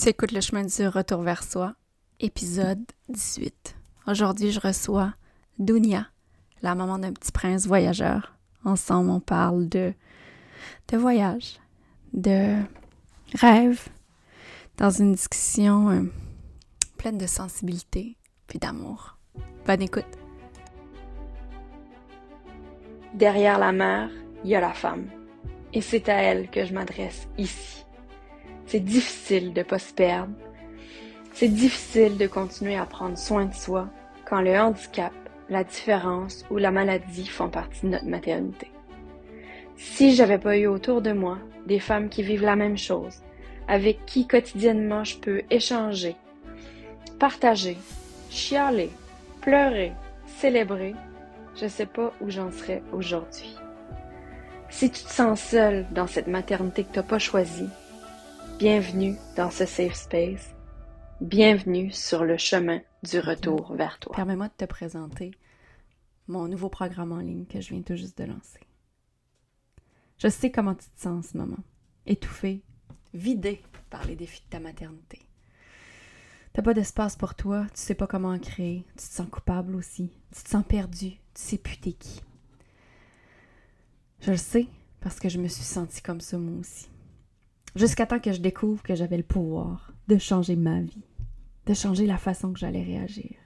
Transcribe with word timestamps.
Tu 0.00 0.10
écoutes 0.10 0.30
le 0.30 0.40
chemin 0.40 0.62
du 0.62 0.86
retour 0.86 1.22
vers 1.22 1.42
soi, 1.42 1.74
épisode 2.20 2.84
18. 3.08 3.74
Aujourd'hui, 4.06 4.52
je 4.52 4.60
reçois 4.60 5.12
Dunia, 5.58 6.06
la 6.62 6.76
maman 6.76 7.00
d'un 7.00 7.12
petit 7.12 7.32
prince 7.32 7.66
voyageur. 7.66 8.36
Ensemble, 8.64 9.10
on 9.10 9.18
parle 9.18 9.68
de, 9.68 9.92
de 10.86 10.96
voyage, 10.96 11.58
de 12.12 12.54
rêve, 13.34 13.88
dans 14.76 14.90
une 14.90 15.14
discussion 15.14 15.90
euh, 15.90 16.02
pleine 16.96 17.18
de 17.18 17.26
sensibilité 17.26 18.16
puis 18.46 18.60
d'amour. 18.60 19.18
Bonne 19.66 19.82
écoute. 19.82 20.06
Derrière 23.14 23.58
la 23.58 23.72
mère, 23.72 24.10
il 24.44 24.50
y 24.50 24.54
a 24.54 24.60
la 24.60 24.74
femme. 24.74 25.10
Et 25.72 25.80
c'est 25.80 26.08
à 26.08 26.22
elle 26.22 26.48
que 26.50 26.64
je 26.64 26.72
m'adresse 26.72 27.26
ici. 27.36 27.84
C'est 28.68 28.80
difficile 28.80 29.54
de 29.54 29.62
pas 29.62 29.78
se 29.78 29.94
perdre. 29.94 30.34
C'est 31.32 31.48
difficile 31.48 32.18
de 32.18 32.26
continuer 32.26 32.76
à 32.76 32.84
prendre 32.84 33.16
soin 33.16 33.46
de 33.46 33.54
soi 33.54 33.88
quand 34.26 34.42
le 34.42 34.58
handicap, 34.58 35.12
la 35.48 35.64
différence 35.64 36.44
ou 36.50 36.58
la 36.58 36.70
maladie 36.70 37.26
font 37.26 37.48
partie 37.48 37.86
de 37.86 37.92
notre 37.92 38.04
maternité. 38.04 38.70
Si 39.78 40.14
j'avais 40.14 40.36
pas 40.36 40.58
eu 40.58 40.66
autour 40.66 41.00
de 41.00 41.12
moi 41.12 41.38
des 41.66 41.78
femmes 41.78 42.10
qui 42.10 42.22
vivent 42.22 42.44
la 42.44 42.56
même 42.56 42.76
chose, 42.76 43.22
avec 43.68 44.04
qui 44.04 44.26
quotidiennement 44.26 45.02
je 45.02 45.16
peux 45.16 45.42
échanger, 45.48 46.16
partager, 47.18 47.78
chialer, 48.28 48.90
pleurer, 49.40 49.92
célébrer, 50.26 50.94
je 51.58 51.68
sais 51.68 51.86
pas 51.86 52.12
où 52.20 52.28
j'en 52.28 52.52
serais 52.52 52.82
aujourd'hui. 52.92 53.56
Si 54.68 54.90
tu 54.90 55.04
te 55.04 55.10
sens 55.10 55.40
seule 55.40 55.86
dans 55.90 56.06
cette 56.06 56.28
maternité 56.28 56.84
que 56.84 56.92
t'as 56.92 57.02
pas 57.02 57.18
choisie, 57.18 57.70
bienvenue 58.58 59.14
dans 59.36 59.52
ce 59.52 59.64
safe 59.66 59.94
space. 59.94 60.52
Bienvenue 61.20 61.92
sur 61.92 62.24
le 62.24 62.36
chemin 62.36 62.80
du 63.04 63.20
retour 63.20 63.72
vers 63.76 64.00
toi. 64.00 64.16
Permets-moi 64.16 64.48
de 64.48 64.52
te 64.56 64.64
présenter 64.64 65.30
mon 66.26 66.48
nouveau 66.48 66.68
programme 66.68 67.12
en 67.12 67.18
ligne 67.18 67.46
que 67.46 67.60
je 67.60 67.68
viens 67.68 67.82
tout 67.82 67.94
juste 67.94 68.18
de 68.18 68.24
lancer. 68.24 68.58
Je 70.18 70.26
sais 70.26 70.50
comment 70.50 70.74
tu 70.74 70.88
te 70.90 71.00
sens 71.00 71.24
en 71.24 71.30
ce 71.30 71.36
moment. 71.38 71.62
Étouffée, 72.04 72.64
vidée 73.14 73.62
par 73.90 74.04
les 74.06 74.16
défis 74.16 74.42
de 74.46 74.50
ta 74.50 74.58
maternité. 74.58 75.20
T'as 76.52 76.62
pas 76.62 76.74
d'espace 76.74 77.14
pour 77.14 77.36
toi, 77.36 77.64
tu 77.72 77.80
sais 77.80 77.94
pas 77.94 78.08
comment 78.08 78.30
en 78.30 78.40
créer, 78.40 78.84
tu 78.96 79.06
te 79.06 79.14
sens 79.14 79.28
coupable 79.30 79.76
aussi, 79.76 80.10
tu 80.34 80.42
te 80.42 80.48
sens 80.48 80.64
perdu, 80.66 81.10
tu 81.10 81.20
sais 81.34 81.58
plus 81.58 81.76
t'es 81.76 81.92
qui. 81.92 82.22
Je 84.20 84.32
le 84.32 84.36
sais 84.36 84.66
parce 85.00 85.20
que 85.20 85.28
je 85.28 85.38
me 85.38 85.46
suis 85.46 85.62
sentie 85.62 86.02
comme 86.02 86.20
ça 86.20 86.38
moi 86.38 86.58
aussi. 86.58 86.88
Jusqu'à 87.78 88.06
temps 88.06 88.18
que 88.18 88.32
je 88.32 88.40
découvre 88.40 88.82
que 88.82 88.96
j'avais 88.96 89.18
le 89.18 89.22
pouvoir 89.22 89.92
de 90.08 90.18
changer 90.18 90.56
ma 90.56 90.80
vie, 90.80 91.04
de 91.64 91.74
changer 91.74 92.06
la 92.06 92.18
façon 92.18 92.52
que 92.52 92.58
j'allais 92.58 92.82
réagir. 92.82 93.36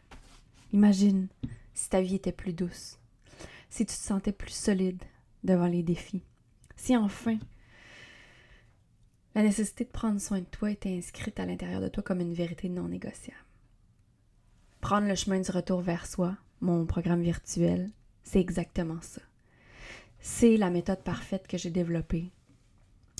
Imagine 0.72 1.28
si 1.74 1.90
ta 1.90 2.00
vie 2.00 2.14
était 2.14 2.32
plus 2.32 2.54
douce, 2.54 2.98
si 3.68 3.84
tu 3.84 3.92
te 3.94 4.00
sentais 4.00 4.32
plus 4.32 4.54
solide 4.54 5.02
devant 5.44 5.66
les 5.66 5.82
défis, 5.82 6.22
si 6.76 6.96
enfin 6.96 7.36
la 9.34 9.42
nécessité 9.42 9.84
de 9.84 9.90
prendre 9.90 10.18
soin 10.18 10.38
de 10.38 10.46
toi 10.46 10.70
était 10.70 10.96
inscrite 10.96 11.38
à 11.38 11.44
l'intérieur 11.44 11.82
de 11.82 11.88
toi 11.88 12.02
comme 12.02 12.20
une 12.20 12.32
vérité 12.32 12.70
non 12.70 12.88
négociable. 12.88 13.36
Prendre 14.80 15.08
le 15.08 15.14
chemin 15.14 15.40
du 15.40 15.50
retour 15.50 15.82
vers 15.82 16.06
soi, 16.06 16.38
mon 16.62 16.86
programme 16.86 17.22
virtuel, 17.22 17.90
c'est 18.22 18.40
exactement 18.40 19.02
ça. 19.02 19.20
C'est 20.20 20.56
la 20.56 20.70
méthode 20.70 21.02
parfaite 21.02 21.46
que 21.46 21.58
j'ai 21.58 21.70
développée 21.70 22.30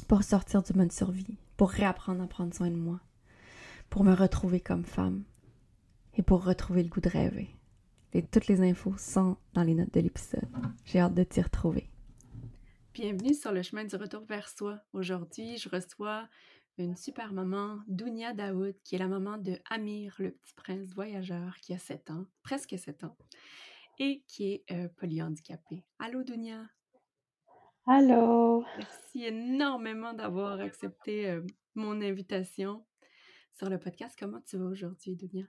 pour 0.04 0.22
sortir 0.22 0.62
du 0.62 0.72
mode 0.74 0.92
survie, 0.92 1.38
pour 1.56 1.70
réapprendre 1.70 2.22
à 2.22 2.26
prendre 2.26 2.54
soin 2.54 2.70
de 2.70 2.76
moi, 2.76 3.00
pour 3.90 4.04
me 4.04 4.14
retrouver 4.14 4.60
comme 4.60 4.84
femme 4.84 5.24
et 6.14 6.22
pour 6.22 6.44
retrouver 6.44 6.82
le 6.82 6.88
goût 6.88 7.00
de 7.00 7.08
rêver. 7.08 7.50
Et 8.12 8.22
toutes 8.22 8.46
les 8.46 8.60
infos 8.60 8.94
sont 8.98 9.36
dans 9.54 9.62
les 9.62 9.74
notes 9.74 9.94
de 9.94 10.00
l'épisode. 10.00 10.48
J'ai 10.84 11.00
hâte 11.00 11.14
de 11.14 11.24
t'y 11.24 11.40
retrouver. 11.40 11.88
Bienvenue 12.92 13.32
sur 13.32 13.52
le 13.52 13.62
chemin 13.62 13.84
du 13.84 13.96
retour 13.96 14.22
vers 14.26 14.48
soi. 14.48 14.78
Aujourd'hui, 14.92 15.56
je 15.56 15.70
reçois 15.70 16.28
une 16.76 16.96
super 16.96 17.32
maman, 17.32 17.80
Dounia 17.86 18.34
Daoud, 18.34 18.74
qui 18.84 18.96
est 18.96 18.98
la 18.98 19.08
maman 19.08 19.38
de 19.38 19.58
Amir, 19.70 20.14
le 20.18 20.32
petit 20.32 20.54
prince 20.54 20.92
voyageur, 20.94 21.56
qui 21.60 21.72
a 21.72 21.78
7 21.78 22.10
ans, 22.10 22.26
presque 22.42 22.78
7 22.78 23.04
ans, 23.04 23.16
et 23.98 24.22
qui 24.26 24.52
est 24.52 24.64
euh, 24.70 24.88
polyhandicapé. 24.96 25.84
Allô, 25.98 26.22
Dounia? 26.22 26.66
Allô? 27.86 28.64
Merci 28.78 29.24
énormément 29.24 30.12
d'avoir 30.12 30.60
accepté 30.60 31.28
euh, 31.28 31.42
mon 31.74 32.00
invitation 32.00 32.84
sur 33.58 33.68
le 33.68 33.78
podcast. 33.78 34.14
Comment 34.16 34.40
tu 34.40 34.56
vas 34.56 34.66
aujourd'hui, 34.66 35.16
Dounia? 35.16 35.44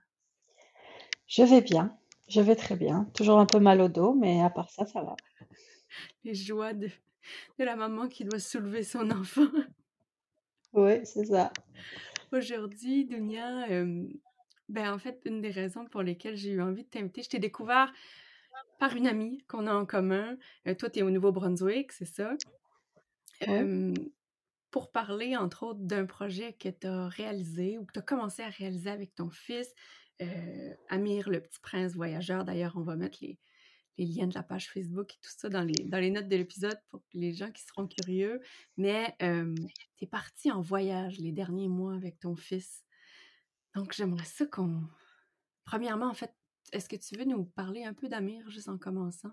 Je 1.28 1.44
vais 1.44 1.62
bien, 1.62 1.96
je 2.28 2.42
vais 2.42 2.56
très 2.56 2.76
bien. 2.76 3.06
Toujours 3.14 3.40
un 3.40 3.46
peu 3.46 3.60
mal 3.60 3.82
au 3.82 3.88
dos, 3.88 4.16
mais 4.16 4.42
à 4.42 4.50
part 4.50 4.72
ça, 4.72 4.88
ça 4.88 5.04
va. 5.04 5.16
Les 6.24 6.34
joies 6.34 6.74
de, 6.74 6.88
de 7.60 7.64
la 7.64 7.76
maman 7.76 8.08
qui 8.08 8.26
doit 8.26 8.40
soulever 8.40 8.82
son 8.82 9.12
enfant. 9.12 9.52
Oui, 10.74 11.06
c'est 11.06 11.26
ça. 11.26 11.54
Aujourd'hui, 12.32 13.06
Dounia, 13.06 13.70
euh, 13.70 14.08
ben 14.70 14.92
en 14.92 14.98
fait, 14.98 15.22
une 15.26 15.40
des 15.40 15.52
raisons 15.52 15.86
pour 15.86 16.02
lesquelles 16.02 16.36
j'ai 16.36 16.54
eu 16.54 16.62
envie 16.64 16.84
de 16.84 16.90
t'inviter, 16.90 17.22
je 17.22 17.30
t'ai 17.30 17.40
découvert 17.40 17.94
par 18.84 18.98
une 18.98 19.08
amie 19.08 19.38
qu'on 19.48 19.66
a 19.66 19.74
en 19.74 19.86
commun. 19.86 20.36
Euh, 20.68 20.76
toi, 20.76 20.90
tu 20.90 21.00
es 21.00 21.04
au 21.04 21.10
Nouveau-Brunswick, 21.10 21.94
c'est 21.94 22.04
ça? 22.04 22.36
Ouais. 23.40 23.48
Euh, 23.48 23.94
pour 24.72 24.92
parler, 24.92 25.38
entre 25.38 25.64
autres, 25.64 25.80
d'un 25.80 26.06
projet 26.06 26.52
que 26.52 26.68
tu 26.68 26.88
as 26.88 27.08
réalisé 27.08 27.78
ou 27.78 27.86
que 27.86 27.94
tu 27.94 28.00
as 28.00 28.02
commencé 28.02 28.42
à 28.42 28.50
réaliser 28.50 28.90
avec 28.90 29.16
ton 29.16 29.30
fils, 29.30 29.74
euh, 30.22 30.74
Amir, 30.90 31.30
le 31.30 31.40
petit 31.40 31.62
prince 31.62 31.94
voyageur. 31.94 32.44
D'ailleurs, 32.44 32.74
on 32.76 32.82
va 32.82 32.98
mettre 32.98 33.20
les, 33.22 33.40
les 33.98 34.06
liens 34.06 34.28
de 34.28 34.34
la 34.34 34.44
page 34.44 34.70
Facebook 34.70 35.14
et 35.14 35.20
tout 35.22 35.32
ça 35.34 35.48
dans 35.48 35.64
les, 35.64 35.86
dans 35.86 36.00
les 36.00 36.12
notes 36.12 36.28
de 36.28 36.36
l'épisode 36.36 36.78
pour 36.90 37.02
les 37.14 37.32
gens 37.32 37.52
qui 37.52 37.64
seront 37.64 37.88
curieux. 37.88 38.42
Mais 38.76 39.16
tu 39.22 40.04
es 40.04 40.08
parti 40.08 40.52
en 40.52 40.60
voyage 40.60 41.20
les 41.20 41.32
derniers 41.32 41.70
mois 41.70 41.96
avec 41.96 42.20
ton 42.20 42.36
fils. 42.36 42.84
Donc, 43.76 43.94
j'aimerais 43.94 44.26
ça 44.26 44.46
qu'on... 44.46 44.84
Premièrement, 45.64 46.10
en 46.10 46.14
fait, 46.14 46.36
est-ce 46.74 46.90
que 46.90 46.96
tu 46.96 47.16
veux 47.18 47.26
nous 47.26 47.46
parler 47.46 47.84
un 47.84 47.94
peu 47.94 48.10
d'Amir 48.10 48.50
juste 48.50 48.68
en 48.68 48.78
commençant? 48.78 49.32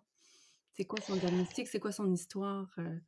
C'est 0.75 0.85
quoi 0.85 1.01
son 1.01 1.17
diagnostic? 1.17 1.69
C'est 1.69 1.81
quoi 1.81 1.93
son 1.93 2.11
histoire? 2.13 2.69
euh? 2.79 2.99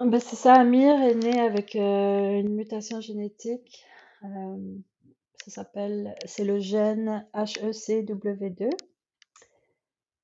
Ben, 0.00 0.20
c'est 0.20 0.36
ça, 0.36 0.54
Amir 0.54 1.00
est 1.00 1.14
né 1.14 1.40
avec 1.40 1.74
euh, 1.74 2.38
une 2.38 2.54
mutation 2.54 3.00
génétique. 3.00 3.84
euh, 4.24 4.76
ça 5.44 5.50
s'appelle, 5.50 6.14
c'est 6.26 6.44
le 6.44 6.58
gène 6.58 7.26
HECW2 7.34 8.70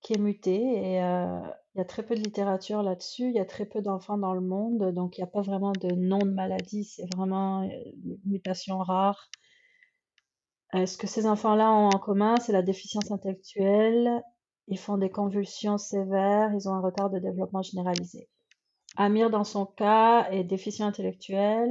qui 0.01 0.13
est 0.13 0.19
muté 0.19 0.55
et 0.55 0.97
il 0.97 1.79
y 1.79 1.81
a 1.81 1.85
très 1.87 2.03
peu 2.05 2.15
de 2.15 2.21
littérature 2.21 2.83
là-dessus. 2.83 3.25
Il 3.31 3.35
y 3.35 3.41
a 3.41 3.47
très 3.47 3.65
peu 3.65 3.81
d'enfants 3.81 4.19
dans 4.19 4.35
le 4.35 4.43
monde, 4.43 4.93
donc 4.93 5.17
il 5.17 5.23
n'y 5.23 5.25
a 5.25 5.29
pas 5.29 5.41
vraiment 5.41 5.73
de 5.73 5.95
nom 5.95 6.19
de 6.19 6.31
maladie. 6.31 6.85
C'est 6.85 7.07
vraiment 7.15 7.63
une 7.63 8.19
mutation 8.27 8.79
rare. 8.79 9.31
Euh, 10.75 10.87
ce 10.87 10.97
que 10.99 11.07
ces 11.07 11.27
enfants-là 11.27 11.71
ont 11.73 11.89
en 11.89 11.99
commun, 11.99 12.37
c'est 12.37 12.53
la 12.53 12.63
déficience 12.63 13.11
intellectuelle. 13.11 14.23
Ils 14.67 14.79
font 14.79 14.99
des 14.99 15.11
convulsions 15.11 15.79
sévères. 15.79 16.53
Ils 16.55 16.69
ont 16.69 16.75
un 16.75 16.81
retard 16.81 17.11
de 17.11 17.19
développement 17.19 17.63
généralisé. 17.63 18.29
Amir, 18.97 19.31
dans 19.31 19.45
son 19.45 19.67
cas, 19.67 20.29
est 20.31 20.45
déficient 20.45 20.87
intellectuel. 20.87 21.71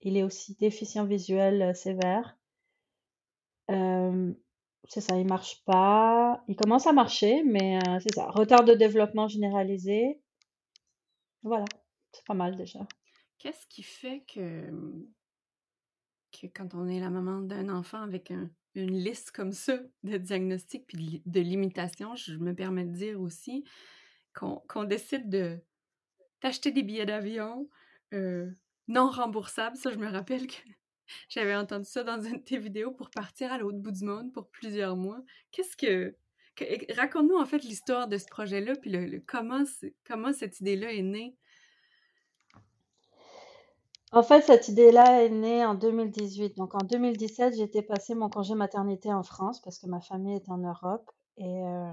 Il 0.00 0.16
est 0.16 0.24
aussi 0.24 0.56
déficient 0.56 1.04
visuel 1.04 1.62
euh, 1.62 1.74
sévère. 1.74 2.36
Euh, 3.70 4.32
c'est 4.88 5.00
ça, 5.00 5.16
il 5.16 5.26
marche 5.26 5.64
pas. 5.64 6.42
Il 6.48 6.56
commence 6.56 6.86
à 6.88 6.92
marcher, 6.92 7.44
mais 7.44 7.78
euh, 7.78 8.00
c'est 8.00 8.14
ça. 8.14 8.28
Retard 8.30 8.64
de 8.64 8.74
développement 8.74 9.28
généralisé. 9.28 10.20
Voilà, 11.44 11.64
c'est 12.12 12.24
pas 12.26 12.34
mal 12.34 12.56
déjà. 12.56 12.80
Qu'est-ce 13.38 13.66
qui 13.68 13.84
fait 13.84 14.24
que, 14.32 14.68
quand 16.50 16.74
on 16.74 16.88
est 16.88 17.00
la 17.00 17.10
maman 17.10 17.40
d'un 17.40 17.68
enfant 17.68 18.02
avec 18.02 18.30
un- 18.30 18.50
une 18.74 18.96
liste 18.96 19.30
comme 19.32 19.52
ça 19.52 19.78
de 20.02 20.16
diagnostics 20.16 20.86
puis 20.86 20.96
de, 20.96 21.02
li- 21.02 21.22
de 21.26 21.40
limitations, 21.40 22.14
je 22.16 22.36
me 22.36 22.54
permets 22.54 22.84
de 22.86 22.92
dire 22.92 23.20
aussi 23.20 23.64
qu'on 24.34 24.84
décide 24.84 25.28
de 25.28 25.58
d'acheter 26.42 26.72
des 26.72 26.82
billets 26.82 27.06
d'avion 27.06 27.68
euh, 28.14 28.50
non 28.88 29.10
remboursables. 29.10 29.76
Ça, 29.76 29.90
je 29.92 29.98
me 29.98 30.08
rappelle 30.08 30.46
que 30.48 30.54
j'avais 31.28 31.54
entendu 31.54 31.84
ça 31.84 32.02
dans 32.02 32.20
une 32.20 32.38
de 32.38 32.42
tes 32.42 32.58
vidéos 32.58 32.90
pour 32.92 33.10
partir 33.10 33.52
à 33.52 33.58
l'autre 33.58 33.78
bout 33.78 33.92
du 33.92 34.04
monde 34.04 34.32
pour 34.32 34.48
plusieurs 34.50 34.96
mois. 34.96 35.22
Qu'est-ce 35.52 35.76
que... 35.76 36.16
Raconte-nous 36.96 37.36
en 37.38 37.46
fait 37.46 37.62
l'histoire 37.64 38.08
de 38.08 38.18
ce 38.18 38.26
projet-là, 38.26 38.74
puis 38.76 38.92
comment, 39.26 39.62
comment 40.04 40.32
cette 40.34 40.60
idée-là 40.60 40.92
est 40.92 41.02
née? 41.02 41.36
En 44.14 44.22
fait, 44.22 44.42
cette 44.42 44.68
idée-là 44.68 45.24
est 45.24 45.30
née 45.30 45.64
en 45.64 45.74
2018. 45.74 46.56
Donc 46.58 46.74
en 46.74 46.84
2017, 46.86 47.56
j'étais 47.56 47.80
passé 47.80 48.14
mon 48.14 48.28
congé 48.28 48.54
maternité 48.54 49.10
en 49.10 49.22
France 49.22 49.60
parce 49.62 49.78
que 49.78 49.86
ma 49.86 50.02
famille 50.02 50.36
est 50.36 50.50
en 50.50 50.58
Europe. 50.58 51.10
Et 51.38 51.64
euh, 51.64 51.90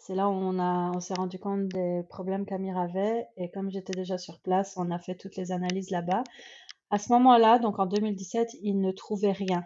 c'est 0.00 0.14
là 0.14 0.30
où 0.30 0.32
on 0.32 0.58
on 0.58 1.00
s'est 1.00 1.14
rendu 1.14 1.38
compte 1.38 1.68
des 1.68 2.02
problèmes 2.08 2.46
qu'Amir 2.46 2.78
avait. 2.78 3.26
Et 3.36 3.50
comme 3.50 3.70
j'étais 3.70 3.92
déjà 3.92 4.16
sur 4.16 4.40
place, 4.40 4.74
on 4.78 4.90
a 4.90 4.98
fait 4.98 5.14
toutes 5.14 5.36
les 5.36 5.52
analyses 5.52 5.90
là-bas. 5.90 6.24
À 6.88 6.98
ce 6.98 7.12
moment-là, 7.12 7.58
donc 7.58 7.78
en 7.78 7.86
2017, 7.86 8.56
ils 8.62 8.80
ne 8.80 8.90
trouvaient 8.90 9.32
rien. 9.32 9.64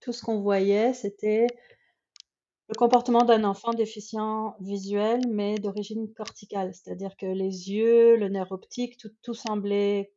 tout 0.00 0.12
ce 0.12 0.22
qu'on 0.24 0.40
voyait, 0.40 0.94
c'était 0.94 1.46
le 2.68 2.74
comportement 2.78 3.24
d'un 3.24 3.44
enfant 3.44 3.72
déficient 3.72 4.56
visuel, 4.60 5.20
mais 5.28 5.56
d'origine 5.56 6.12
corticale, 6.14 6.72
c'est-à-dire 6.74 7.16
que 7.18 7.26
les 7.26 7.70
yeux, 7.70 8.16
le 8.16 8.28
nerf 8.28 8.52
optique, 8.52 8.98
tout 9.22 9.34
semblait 9.34 10.12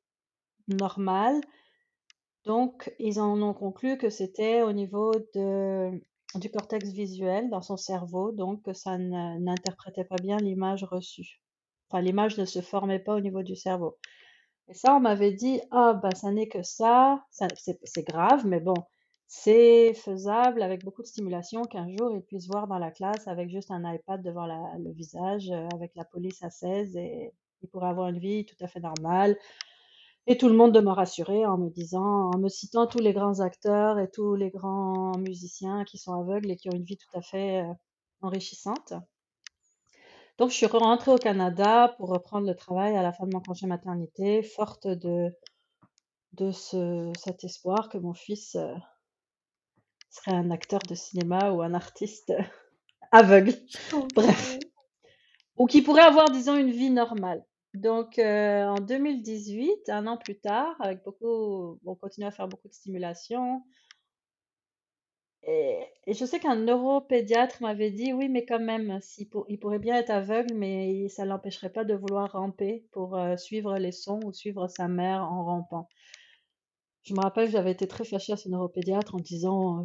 normal. 0.68 1.42
Donc, 2.46 2.94
ils 3.00 3.20
en 3.20 3.42
ont 3.42 3.54
conclu 3.54 3.98
que 3.98 4.10
c'était 4.10 4.62
au 4.62 4.72
niveau 4.72 5.12
de, 5.34 5.92
du 6.36 6.52
cortex 6.52 6.90
visuel 6.90 7.50
dans 7.50 7.62
son 7.62 7.78
cerveau, 7.78 8.32
donc 8.32 8.64
que 8.64 8.74
ça 8.74 8.98
n'interprétait 8.98 10.06
pas 10.06 10.18
bien 10.22 10.38
l'image 10.38 10.84
reçue. 10.84 11.42
Enfin, 11.90 12.02
l'image 12.02 12.38
ne 12.38 12.46
se 12.46 12.62
formait 12.62 13.00
pas 13.00 13.16
au 13.16 13.20
niveau 13.20 13.44
du 13.44 13.56
cerveau. 13.56 13.98
Et 14.68 14.74
ça, 14.74 14.96
on 14.96 15.00
m'avait 15.00 15.34
dit, 15.34 15.62
ah, 15.72 15.94
bah, 15.94 16.14
ça 16.16 16.32
n'est 16.32 16.48
que 16.48 16.64
ça, 16.64 17.24
c'est 17.32 18.08
grave, 18.08 18.46
mais 18.48 18.60
bon, 18.60 18.76
c'est 19.28 19.94
faisable 19.94 20.62
avec 20.62 20.84
beaucoup 20.84 21.02
de 21.02 21.08
stimulation 21.08 21.64
qu'un 21.64 21.90
jour 21.90 22.12
ils 22.12 22.22
puissent 22.22 22.48
voir 22.48 22.68
dans 22.68 22.78
la 22.78 22.92
classe 22.92 23.28
avec 23.28 23.50
juste 23.50 23.72
un 23.72 23.92
iPad 23.92 24.22
devant 24.22 24.46
le 24.46 24.92
visage, 24.92 25.50
euh, 25.50 25.68
avec 25.74 25.96
la 25.96 26.06
police 26.06 26.44
à 26.44 26.50
16 26.50 26.96
et 26.96 27.32
ils 27.62 27.70
pourraient 27.70 27.90
avoir 27.90 28.10
une 28.10 28.20
vie 28.20 28.46
tout 28.46 28.56
à 28.62 28.68
fait 28.68 28.80
normale. 28.80 29.36
Et 30.28 30.38
tout 30.38 30.48
le 30.48 30.56
monde 30.56 30.72
de 30.72 30.80
me 30.80 30.92
rassurer 30.92 31.46
en 31.46 31.58
me 31.58 31.70
disant, 31.70 32.32
en 32.34 32.38
me 32.40 32.50
citant 32.50 32.88
tous 32.88 33.00
les 33.00 33.14
grands 33.14 33.42
acteurs 33.42 34.00
et 34.00 34.10
tous 34.10 34.36
les 34.36 34.50
grands 34.50 35.12
musiciens 35.20 35.84
qui 35.84 36.00
sont 36.00 36.14
aveugles 36.14 36.50
et 36.50 36.58
qui 36.58 36.68
ont 36.70 36.76
une 36.76 36.84
vie 36.84 36.98
tout 36.98 37.18
à 37.18 37.22
fait 37.22 37.62
euh, 37.62 37.74
enrichissante. 38.22 38.94
Donc, 40.38 40.50
je 40.50 40.56
suis 40.56 40.66
rentrée 40.66 41.12
au 41.12 41.18
Canada 41.18 41.94
pour 41.98 42.10
reprendre 42.10 42.48
le 42.48 42.56
travail 42.56 42.98
à 42.98 43.04
la 43.04 43.14
fin 43.14 43.26
de 43.26 43.34
mon 43.34 43.40
congé 43.40 43.68
maternité, 43.68 44.42
forte 44.42 44.88
de, 44.88 45.32
de 46.34 46.52
ce, 46.52 47.12
cet 47.18 47.44
espoir 47.44 47.88
que 47.90 48.00
mon 48.00 48.14
fils 48.14 48.56
euh, 48.56 48.74
serait 50.10 50.36
un 50.36 50.50
acteur 50.50 50.80
de 50.80 50.96
cinéma 50.96 51.52
ou 51.52 51.62
un 51.62 51.76
artiste 51.76 52.34
aveugle. 53.12 53.54
Bref. 54.16 54.58
Ou 55.58 55.68
qui 55.68 55.84
pourrait 55.84 56.02
avoir, 56.02 56.32
disons, 56.32 56.58
une 56.58 56.72
vie 56.72 56.90
normale. 56.90 57.46
Donc, 57.76 58.20
euh, 58.20 58.66
en 58.66 58.76
2018, 58.80 59.90
un 59.90 60.08
an 60.08 60.18
plus 60.18 60.38
tard, 60.40 60.76
avec 60.80 61.04
beaucoup, 61.04 61.80
on 61.86 61.96
continue 61.96 62.26
à 62.26 62.32
faire 62.32 62.48
beaucoup 62.48 62.68
de 62.68 62.74
stimulation. 62.74 63.64
Et, 65.44 65.80
je 66.08 66.26
sais 66.26 66.40
qu'un 66.40 66.56
neuropédiatre 66.56 67.62
m'avait 67.62 67.92
dit, 67.92 68.14
oui, 68.14 68.30
mais 68.30 68.46
quand 68.46 68.60
même, 68.60 69.00
il 69.48 69.60
pourrait 69.60 69.80
bien 69.80 69.96
être 69.96 70.10
aveugle, 70.10 70.54
mais 70.56 71.08
ça 71.10 71.24
ne 71.24 71.30
l'empêcherait 71.30 71.72
pas 71.72 71.84
de 71.84 71.94
vouloir 71.94 72.32
ramper 72.32 72.86
pour 72.92 73.16
euh, 73.16 73.38
suivre 73.38 73.78
les 73.78 73.92
sons 73.92 74.20
ou 74.26 74.34
suivre 74.34 74.68
sa 74.68 74.88
mère 74.88 75.24
en 75.24 75.44
rampant. 75.44 75.88
Je 77.04 77.14
me 77.14 77.20
rappelle 77.20 77.52
j'avais 77.52 77.72
été 77.72 77.88
très 77.88 78.04
fâchée 78.04 78.34
à 78.34 78.38
ce 78.38 78.50
neuropédiatre 78.50 79.14
en 79.14 79.20
disant, 79.20 79.84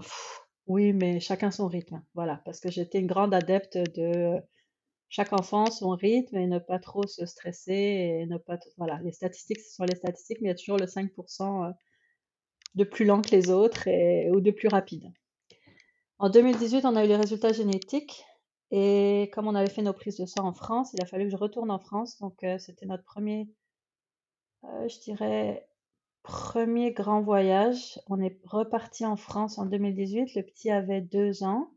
oui, 0.67 0.93
mais 0.93 1.21
chacun 1.21 1.51
son 1.51 1.69
rythme. 1.69 2.03
Voilà, 2.15 2.41
parce 2.45 2.61
que 2.61 2.71
j'étais 2.71 3.01
une 3.01 3.07
grande 3.07 3.35
adepte 3.35 3.77
de 3.77 4.41
chaque 5.11 5.33
enfant 5.35 5.67
son 5.67 5.91
rythme 5.91 6.37
et 6.37 6.47
ne 6.47 6.59
pas 6.59 6.79
trop 6.79 7.07
se 7.07 7.27
stresser 7.27 7.73
et 7.73 8.27
ne 8.27 8.39
pas 8.39 8.59
voilà 8.79 8.99
les 9.03 9.13
statistiques 9.13 9.61
ce 9.61 9.75
sont 9.75 9.85
les 9.85 9.97
statistiques 9.97 10.39
mais 10.41 10.49
il 10.49 10.53
y 10.53 10.55
a 10.55 10.57
toujours 10.57 10.79
le 10.79 10.87
5% 10.87 11.69
euh, 11.69 11.73
de 12.77 12.85
plus 12.85 13.05
lent 13.05 13.21
que 13.21 13.31
les 13.31 13.51
autres 13.51 13.89
ou 14.31 14.41
de 14.41 14.51
plus 14.51 14.69
rapide. 14.69 15.13
En 16.19 16.31
2018, 16.31 16.85
on 16.85 16.97
a 16.97 17.05
eu 17.05 17.09
les 17.09 17.17
résultats 17.17 17.53
génétiques 17.53 18.25
et 18.71 19.31
comme 19.33 19.49
on 19.49 19.55
avait 19.55 19.71
fait 19.71 19.83
nos 19.83 19.93
prises 19.93 20.19
de 20.19 20.27
sang 20.27 20.47
en 20.47 20.53
France, 20.53 20.93
il 20.93 21.03
a 21.03 21.07
fallu 21.07 21.25
que 21.25 21.31
je 21.31 21.37
retourne 21.37 21.71
en 21.71 21.79
France. 21.81 22.19
Donc 22.21 22.45
euh, 22.45 22.59
c'était 22.59 22.87
notre 22.87 23.05
premier, 23.05 23.49
euh, 24.65 24.89
je 24.89 25.01
dirais, 25.01 25.67
premier 26.23 26.93
grand 26.93 27.23
voyage. 27.23 27.99
On 28.09 28.21
est 28.21 28.39
reparti 28.45 29.05
en 29.05 29.17
France 29.17 29.59
en 29.59 29.67
2018. 29.67 30.35
Le 30.37 30.43
petit 30.43 30.71
avait 30.71 31.01
deux 31.01 31.43
ans 31.43 31.71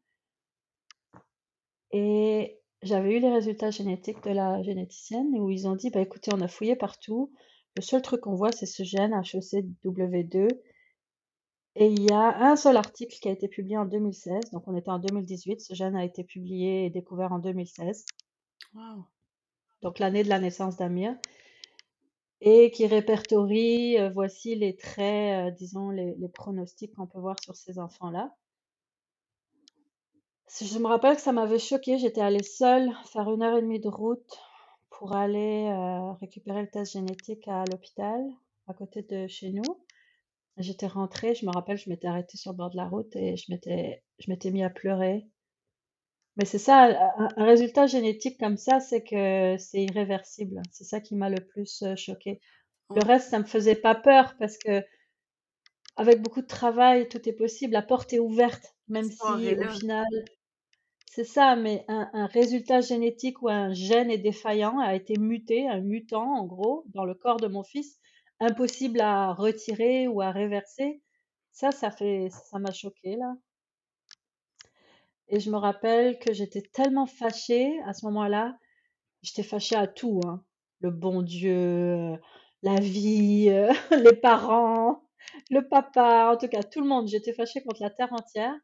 et 1.91 2.59
j'avais 2.83 3.18
eu 3.18 3.19
les 3.19 3.31
résultats 3.31 3.71
génétiques 3.71 4.24
de 4.24 4.31
la 4.31 4.62
généticienne 4.62 5.38
où 5.39 5.50
ils 5.50 5.68
ont 5.68 5.75
dit, 5.75 5.89
bah 5.89 6.01
écoutez, 6.01 6.31
on 6.33 6.41
a 6.41 6.47
fouillé 6.47 6.75
partout. 6.75 7.31
Le 7.75 7.81
seul 7.81 8.01
truc 8.01 8.21
qu'on 8.21 8.35
voit, 8.35 8.51
c'est 8.51 8.65
ce 8.65 8.83
gène 8.83 9.13
HECW2. 9.13 10.47
Et 11.75 11.88
il 11.88 12.03
y 12.03 12.12
a 12.12 12.51
un 12.51 12.56
seul 12.56 12.77
article 12.77 13.18
qui 13.19 13.27
a 13.27 13.31
été 13.31 13.47
publié 13.47 13.77
en 13.77 13.85
2016. 13.85 14.51
Donc 14.51 14.68
on 14.68 14.75
était 14.75 14.91
en 14.91 15.00
2018. 15.00 15.62
Ce 15.62 15.74
gène 15.74 15.95
a 15.95 16.06
été 16.06 16.24
publié 16.24 16.85
et 16.85 16.89
découvert 16.89 17.31
en 17.31 17.39
2016. 17.39 18.06
Wow. 18.75 19.06
Donc 19.81 20.00
l'année 20.00 20.24
de 20.24 20.29
la 20.29 20.39
naissance 20.39 20.77
d'Amir. 20.77 21.15
Et 22.41 22.71
qui 22.71 22.86
répertorie, 22.86 23.97
euh, 23.97 24.09
voici 24.09 24.56
les 24.56 24.75
traits, 24.75 25.47
euh, 25.47 25.51
disons, 25.51 25.89
les 25.89 26.29
pronostics 26.33 26.94
qu'on 26.94 27.07
peut 27.07 27.19
voir 27.19 27.38
sur 27.41 27.56
ces 27.56 27.79
enfants-là. 27.79 28.36
Je 30.61 30.77
me 30.77 30.88
rappelle 30.88 31.15
que 31.15 31.21
ça 31.21 31.31
m'avait 31.31 31.57
choquée. 31.57 31.97
J'étais 31.97 32.21
allée 32.21 32.44
seule 32.44 32.91
faire 33.11 33.29
une 33.31 33.41
heure 33.41 33.57
et 33.57 33.61
demie 33.61 33.79
de 33.79 33.88
route 33.89 34.39
pour 34.91 35.15
aller 35.15 35.67
euh, 35.67 36.11
récupérer 36.13 36.61
le 36.61 36.69
test 36.69 36.94
génétique 36.94 37.47
à 37.47 37.63
l'hôpital, 37.71 38.21
à 38.67 38.73
côté 38.73 39.01
de 39.01 39.27
chez 39.27 39.50
nous. 39.50 39.63
J'étais 40.57 40.85
rentrée, 40.85 41.33
je 41.33 41.47
me 41.47 41.51
rappelle, 41.51 41.77
je 41.77 41.89
m'étais 41.89 42.07
arrêtée 42.07 42.38
sur 42.38 42.51
le 42.51 42.57
bord 42.57 42.69
de 42.69 42.77
la 42.77 42.85
route 42.85 43.15
et 43.15 43.35
je 43.35 43.51
m'étais, 43.51 44.03
je 44.19 44.29
m'étais 44.29 44.51
mis 44.51 44.63
à 44.63 44.69
pleurer. 44.69 45.25
Mais 46.38 46.45
c'est 46.45 46.59
ça, 46.59 47.11
un, 47.17 47.44
résultat 47.44 47.88
génétique 47.88 48.39
comme 48.39 48.57
ça, 48.57 48.79
c'est 48.79 49.03
que 49.03 49.57
c'est 49.57 49.83
irréversible. 49.83 50.61
C'est 50.71 50.83
ça 50.83 51.01
qui 51.01 51.15
m'a 51.15 51.29
le 51.29 51.44
plus 51.44 51.81
euh, 51.81 51.95
choquée. 51.95 52.39
Le 52.95 53.03
reste, 53.03 53.31
ça 53.31 53.39
me 53.39 53.45
faisait 53.45 53.75
pas 53.75 53.95
peur 53.95 54.35
parce 54.38 54.59
que 54.59 54.83
avec 55.95 56.21
beaucoup 56.21 56.41
de 56.41 56.47
travail, 56.47 57.07
tout 57.09 57.27
est 57.27 57.33
possible. 57.33 57.73
La 57.73 57.81
porte 57.81 58.13
est 58.13 58.19
ouverte, 58.19 58.75
même 58.88 59.09
si 59.09 59.21
au 59.21 59.69
final, 59.69 60.05
c'est 61.15 61.25
ça, 61.25 61.56
mais 61.56 61.86
un, 61.88 62.25
résultat 62.25 62.81
génétique 62.81 63.44
ou 63.44 63.50
un 63.50 63.71
gène 63.71 64.10
est 64.10 64.18
défaillant, 64.18 64.80
a 64.80 64.95
été 64.95 65.15
muté, 65.19 65.69
un 65.69 65.80
mutant 65.80 66.39
en 66.39 66.45
gros, 66.48 66.86
dans 66.88 67.06
le 67.06 67.13
corps 67.13 67.38
de 67.38 67.45
mon 67.45 67.62
fils, 67.62 68.00
impossible 68.39 69.00
à 69.00 69.31
retirer 69.31 70.07
ou 70.07 70.21
à 70.21 70.31
réverser. 70.31 71.04
Ça, 71.51 71.69
ça 71.69 71.92
fait, 71.92 72.30
ça 72.31 72.57
m'a 72.57 72.71
choqué 72.71 73.15
là. 73.15 73.36
Et 75.27 75.39
je 75.39 75.51
me 75.51 75.57
rappelle 75.57 76.18
que 76.18 76.33
j'étais 76.33 76.63
tellement 76.63 77.06
fâchée 77.06 77.80
à 77.86 77.94
ce 77.94 78.06
moment-là. 78.07 78.57
J'étais 79.21 79.44
fâchée 79.44 79.75
à 79.75 79.86
tout, 79.86 80.19
hein. 80.25 80.44
Le 80.80 80.89
bon 80.89 81.21
Dieu, 81.21 82.18
la 82.63 82.80
vie, 82.80 83.50
les 83.92 84.15
parents, 84.15 85.04
le 85.51 85.62
papa, 85.68 86.31
en 86.33 86.38
tout 86.38 86.48
cas 86.48 86.63
tout 86.63 86.81
le 86.81 86.88
monde. 86.88 87.07
J'étais 87.07 87.33
fâchée 87.33 87.62
contre 87.62 87.83
la 87.83 87.92
terre 87.92 88.13
entière. 88.13 88.55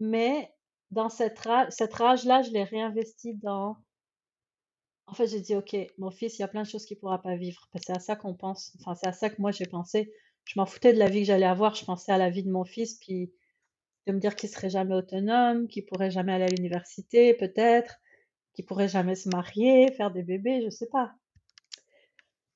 Mais 0.00 0.54
dans 0.92 1.08
cette 1.08 1.40
cette 1.70 1.94
rage-là, 1.94 2.42
je 2.42 2.50
l'ai 2.50 2.64
réinvesti 2.64 3.34
dans. 3.36 3.76
En 5.06 5.14
fait, 5.14 5.26
j'ai 5.26 5.40
dit, 5.40 5.56
OK, 5.56 5.76
mon 5.98 6.10
fils, 6.10 6.38
il 6.38 6.42
y 6.42 6.44
a 6.44 6.48
plein 6.48 6.62
de 6.62 6.68
choses 6.68 6.86
qu'il 6.86 6.96
ne 6.96 7.00
pourra 7.00 7.20
pas 7.20 7.34
vivre. 7.36 7.68
C'est 7.74 7.92
à 7.92 7.98
ça 7.98 8.16
qu'on 8.16 8.34
pense. 8.34 8.72
Enfin, 8.80 8.94
c'est 8.94 9.08
à 9.08 9.12
ça 9.12 9.30
que 9.30 9.40
moi, 9.40 9.50
j'ai 9.50 9.66
pensé. 9.66 10.12
Je 10.44 10.58
m'en 10.58 10.66
foutais 10.66 10.92
de 10.92 10.98
la 10.98 11.08
vie 11.08 11.20
que 11.20 11.26
j'allais 11.26 11.46
avoir. 11.46 11.74
Je 11.74 11.84
pensais 11.84 12.12
à 12.12 12.18
la 12.18 12.30
vie 12.30 12.44
de 12.44 12.50
mon 12.50 12.64
fils, 12.64 12.94
puis 12.94 13.32
de 14.06 14.12
me 14.12 14.18
dire 14.20 14.36
qu'il 14.36 14.48
serait 14.48 14.70
jamais 14.70 14.94
autonome, 14.94 15.68
qu'il 15.68 15.84
pourrait 15.84 16.10
jamais 16.10 16.32
aller 16.32 16.44
à 16.44 16.48
l'université, 16.48 17.34
peut-être, 17.34 17.96
qu'il 18.54 18.64
pourrait 18.66 18.88
jamais 18.88 19.14
se 19.14 19.28
marier, 19.28 19.92
faire 19.92 20.10
des 20.10 20.22
bébés, 20.22 20.62
je 20.64 20.70
sais 20.70 20.88
pas. 20.88 21.14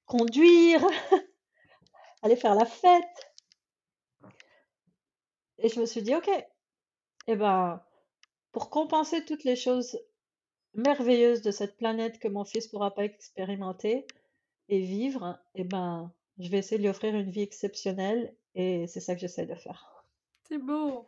Conduire, 0.06 0.84
aller 2.22 2.36
faire 2.36 2.54
la 2.54 2.66
fête. 2.66 3.34
Et 5.58 5.68
je 5.68 5.80
me 5.80 5.86
suis 5.86 6.02
dit, 6.02 6.14
OK, 6.14 6.30
eh 7.28 7.36
ben, 7.36 7.82
pour 8.56 8.70
compenser 8.70 9.22
toutes 9.22 9.44
les 9.44 9.54
choses 9.54 10.00
merveilleuses 10.72 11.42
de 11.42 11.50
cette 11.50 11.76
planète 11.76 12.18
que 12.18 12.26
mon 12.26 12.46
fils 12.46 12.68
pourra 12.68 12.94
pas 12.94 13.04
expérimenter 13.04 14.06
et 14.70 14.80
vivre, 14.80 15.38
eh 15.56 15.64
ben, 15.64 16.10
je 16.38 16.48
vais 16.48 16.56
essayer 16.56 16.78
de 16.78 16.82
lui 16.82 16.88
offrir 16.88 17.14
une 17.14 17.30
vie 17.30 17.42
exceptionnelle 17.42 18.34
et 18.54 18.86
c'est 18.86 19.00
ça 19.00 19.14
que 19.14 19.20
j'essaie 19.20 19.44
de 19.44 19.54
faire. 19.54 20.06
C'est 20.48 20.56
beau. 20.56 21.06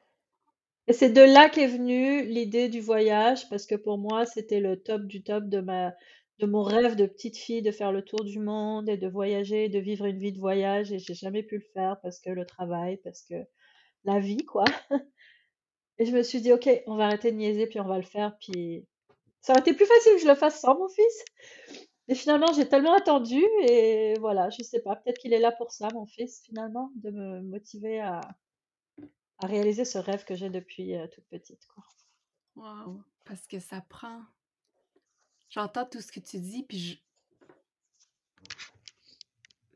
Et 0.88 0.92
c'est 0.92 1.08
de 1.08 1.22
là 1.22 1.48
qu'est 1.48 1.68
venue 1.68 2.26
l'idée 2.26 2.68
du 2.68 2.82
voyage 2.82 3.48
parce 3.48 3.64
que 3.64 3.76
pour 3.76 3.96
moi, 3.96 4.26
c'était 4.26 4.60
le 4.60 4.82
top 4.82 5.06
du 5.06 5.22
top 5.22 5.44
de 5.44 5.60
ma 5.60 5.94
de 6.40 6.46
mon 6.46 6.62
rêve 6.62 6.96
de 6.96 7.06
petite 7.06 7.38
fille 7.38 7.62
de 7.62 7.72
faire 7.72 7.92
le 7.92 8.02
tour 8.02 8.24
du 8.24 8.40
monde 8.40 8.90
et 8.90 8.98
de 8.98 9.08
voyager, 9.08 9.70
de 9.70 9.78
vivre 9.78 10.04
une 10.04 10.18
vie 10.18 10.32
de 10.32 10.38
voyage 10.38 10.92
et 10.92 10.98
j'ai 10.98 11.14
jamais 11.14 11.42
pu 11.42 11.56
le 11.56 11.66
faire 11.72 11.98
parce 12.02 12.20
que 12.20 12.28
le 12.28 12.44
travail, 12.44 12.98
parce 12.98 13.22
que 13.22 13.36
la 14.04 14.20
vie 14.20 14.44
quoi. 14.44 14.64
Et 15.98 16.06
je 16.06 16.12
me 16.14 16.22
suis 16.22 16.40
dit, 16.40 16.52
OK, 16.52 16.68
on 16.86 16.96
va 16.96 17.06
arrêter 17.06 17.32
de 17.32 17.36
niaiser, 17.36 17.66
puis 17.66 17.80
on 17.80 17.86
va 17.86 17.96
le 17.96 18.04
faire. 18.04 18.36
Puis 18.38 18.86
ça 19.40 19.52
aurait 19.52 19.60
été 19.60 19.74
plus 19.74 19.86
facile 19.86 20.14
que 20.14 20.22
je 20.22 20.28
le 20.28 20.34
fasse 20.34 20.60
sans 20.60 20.78
mon 20.78 20.88
fils. 20.88 21.24
Mais 22.06 22.14
finalement, 22.14 22.52
j'ai 22.54 22.68
tellement 22.68 22.94
attendu 22.94 23.42
et 23.62 24.14
voilà, 24.20 24.48
je 24.48 24.62
sais 24.62 24.80
pas, 24.80 24.96
peut-être 24.96 25.18
qu'il 25.18 25.34
est 25.34 25.38
là 25.38 25.52
pour 25.52 25.72
ça, 25.72 25.88
mon 25.92 26.06
fils, 26.06 26.40
finalement, 26.42 26.90
de 26.96 27.10
me 27.10 27.42
motiver 27.42 28.00
à, 28.00 28.20
réaliser 29.42 29.84
ce 29.84 29.98
rêve 29.98 30.24
que 30.24 30.34
j'ai 30.34 30.50
depuis 30.50 30.96
euh, 30.96 31.06
toute 31.06 31.26
petite. 31.26 31.64
Quoi. 31.66 31.84
Wow, 32.56 33.02
parce 33.24 33.46
que 33.46 33.60
ça 33.60 33.80
prend. 33.88 34.22
J'entends 35.50 35.84
tout 35.84 36.00
ce 36.00 36.10
que 36.10 36.18
tu 36.18 36.38
dis, 36.38 36.64
puis 36.64 36.78
je... 36.78 36.96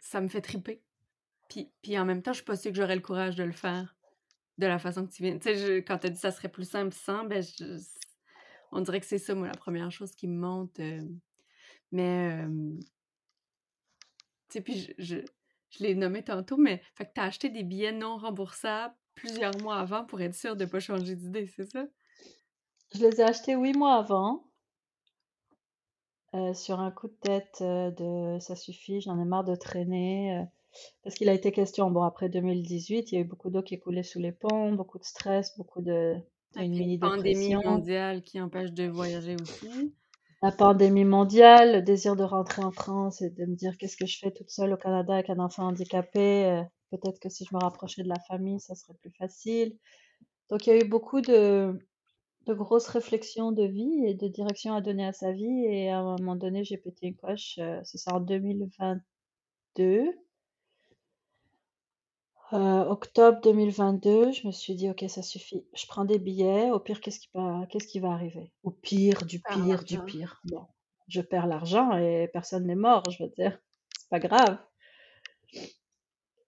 ça 0.01 0.21
me 0.21 0.29
fait 0.29 0.41
triper. 0.41 0.83
Puis, 1.49 1.71
puis 1.83 1.99
en 1.99 2.05
même 2.05 2.23
temps, 2.23 2.33
je 2.33 2.39
suis 2.39 2.45
pas 2.45 2.57
sûre 2.57 2.73
que 2.73 2.79
j'aurais 2.79 2.97
le 2.97 3.03
courage 3.03 3.37
de 3.37 3.45
le 3.45 3.53
faire 3.53 3.95
de 4.63 4.69
la 4.69 4.79
façon 4.79 5.07
que 5.07 5.13
tu 5.13 5.23
viens. 5.23 5.39
Tu 5.39 5.55
sais, 5.55 5.85
quand 5.85 5.99
tu 5.99 6.07
as 6.07 6.11
dit 6.11 6.19
ça 6.19 6.31
serait 6.31 6.49
plus 6.49 6.69
simple 6.69 6.95
sans, 6.95 7.25
ben, 7.25 7.45
on 8.71 8.81
dirait 8.81 9.01
que 9.01 9.07
c'est 9.07 9.19
ça, 9.19 9.35
moi, 9.35 9.49
la 9.49 9.55
première 9.55 9.91
chose 9.91 10.13
qui 10.15 10.29
me 10.29 10.39
monte. 10.39 10.79
Euh, 10.81 11.03
mais, 11.91 12.47
tu 14.49 14.59
sais, 14.59 14.61
puis 14.61 14.95
je, 14.99 15.17
l'ai 15.81 15.95
nommé 15.95 16.23
tantôt, 16.23 16.57
mais 16.57 16.81
fait 16.95 17.07
que 17.07 17.13
tu 17.15 17.21
as 17.21 17.25
acheté 17.25 17.51
des 17.51 17.65
billets 17.65 17.93
non 17.93 18.17
remboursables 18.17 18.95
plusieurs 19.15 19.57
mois 19.59 19.77
avant 19.77 20.05
pour 20.05 20.21
être 20.21 20.35
sûr 20.35 20.57
de 20.57 20.65
ne 20.65 20.71
pas 20.71 20.81
changer 20.81 21.17
d'idée, 21.17 21.47
c'est 21.55 21.71
ça? 21.71 21.85
Je 22.95 23.01
les 23.01 23.21
ai 23.21 23.25
achetés 23.25 23.55
huit 23.55 23.77
mois 23.77 23.97
avant. 23.97 24.45
Euh, 26.35 26.55
sur 26.55 26.81
un 26.81 26.91
coup 26.91 27.09
de 27.09 27.19
tête 27.21 27.59
euh, 27.61 27.91
de 27.91 28.39
ça 28.41 28.57
suffit, 28.57 29.03
j'en 29.03 29.21
ai 29.21 29.25
marre 29.25 29.45
de 29.45 29.55
traîner. 29.55 30.47
Euh, 30.75 30.79
parce 31.05 31.17
qu'il 31.17 31.29
a 31.29 31.35
été 31.35 31.53
question, 31.53 31.91
bon, 31.91 32.03
après 32.03 32.29
2018, 32.29 33.13
il 33.13 33.15
y 33.15 33.19
a 33.19 33.21
eu 33.21 33.25
beaucoup 33.25 33.51
d'eau 33.51 33.63
qui 33.63 33.79
coulée 33.79 34.03
sous 34.03 34.19
les 34.19 34.33
ponts, 34.33 34.73
beaucoup 34.73 34.99
de 34.99 35.05
stress, 35.05 35.57
beaucoup 35.57 35.83
de. 35.83 36.15
Une 36.57 36.73
mini 36.73 36.99
pandémie 36.99 37.55
mondiale 37.55 38.23
qui 38.23 38.39
empêche 38.39 38.73
de 38.73 38.87
voyager 38.87 39.37
aussi. 39.41 39.95
La 40.43 40.53
pandémie 40.53 41.05
mondiale, 41.05 41.77
le 41.77 41.83
désir 41.83 42.15
de 42.15 42.25
rentrer 42.25 42.63
en 42.63 42.73
France 42.73 43.23
et 43.23 43.31
de 43.31 43.47
me 43.47 43.55
dire 43.55 43.79
qu'est-ce 43.79 43.97
que 43.97 44.05
je 44.07 44.19
fais 44.19 44.31
toute 44.33 44.51
seule 44.51 44.73
au 44.73 44.77
Canada 44.77 45.15
avec 45.15 45.31
un 45.31 45.39
enfant 45.39 45.69
handicapé. 45.69 46.63
Peut-être 46.91 47.21
que 47.21 47.31
si 47.31 47.47
je 47.47 47.55
me 47.55 47.61
rapprochais 47.61 48.03
de 48.03 48.09
la 48.09 48.19
famille, 48.29 48.61
ça 48.61 48.75
serait 48.75 48.93
plus 49.01 49.13
facile. 49.13 49.79
Donc 50.51 50.67
il 50.67 50.71
y 50.71 50.73
a 50.75 50.85
eu 50.85 50.89
beaucoup 50.89 51.23
de, 51.23 51.79
de 52.47 52.55
grosses 52.55 52.89
réflexions 52.89 53.53
de 53.53 53.65
vie 53.65 54.05
et 54.07 54.15
de 54.15 54.29
direction 54.29 54.75
à 54.75 54.81
donner 54.81 55.07
à 55.07 55.13
sa 55.13 55.33
vie. 55.33 55.65
Et 55.67 55.89
à 55.91 56.01
un 56.01 56.17
moment 56.17 56.37
donné, 56.37 56.65
j'ai 56.65 56.77
pété 56.77 57.07
une 57.07 57.17
coche. 57.17 57.59
Euh, 57.59 57.81
c'est 57.85 57.99
ça 57.99 58.15
en 58.15 58.21
2022. 58.21 60.05
Euh, 62.53 62.85
octobre 62.85 63.41
2022, 63.43 64.33
je 64.33 64.47
me 64.47 64.53
suis 64.53 64.75
dit, 64.75 64.91
OK, 64.91 65.05
ça 65.09 65.23
suffit. 65.23 65.65
Je 65.75 65.87
prends 65.87 66.05
des 66.05 66.19
billets. 66.19 66.71
Au 66.71 66.79
pire, 66.79 67.01
qu'est-ce 67.01 67.21
qui 67.21 67.31
va, 67.33 67.67
qu'est-ce 67.71 67.87
qui 67.87 67.99
va 67.99 68.11
arriver? 68.11 68.53
Au 68.63 68.71
pire, 68.71 69.25
du 69.25 69.41
pire, 69.41 69.83
du 69.85 69.99
pire. 70.05 70.41
Bon, 70.45 70.67
je 71.09 71.23
perds 71.23 71.47
l'argent 71.47 71.97
et 71.97 72.29
personne 72.31 72.67
n'est 72.67 72.75
mort, 72.75 73.03
je 73.11 73.23
veux 73.23 73.31
dire. 73.31 73.59
C'est 73.99 74.11
pas 74.11 74.19
grave. 74.19 74.59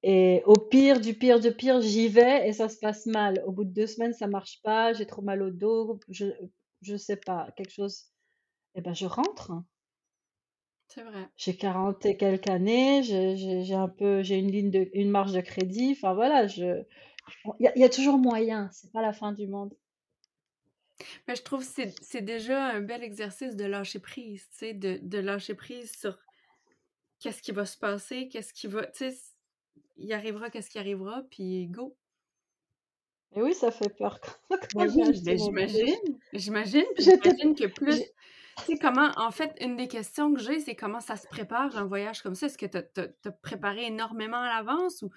Et 0.03 0.43
au 0.45 0.53
pire, 0.53 1.01
du 1.01 1.15
pire, 1.15 1.41
du 1.41 1.53
pire, 1.53 1.81
j'y 1.81 2.09
vais 2.09 2.47
et 2.47 2.53
ça 2.53 2.69
se 2.69 2.79
passe 2.79 3.07
mal. 3.07 3.43
Au 3.47 3.53
bout 3.53 3.65
de 3.65 3.73
deux 3.73 3.87
semaines, 3.87 4.13
ça 4.13 4.27
marche 4.27 4.61
pas, 4.63 4.93
j'ai 4.93 5.07
trop 5.07 5.23
mal 5.23 5.41
au 5.41 5.51
dos, 5.51 5.99
je, 6.11 6.27
je 6.83 6.97
sais 6.97 7.17
pas, 7.17 7.49
quelque 7.57 7.73
chose. 7.73 8.11
Et 8.75 8.81
eh 8.81 8.83
ben, 8.83 8.93
je 8.93 9.07
rentre. 9.07 9.53
C'est 10.89 11.03
vrai. 11.03 11.29
J'ai 11.37 11.57
40 11.57 12.07
et 12.07 12.17
quelques 12.17 12.49
années, 12.49 13.03
j'ai 13.03 13.75
un 13.75 13.89
peu, 13.89 14.23
j'ai 14.23 14.37
une 14.37 14.51
ligne 14.51 14.71
de, 14.71 14.89
une 14.93 15.11
marge 15.11 15.33
de 15.33 15.41
crédit. 15.41 15.93
Enfin 15.97 16.15
voilà, 16.15 16.47
je, 16.47 16.85
il 17.61 17.73
y, 17.77 17.85
a 17.85 17.89
toujours 17.89 18.19
moyen. 18.19 18.69
C'est 18.73 18.93
pas 18.93 19.03
la 19.03 19.13
fin 19.13 19.33
du 19.33 19.47
monde. 19.47 19.75
Mais 21.27 21.35
je 21.35 21.43
trouve 21.43 21.67
que 21.67 21.83
c'est 22.01 22.21
déjà 22.21 22.67
un 22.67 22.81
bel 22.81 23.03
exercice 23.03 23.57
de 23.57 23.65
lâcher 23.65 23.99
prise, 23.99 24.47
tu 24.51 24.59
sais, 24.59 24.75
de, 24.75 24.99
de 25.03 25.19
lâcher 25.19 25.55
prise 25.55 25.91
sur 25.99 26.17
qu'est-ce 27.19 27.43
qui 27.43 27.53
va 27.53 27.67
se 27.67 27.77
passer, 27.77 28.29
qu'est-ce 28.29 28.53
qui 28.53 28.69
va, 28.69 28.87
tu 28.87 29.11
sais, 29.11 29.17
il 29.97 30.13
arrivera 30.13 30.51
qu'est-ce 30.51 30.71
qui 30.71 30.79
arrivera, 30.79 31.23
puis 31.31 31.67
go. 31.67 31.97
Et 33.33 33.43
oui, 33.43 33.55
ça 33.55 33.71
fait 33.71 33.89
peur. 33.89 34.21
Ben 34.75 34.89
j'imagine, 34.89 36.19
j'imagine, 36.33 36.87
j'imagine 36.99 37.55
que 37.55 37.67
plus... 37.67 38.03
sais, 38.63 38.79
comment, 38.79 39.11
en 39.17 39.31
fait, 39.31 39.57
une 39.61 39.77
des 39.77 39.89
questions 39.89 40.33
que 40.33 40.41
j'ai, 40.41 40.61
c'est 40.61 40.75
comment 40.75 41.01
ça 41.01 41.17
se 41.17 41.27
prépare 41.27 41.77
un 41.77 41.85
voyage 41.85 42.23
comme 42.23 42.35
ça? 42.35 42.47
Est-ce 42.47 42.59
que 42.59 42.67
tu 42.67 42.79
as, 42.79 43.33
préparé 43.43 43.87
énormément 43.87 44.39
à 44.39 44.49
l'avance 44.49 45.03
ou? 45.03 45.11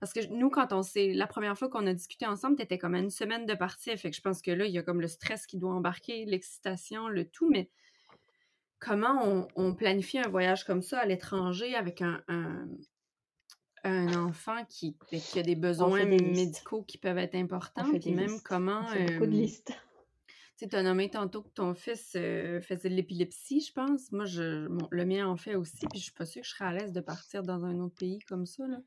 Parce 0.00 0.12
que 0.12 0.26
nous, 0.32 0.50
quand 0.50 0.72
on 0.72 0.82
s'est. 0.82 1.12
La 1.12 1.28
première 1.28 1.56
fois 1.56 1.68
qu'on 1.68 1.86
a 1.86 1.94
discuté 1.94 2.26
ensemble, 2.26 2.56
tu 2.56 2.62
étais 2.62 2.76
comme 2.76 2.94
à 2.94 2.98
une 2.98 3.10
semaine 3.10 3.46
de 3.46 3.54
partir. 3.54 3.96
Fait 3.96 4.10
que 4.10 4.16
je 4.16 4.20
pense 4.20 4.42
que 4.42 4.50
là, 4.50 4.66
il 4.66 4.72
y 4.72 4.78
a 4.78 4.82
comme 4.82 5.00
le 5.00 5.06
stress 5.06 5.46
qui 5.46 5.58
doit 5.58 5.72
embarquer, 5.72 6.24
l'excitation, 6.24 7.06
le 7.06 7.24
tout. 7.24 7.48
Mais 7.48 7.70
comment 8.80 9.46
on, 9.54 9.74
planifie 9.74 10.18
un 10.18 10.28
voyage 10.28 10.64
comme 10.64 10.82
ça 10.82 10.98
à 10.98 11.06
l'étranger 11.06 11.76
avec 11.76 12.02
un, 12.02 12.20
un 13.84 14.14
enfant 14.14 14.64
qui, 14.68 14.96
ben, 15.10 15.20
qui 15.20 15.38
a 15.38 15.42
des 15.42 15.56
besoins 15.56 16.04
médicaux 16.04 16.82
qui 16.82 16.98
peuvent 16.98 17.18
être 17.18 17.34
importants, 17.34 17.88
puis 18.00 18.12
même 18.12 18.40
comment... 18.44 18.82
beaucoup 18.82 19.26
de 19.26 19.30
listes. 19.30 19.72
Tu 20.68 20.76
as 20.76 20.82
nommé 20.82 21.10
tantôt 21.10 21.42
que 21.42 21.48
ton 21.48 21.74
fils 21.74 22.12
faisait 22.12 22.88
de 22.88 22.94
l'épilepsie, 22.94 23.60
je 23.60 23.72
pense. 23.72 24.12
Moi, 24.12 24.24
je, 24.26 24.68
le 24.90 25.04
mien 25.04 25.26
en 25.26 25.36
fait 25.36 25.56
aussi, 25.56 25.86
puis 25.90 25.98
je 25.98 26.04
suis 26.04 26.12
pas 26.12 26.24
sûre 26.24 26.42
que 26.42 26.48
je 26.48 26.54
serais 26.54 26.66
à 26.66 26.72
l'aise 26.72 26.92
de 26.92 27.00
partir 27.00 27.42
dans 27.42 27.64
un 27.64 27.78
autre 27.80 27.96
pays 27.96 28.20
comme 28.20 28.46
ça. 28.46 28.66
Là. 28.66 28.78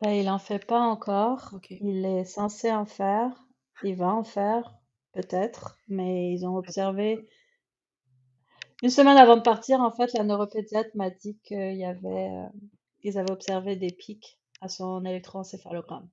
Ben, 0.00 0.10
il 0.10 0.28
en 0.30 0.38
fait 0.38 0.64
pas 0.66 0.80
encore. 0.80 1.58
Il 1.70 2.04
est 2.04 2.24
censé 2.24 2.72
en 2.72 2.86
faire. 2.86 3.44
Il 3.84 3.96
va 3.96 4.08
en 4.08 4.24
faire, 4.24 4.74
peut-être, 5.12 5.78
mais 5.88 6.32
ils 6.32 6.46
ont 6.46 6.56
observé... 6.56 7.28
Une 8.82 8.90
semaine 8.90 9.16
avant 9.16 9.36
de 9.36 9.42
partir, 9.42 9.80
en 9.80 9.92
fait, 9.92 10.12
la 10.14 10.24
neuropédiatre 10.24 10.90
m'a 10.94 11.10
dit 11.10 11.38
qu'il 11.44 11.76
y 11.76 11.84
avait 11.84 12.30
ils 13.02 13.18
avaient 13.18 13.32
observé 13.32 13.76
des 13.76 13.90
pics 13.90 14.38
à 14.60 14.68
son 14.68 15.04
électroencéphalogramme. 15.04 16.08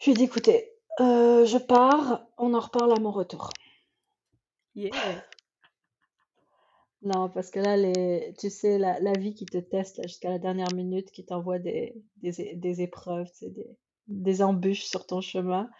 Je 0.00 0.06
lui 0.06 0.12
ai 0.12 0.14
dit, 0.14 0.24
écoutez, 0.24 0.77
euh, 1.00 1.44
je 1.44 1.58
pars, 1.58 2.26
on 2.36 2.54
en 2.54 2.60
reparle 2.60 2.92
à 2.92 3.00
mon 3.00 3.10
retour. 3.10 3.50
Yeah. 4.74 4.90
Non, 7.02 7.28
parce 7.28 7.50
que 7.50 7.60
là, 7.60 7.76
les, 7.76 8.34
tu 8.38 8.50
sais, 8.50 8.78
la, 8.78 9.12
vie 9.12 9.34
qui 9.34 9.46
te 9.46 9.58
teste 9.58 10.02
jusqu'à 10.02 10.30
la 10.30 10.38
dernière 10.38 10.72
minute, 10.74 11.10
qui 11.12 11.24
t'envoie 11.24 11.60
des, 11.60 11.94
des, 12.16 12.82
épreuves, 12.82 13.30
des, 13.42 13.66
des 14.08 14.42
embûches 14.42 14.84
sur 14.84 15.06
ton 15.06 15.20
chemin. 15.20 15.70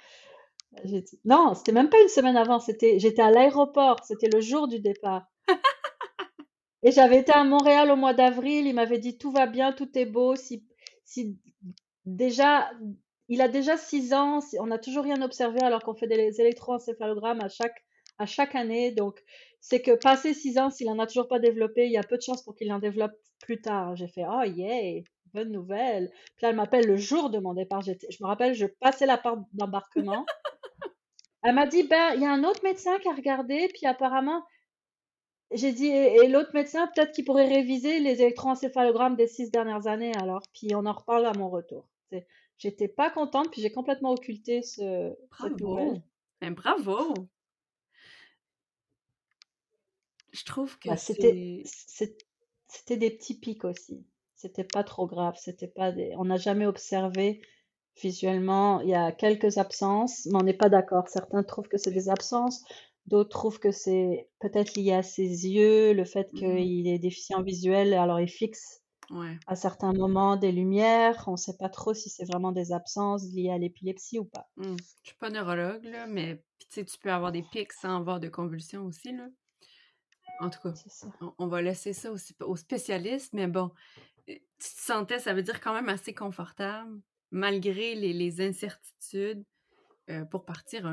Dit... 0.85 1.05
Non, 1.25 1.55
c'était 1.55 1.73
même 1.73 1.91
pas 1.91 2.01
une 2.01 2.09
semaine 2.09 2.37
avant, 2.37 2.61
c'était, 2.61 3.01
j'étais 3.01 3.23
à 3.23 3.31
l'aéroport, 3.31 3.97
c'était 4.05 4.29
le 4.29 4.41
jour 4.41 4.69
du 4.69 4.79
départ. 4.79 5.27
Et 6.85 6.93
j'avais 6.93 7.19
été 7.19 7.33
à 7.33 7.43
Montréal 7.43 7.91
au 7.91 7.97
mois 7.97 8.15
d'avril, 8.15 8.67
il 8.67 8.75
m'avait 8.75 9.01
dit 9.01 9.19
tout 9.19 9.33
va 9.33 9.47
bien, 9.47 9.73
tout 9.73 9.99
est 9.99 10.07
beau. 10.07 10.37
Si, 10.37 10.65
si 11.05 11.37
déjà, 12.07 12.71
il 13.29 13.43
a 13.43 13.49
déjà 13.49 13.77
six 13.77 14.15
ans, 14.15 14.41
on 14.59 14.67
n'a 14.67 14.79
toujours 14.79 15.05
rien 15.05 15.21
observé 15.23 15.61
alors 15.63 15.83
qu'on 15.83 15.95
fait 15.95 16.07
des 16.07 16.41
électroencéphalogrammes 16.41 17.41
à 17.41 17.49
chaque, 17.49 17.85
à 18.19 18.27
chaque 18.27 18.55
année. 18.55 18.91
Donc, 18.93 19.23
c'est 19.61 19.83
que 19.83 19.93
passé 19.93 20.35
six 20.35 20.59
ans, 20.59 20.71
s'il 20.71 20.89
en 20.89 20.99
a 20.99 21.07
toujours 21.07 21.29
pas 21.29 21.39
développé, 21.39 21.87
il 21.87 21.93
y 21.93 21.99
a 21.99 22.03
peu 22.03 22.17
de 22.17 22.23
chances 22.23 22.43
pour 22.43 22.55
qu'il 22.55 22.73
en 22.73 22.79
développe 22.79 23.13
plus 23.41 23.61
tard. 23.61 23.97
J'ai 23.97 24.09
fait, 24.09 24.25
oh 24.27 24.43
yeah, 24.45 25.03
bonne 25.35 25.53
nouvelle. 25.53 26.11
Puis 26.37 26.43
là, 26.43 26.51
elle 26.51 26.57
m'appelle 26.57 26.87
le 26.87 26.97
jour 26.97 27.31
de 27.31 27.39
mon 27.39 27.55
départ. 27.55 27.83
Je 27.83 27.93
me 27.93 28.27
rappelle, 28.27 28.55
je 28.55 28.67
passais 28.67 29.07
la 29.07 29.19
porte 29.19 29.41
d'embarquement. 29.53 30.25
Elle 31.45 31.55
m'a 31.55 31.67
dit, 31.67 31.85
ben, 31.85 32.15
il 32.15 32.21
y 32.21 32.27
a 32.27 32.33
un 32.33 32.43
autre 32.43 32.65
médecin 32.65 32.99
qui 32.99 33.09
a 33.09 33.13
regardé, 33.13 33.69
puis 33.73 33.87
apparemment, 33.87 34.45
j'ai 35.53 35.73
dit, 35.73 35.87
et, 35.87 36.27
l'autre 36.27 36.51
médecin, 36.53 36.89
peut-être 36.89 37.13
qu'il 37.13 37.25
pourrait 37.25 37.47
réviser 37.47 38.01
les 38.01 38.21
électroencéphalogrammes 38.23 39.17
des 39.17 39.29
six 39.29 39.51
dernières 39.51 39.87
années, 39.87 40.13
alors, 40.21 40.43
puis 40.53 40.75
on 40.75 40.85
en 40.85 40.93
reparle 40.93 41.27
à 41.27 41.33
mon 41.33 41.49
retour. 41.49 41.89
J'étais 42.59 42.89
pas 42.89 43.11
contente, 43.11 43.51
puis 43.51 43.63
j'ai 43.63 43.71
complètement 43.71 44.11
occulté 44.11 44.63
ce, 44.63 45.17
bravo. 45.31 46.03
Bravo! 46.43 47.15
Je 50.33 50.45
trouve 50.45 50.79
que 50.79 50.91
bah, 50.91 50.97
c'était 50.97 51.63
c'était 52.69 52.97
des 52.97 53.11
petits 53.11 53.39
pics 53.39 53.65
aussi. 53.65 54.05
C'était 54.35 54.65
pas 54.65 54.85
trop 54.85 55.07
grave. 55.07 55.35
C'était 55.39 55.69
pas 55.69 55.91
des. 55.91 56.13
On 56.17 56.27
n'a 56.27 56.37
jamais 56.37 56.67
observé 56.67 57.41
visuellement. 58.01 58.81
Il 58.81 58.89
y 58.89 58.95
a 58.95 59.11
quelques 59.11 59.59
absences, 59.59 60.27
mais 60.27 60.39
on 60.39 60.45
n'est 60.45 60.55
pas 60.55 60.69
d'accord. 60.69 61.09
Certains 61.09 61.43
trouvent 61.43 61.69
que 61.69 61.79
c'est 61.79 61.91
des 61.91 62.09
absences. 62.09 62.65
D'autres 63.07 63.31
trouvent 63.31 63.59
que 63.59 63.73
c'est 63.73 64.29
peut-être 64.39 64.75
lié 64.75 64.93
à 64.93 65.03
ses 65.03 65.49
yeux, 65.49 65.95
le 65.95 66.05
fait 66.05 66.31
mmh 66.33 66.37
qu'il 66.37 66.89
est 66.89 66.99
déficient 66.99 67.43
visuel, 67.43 67.95
alors 67.95 68.21
il 68.21 68.29
fixe 68.29 68.83
à 69.47 69.57
certains 69.57 69.93
moments 69.93 70.37
des 70.37 70.53
lumières. 70.53 71.25
On 71.27 71.33
ne 71.33 71.37
sait 71.37 71.57
pas 71.57 71.69
trop 71.69 71.95
si 71.95 72.11
c'est 72.11 72.25
vraiment 72.25 72.53
des 72.53 72.73
absences 72.73 73.25
liées 73.33 73.51
à 73.51 73.59
l'épilepsie 73.59 74.19
ou 74.19 74.25
pas. 74.25 74.49
Mmh. 74.57 74.65
Je 74.65 74.71
ne 74.71 74.77
suis 75.05 75.17
pas 75.19 75.31
neurologue, 75.31 75.85
là, 75.85 76.07
mais 76.07 76.43
tu 76.71 76.85
peux 77.01 77.13
avoir 77.13 77.33
des 77.33 77.43
pics 77.43 77.73
sans 77.73 77.97
avoir 77.97 78.21
de 78.21 78.29
convulsions 78.29 78.85
aussi. 78.85 79.13
Là. 79.13 79.29
En 80.41 80.51
tout 80.51 80.61
cas, 80.63 80.73
On, 81.39 81.47
va 81.47 81.63
laisser 81.63 81.93
ça 81.93 82.13
aussi 82.13 82.35
aux 82.41 82.57
spécialistes, 82.57 83.33
mais 83.33 83.47
bon, 83.47 83.73
tu 84.27 84.37
te 84.37 84.43
sentais, 84.59 85.19
ça 85.19 85.35
veut 85.35 85.43
dire 85.43 85.61
quand 85.61 85.75
même 85.75 85.89
assez 85.89 86.15
confortable, 86.15 87.01
malgré 87.31 87.95
les 87.95 88.41
incertitudes. 88.41 89.45
Euh, 90.11 90.25
pour 90.25 90.47
partir 90.47 90.91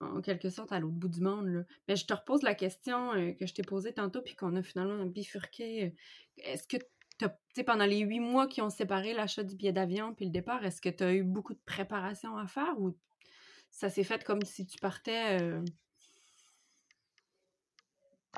en 0.00 0.22
quelque 0.22 0.48
sorte 0.48 0.72
à 0.72 0.80
l'autre 0.80 0.94
bout 0.94 1.10
du 1.10 1.20
monde. 1.20 1.66
Mais 1.88 1.96
je 1.96 2.06
te 2.06 2.14
repose 2.14 2.42
la 2.42 2.54
question 2.54 3.12
euh, 3.12 3.32
que 3.32 3.46
je 3.46 3.52
t'ai 3.52 3.62
posée 3.62 3.92
tantôt, 3.92 4.22
puis 4.22 4.34
qu'on 4.34 4.56
a 4.56 4.62
finalement 4.62 5.04
bifurqué. 5.04 5.84
Euh, 5.84 5.90
est-ce 6.38 6.66
que 6.66 6.78
tu 7.18 7.26
sais, 7.54 7.64
pendant 7.64 7.86
les 7.86 8.00
huit 8.00 8.20
mois 8.20 8.46
qui 8.46 8.62
ont 8.62 8.70
séparé 8.70 9.14
l'achat 9.14 9.42
du 9.42 9.56
billet 9.56 9.72
d'avion 9.72 10.14
puis 10.14 10.26
le 10.26 10.30
départ, 10.30 10.64
est-ce 10.64 10.80
que 10.80 10.88
tu 10.88 11.04
as 11.04 11.12
eu 11.14 11.22
beaucoup 11.22 11.54
de 11.54 11.60
préparation 11.64 12.36
à 12.36 12.46
faire 12.46 12.74
ou 12.78 12.94
ça 13.70 13.90
s'est 13.90 14.04
fait 14.04 14.24
comme 14.24 14.42
si 14.42 14.66
tu 14.66 14.78
partais 14.78 15.38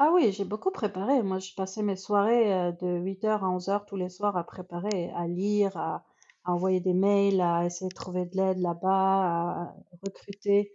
Ah 0.00 0.12
oui, 0.14 0.30
j'ai 0.30 0.44
beaucoup 0.44 0.70
préparé. 0.70 1.22
Moi, 1.24 1.40
je 1.40 1.52
passais 1.54 1.82
mes 1.82 1.96
soirées 1.96 2.52
euh, 2.52 2.72
de 2.72 2.86
8h 2.86 3.26
à 3.26 3.38
11h 3.38 3.84
tous 3.86 3.96
les 3.96 4.08
soirs 4.08 4.36
à 4.36 4.44
préparer, 4.44 5.10
à 5.16 5.26
lire, 5.26 5.76
à, 5.76 6.04
à 6.44 6.52
envoyer 6.52 6.78
des 6.78 6.94
mails, 6.94 7.40
à 7.40 7.64
essayer 7.64 7.88
de 7.88 7.94
trouver 7.94 8.24
de 8.26 8.36
l'aide 8.36 8.58
là-bas, 8.58 8.90
à 8.92 9.74
recruter, 10.04 10.72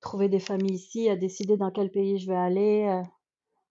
trouver 0.00 0.28
des 0.28 0.40
familles 0.40 0.74
ici, 0.74 1.08
à 1.08 1.14
décider 1.14 1.56
dans 1.56 1.70
quel 1.70 1.92
pays 1.92 2.18
je 2.18 2.26
vais 2.28 2.36
aller, 2.36 2.86
euh, 2.88 3.02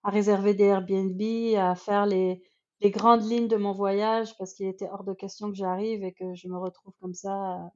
à 0.03 0.12
réserver 0.12 0.53
des 0.53 0.63
Airbnb, 0.65 1.22
à 1.58 1.75
faire 1.75 2.05
les, 2.05 2.41
les 2.85 2.91
grandes 2.91 3.27
lignes 3.27 3.47
de 3.47 3.55
mon 3.55 3.71
voyage 3.71 4.37
parce 4.37 4.53
qu'il 4.53 4.67
était 4.67 4.87
hors 4.91 5.03
de 5.03 5.15
question 5.15 5.49
que 5.49 5.55
j'arrive 5.57 6.03
et 6.03 6.13
que 6.13 6.35
je 6.35 6.47
me 6.47 6.55
retrouve 6.59 6.93
comme 7.01 7.15
ça 7.15 7.33
euh, 7.55 7.67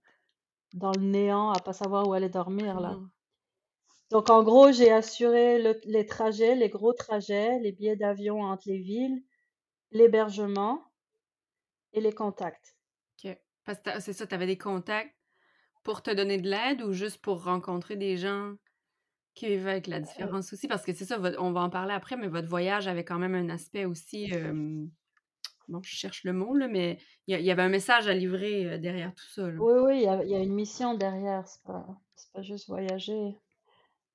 dans 0.75 0.91
le 0.91 1.01
néant 1.01 1.49
à 1.49 1.59
pas 1.59 1.73
savoir 1.73 2.07
où 2.07 2.13
aller 2.13 2.29
dormir 2.29 2.79
là. 2.79 2.91
Non. 2.91 3.09
Donc 4.11 4.29
en 4.29 4.43
gros, 4.43 4.71
j'ai 4.71 4.91
assuré 4.91 5.59
le- 5.63 5.81
les 5.85 6.05
trajets, 6.05 6.53
les 6.53 6.69
gros 6.69 6.93
trajets, 6.93 7.57
les 7.57 7.71
billets 7.71 7.95
d'avion 7.95 8.43
entre 8.43 8.67
les 8.67 8.77
villes, 8.77 9.23
l'hébergement 9.91 10.79
et 11.93 12.01
les 12.01 12.13
contacts. 12.13 12.77
OK. 13.25 13.35
Parce 13.65 13.79
que 13.79 13.99
c'est 14.01 14.13
ça, 14.13 14.27
tu 14.27 14.35
avais 14.35 14.45
des 14.45 14.59
contacts 14.59 15.15
pour 15.83 16.03
te 16.03 16.11
donner 16.11 16.37
de 16.37 16.47
l'aide 16.47 16.83
ou 16.83 16.93
juste 16.93 17.19
pour 17.19 17.43
rencontrer 17.45 17.95
des 17.95 18.15
gens 18.15 18.53
qui 19.33 19.47
vivent 19.47 19.67
avec 19.67 19.87
la 19.87 20.01
différence 20.01 20.53
aussi? 20.53 20.67
Parce 20.67 20.83
que 20.85 20.93
c'est 20.93 21.05
ça, 21.05 21.19
on 21.39 21.51
va 21.51 21.61
en 21.61 21.69
parler 21.69 21.93
après, 21.93 22.15
mais 22.17 22.27
votre 22.27 22.47
voyage 22.47 22.87
avait 22.87 23.05
quand 23.05 23.17
même 23.17 23.35
un 23.35 23.49
aspect 23.49 23.85
aussi. 23.85 24.31
euh, 24.33 24.85
bon, 25.69 25.81
je 25.83 25.95
cherche 25.95 26.23
le 26.23 26.33
mot, 26.33 26.55
là, 26.55 26.67
mais 26.67 26.99
il 27.27 27.39
y, 27.39 27.51
avait 27.51 27.61
un 27.61 27.69
message 27.69 28.07
à 28.07 28.13
livrer 28.13 28.65
euh, 28.65 28.77
derrière 28.77 29.13
tout 29.13 29.27
ça. 29.33 29.43
Oui, 29.43 29.73
oui, 29.85 29.97
il 29.97 30.29
y 30.29 30.35
a, 30.35 30.39
une 30.39 30.53
mission 30.53 30.95
derrière, 30.95 31.47
c'est 31.47 31.63
pas, 31.63 31.85
pas 32.33 32.41
juste 32.41 32.67
voyager. 32.67 33.35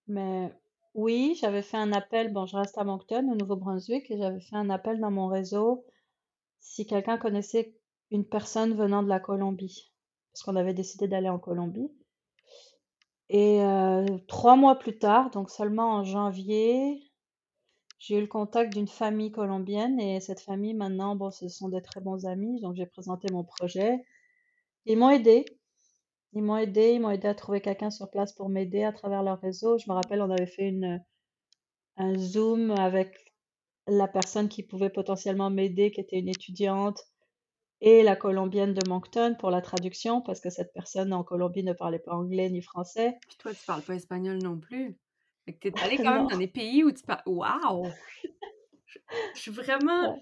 Mais 0.06 0.52
oui, 0.94 1.36
j'avais 1.40 1.62
fait 1.62 1.76
un 1.76 1.92
appel, 1.92 2.32
bon, 2.32 2.46
je 2.46 2.56
reste 2.56 2.78
à 2.78 2.84
Moncton, 2.84 3.28
au 3.30 3.34
Nouveau-Brunswick, 3.34 4.10
et 4.10 4.18
j'avais 4.18 4.40
fait 4.40 4.56
un 4.56 4.70
appel 4.70 5.00
dans 5.00 5.10
mon 5.10 5.28
réseau 5.28 5.84
si 6.60 6.86
quelqu'un 6.86 7.18
connaissait 7.18 7.74
une 8.10 8.24
personne 8.24 8.74
venant 8.74 9.02
de 9.02 9.08
la 9.08 9.20
Colombie, 9.20 9.92
parce 10.32 10.42
qu'on 10.42 10.56
avait 10.56 10.74
décidé 10.74 11.08
d'aller 11.08 11.28
en 11.28 11.38
Colombie. 11.38 11.90
Et 13.28 13.62
euh, 13.62 14.06
trois 14.28 14.56
mois 14.56 14.78
plus 14.78 14.98
tard, 14.98 15.30
donc 15.30 15.50
seulement 15.50 15.94
en 15.94 16.04
janvier, 16.04 17.03
j'ai 18.06 18.18
eu 18.18 18.20
le 18.20 18.26
contact 18.26 18.74
d'une 18.74 18.86
famille 18.86 19.32
colombienne, 19.32 19.98
et 19.98 20.20
cette 20.20 20.40
famille, 20.40 20.74
maintenant, 20.74 21.16
bon, 21.16 21.30
ce 21.30 21.48
sont 21.48 21.70
des 21.70 21.80
très 21.80 22.02
bons 22.02 22.26
amis, 22.26 22.60
donc 22.60 22.76
j'ai 22.76 22.84
présenté 22.84 23.32
mon 23.32 23.44
projet. 23.44 24.04
Ils 24.84 24.98
m'ont 24.98 25.08
aidé. 25.08 25.46
Ils 26.34 26.42
m'ont 26.42 26.58
aidé, 26.58 26.92
ils 26.92 27.00
m'ont 27.00 27.10
aidé 27.10 27.28
à 27.28 27.34
trouver 27.34 27.62
quelqu'un 27.62 27.90
sur 27.90 28.10
place 28.10 28.34
pour 28.34 28.50
m'aider 28.50 28.82
à 28.82 28.92
travers 28.92 29.22
leur 29.22 29.40
réseau. 29.40 29.78
Je 29.78 29.88
me 29.88 29.94
rappelle, 29.94 30.20
on 30.20 30.28
avait 30.28 30.44
fait 30.44 30.68
une, 30.68 31.02
un 31.96 32.18
Zoom 32.18 32.72
avec 32.72 33.32
la 33.86 34.06
personne 34.06 34.50
qui 34.50 34.62
pouvait 34.62 34.90
potentiellement 34.90 35.48
m'aider, 35.48 35.90
qui 35.90 36.02
était 36.02 36.18
une 36.18 36.28
étudiante, 36.28 37.00
et 37.80 38.02
la 38.02 38.16
Colombienne 38.16 38.74
de 38.74 38.86
Moncton 38.86 39.34
pour 39.38 39.50
la 39.50 39.62
traduction, 39.62 40.20
parce 40.20 40.40
que 40.40 40.50
cette 40.50 40.74
personne 40.74 41.14
en 41.14 41.24
Colombie 41.24 41.64
ne 41.64 41.72
parlait 41.72 41.98
pas 42.00 42.12
anglais 42.12 42.50
ni 42.50 42.60
français. 42.60 43.16
Puis 43.26 43.38
toi, 43.38 43.54
tu 43.54 43.64
parles 43.64 43.82
pas 43.82 43.94
espagnol 43.94 44.42
non 44.42 44.58
plus. 44.58 44.98
Fait 45.44 45.52
que 45.52 45.68
t'es 45.68 45.80
allé 45.82 45.96
quand 45.96 46.14
même 46.14 46.26
dans 46.28 46.38
des 46.38 46.48
pays 46.48 46.84
où 46.84 46.92
tu 46.92 47.02
parles. 47.02 47.22
Waouh! 47.26 47.86
Je 49.34 49.40
suis 49.40 49.50
vraiment. 49.50 50.18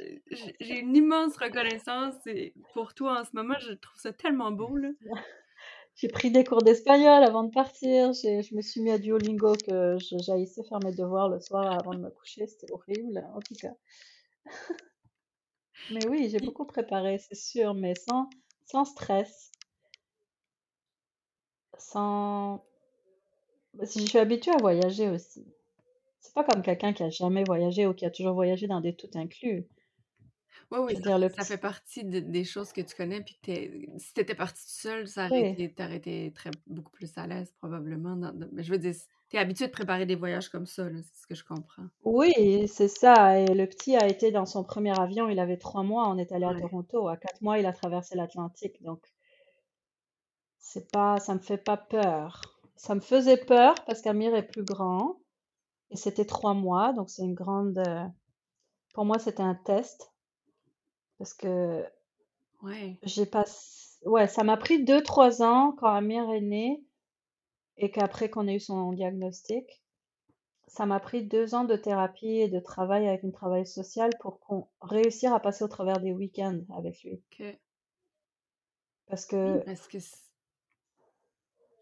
J'ai 0.60 0.80
une 0.80 0.96
immense 0.96 1.36
reconnaissance 1.36 2.14
pour 2.74 2.94
toi 2.94 3.20
en 3.20 3.24
ce 3.24 3.30
moment. 3.34 3.54
Je 3.60 3.72
trouve 3.72 4.00
ça 4.00 4.12
tellement 4.12 4.50
beau, 4.50 4.76
là. 4.76 4.88
J'ai 5.94 6.08
pris 6.08 6.30
des 6.30 6.42
cours 6.42 6.62
d'espagnol 6.62 7.22
avant 7.22 7.44
de 7.44 7.50
partir. 7.50 8.12
Je 8.14 8.54
me 8.54 8.62
suis 8.62 8.80
mis 8.80 8.90
à 8.90 8.98
Duolingo 8.98 9.54
que 9.54 9.98
j'haïssais 10.00 10.64
faire 10.64 10.80
mes 10.82 10.94
devoirs 10.94 11.28
le 11.28 11.38
soir 11.38 11.70
avant 11.78 11.92
de 11.92 12.00
me 12.00 12.10
coucher. 12.10 12.46
C'était 12.46 12.72
horrible, 12.72 13.22
en 13.34 13.40
tout 13.40 13.54
cas. 13.54 13.74
Mais 15.90 16.06
oui, 16.06 16.28
j'ai 16.30 16.38
beaucoup 16.38 16.64
préparé, 16.64 17.18
c'est 17.18 17.34
sûr, 17.34 17.74
mais 17.74 17.94
sans, 17.94 18.30
sans 18.66 18.84
stress, 18.84 19.50
sans... 21.76 22.64
Si 23.84 24.00
je 24.00 24.06
suis 24.06 24.18
habituée 24.18 24.52
à 24.52 24.56
voyager 24.56 25.08
aussi. 25.10 25.44
C'est 26.20 26.34
pas 26.34 26.44
comme 26.44 26.62
quelqu'un 26.62 26.92
qui 26.92 27.02
a 27.02 27.10
jamais 27.10 27.44
voyagé 27.44 27.86
ou 27.86 27.94
qui 27.94 28.06
a 28.06 28.10
toujours 28.10 28.34
voyagé 28.34 28.66
dans 28.66 28.80
des 28.80 28.94
tout 28.94 29.10
inclus. 29.14 29.66
Oui, 30.70 30.78
oui, 30.80 30.92
Je 30.92 30.96
veux 30.96 31.02
ça, 31.02 31.08
dire, 31.10 31.18
le 31.18 31.28
ça 31.28 31.44
fait 31.44 31.58
partie 31.58 32.04
de- 32.04 32.20
des 32.20 32.44
choses 32.44 32.72
que 32.72 32.80
tu 32.80 32.94
connais. 32.96 33.20
Puis 33.22 33.38
t'es- 33.42 33.88
si 33.98 34.14
t'étais 34.14 34.34
partie 34.34 34.62
toute 34.62 34.70
seule, 34.70 35.06
ça 35.08 35.26
aurait 35.26 35.42
Oui. 35.42 35.46
été, 35.52 35.72
t'aurais 35.74 35.96
été 35.96 36.32
très, 36.34 36.50
beaucoup 36.66 36.90
plus 36.92 37.12
à 37.18 37.26
l'aise, 37.26 37.52
probablement. 37.58 38.16
dans- 38.16 38.32
dans- 38.32 38.48
mais 38.52 38.62
je 38.62 38.70
veux 38.72 38.78
dire, 38.78 38.94
t'es 39.28 39.38
habitué 39.38 39.66
de 39.66 39.72
préparer 39.72 40.06
des 40.06 40.14
voyages 40.16 40.48
comme 40.48 40.66
ça, 40.66 40.88
là, 40.88 40.98
c'est 41.02 41.22
ce 41.22 41.26
que 41.26 41.34
je 41.34 41.44
comprends. 41.44 41.86
Oui, 42.04 42.68
c'est 42.68 42.86
ça. 42.86 43.40
Et 43.40 43.54
le 43.54 43.66
petit 43.66 43.96
a 43.96 44.06
été 44.06 44.30
dans 44.30 44.46
son 44.46 44.62
premier 44.62 44.96
avion, 45.00 45.28
il 45.28 45.38
avait 45.40 45.56
trois 45.56 45.82
mois, 45.82 46.08
on 46.08 46.16
est 46.18 46.30
allé 46.32 46.44
à 46.44 46.52
Ouais. 46.52 46.60
Toronto. 46.60 47.08
À 47.08 47.16
quatre 47.16 47.42
mois, 47.42 47.58
il 47.58 47.66
a 47.66 47.72
traversé 47.72 48.14
l'Atlantique. 48.16 48.80
Donc, 48.82 49.12
c'est 50.58 50.90
pas, 50.90 51.18
ça 51.18 51.34
me 51.34 51.40
fait 51.40 51.58
pas 51.58 51.76
peur. 51.76 52.51
Ça 52.82 52.96
me 52.96 53.00
faisait 53.00 53.36
peur 53.36 53.76
parce 53.86 54.02
qu'Amir 54.02 54.34
est 54.34 54.42
plus 54.42 54.64
grand 54.64 55.20
et 55.90 55.96
c'était 55.96 56.24
trois 56.24 56.52
mois. 56.52 56.92
Donc, 56.92 57.10
c'est 57.10 57.22
une 57.22 57.32
grande. 57.32 57.78
euh, 57.78 58.04
Pour 58.92 59.04
moi, 59.04 59.20
c'était 59.20 59.44
un 59.44 59.54
test 59.54 60.12
parce 61.16 61.32
que 61.32 61.86
Ouais. 62.60 62.98
j'ai 63.04 63.24
pas. 63.24 63.44
Ouais, 64.04 64.26
ça 64.26 64.42
m'a 64.42 64.56
pris 64.56 64.82
deux, 64.82 65.00
trois 65.00 65.44
ans 65.44 65.76
quand 65.78 65.86
Amir 65.94 66.28
est 66.32 66.40
né 66.40 66.82
et 67.76 67.92
qu'après 67.92 68.28
qu'on 68.28 68.48
ait 68.48 68.56
eu 68.56 68.60
son 68.60 68.92
diagnostic. 68.92 69.84
Ça 70.66 70.84
m'a 70.84 70.98
pris 70.98 71.22
deux 71.24 71.54
ans 71.54 71.62
de 71.64 71.76
thérapie 71.76 72.40
et 72.40 72.48
de 72.48 72.58
travail 72.58 73.06
avec 73.06 73.22
une 73.22 73.30
travailleuse 73.32 73.72
sociale 73.72 74.10
pour 74.18 74.40
qu'on 74.40 74.66
réussir 74.80 75.32
à 75.32 75.38
passer 75.38 75.62
au 75.62 75.68
travers 75.68 76.00
des 76.00 76.12
week-ends 76.12 76.62
avec 76.76 77.00
lui. 77.04 77.22
Que... 77.30 77.54
Parce 79.06 79.24
que. 79.24 79.62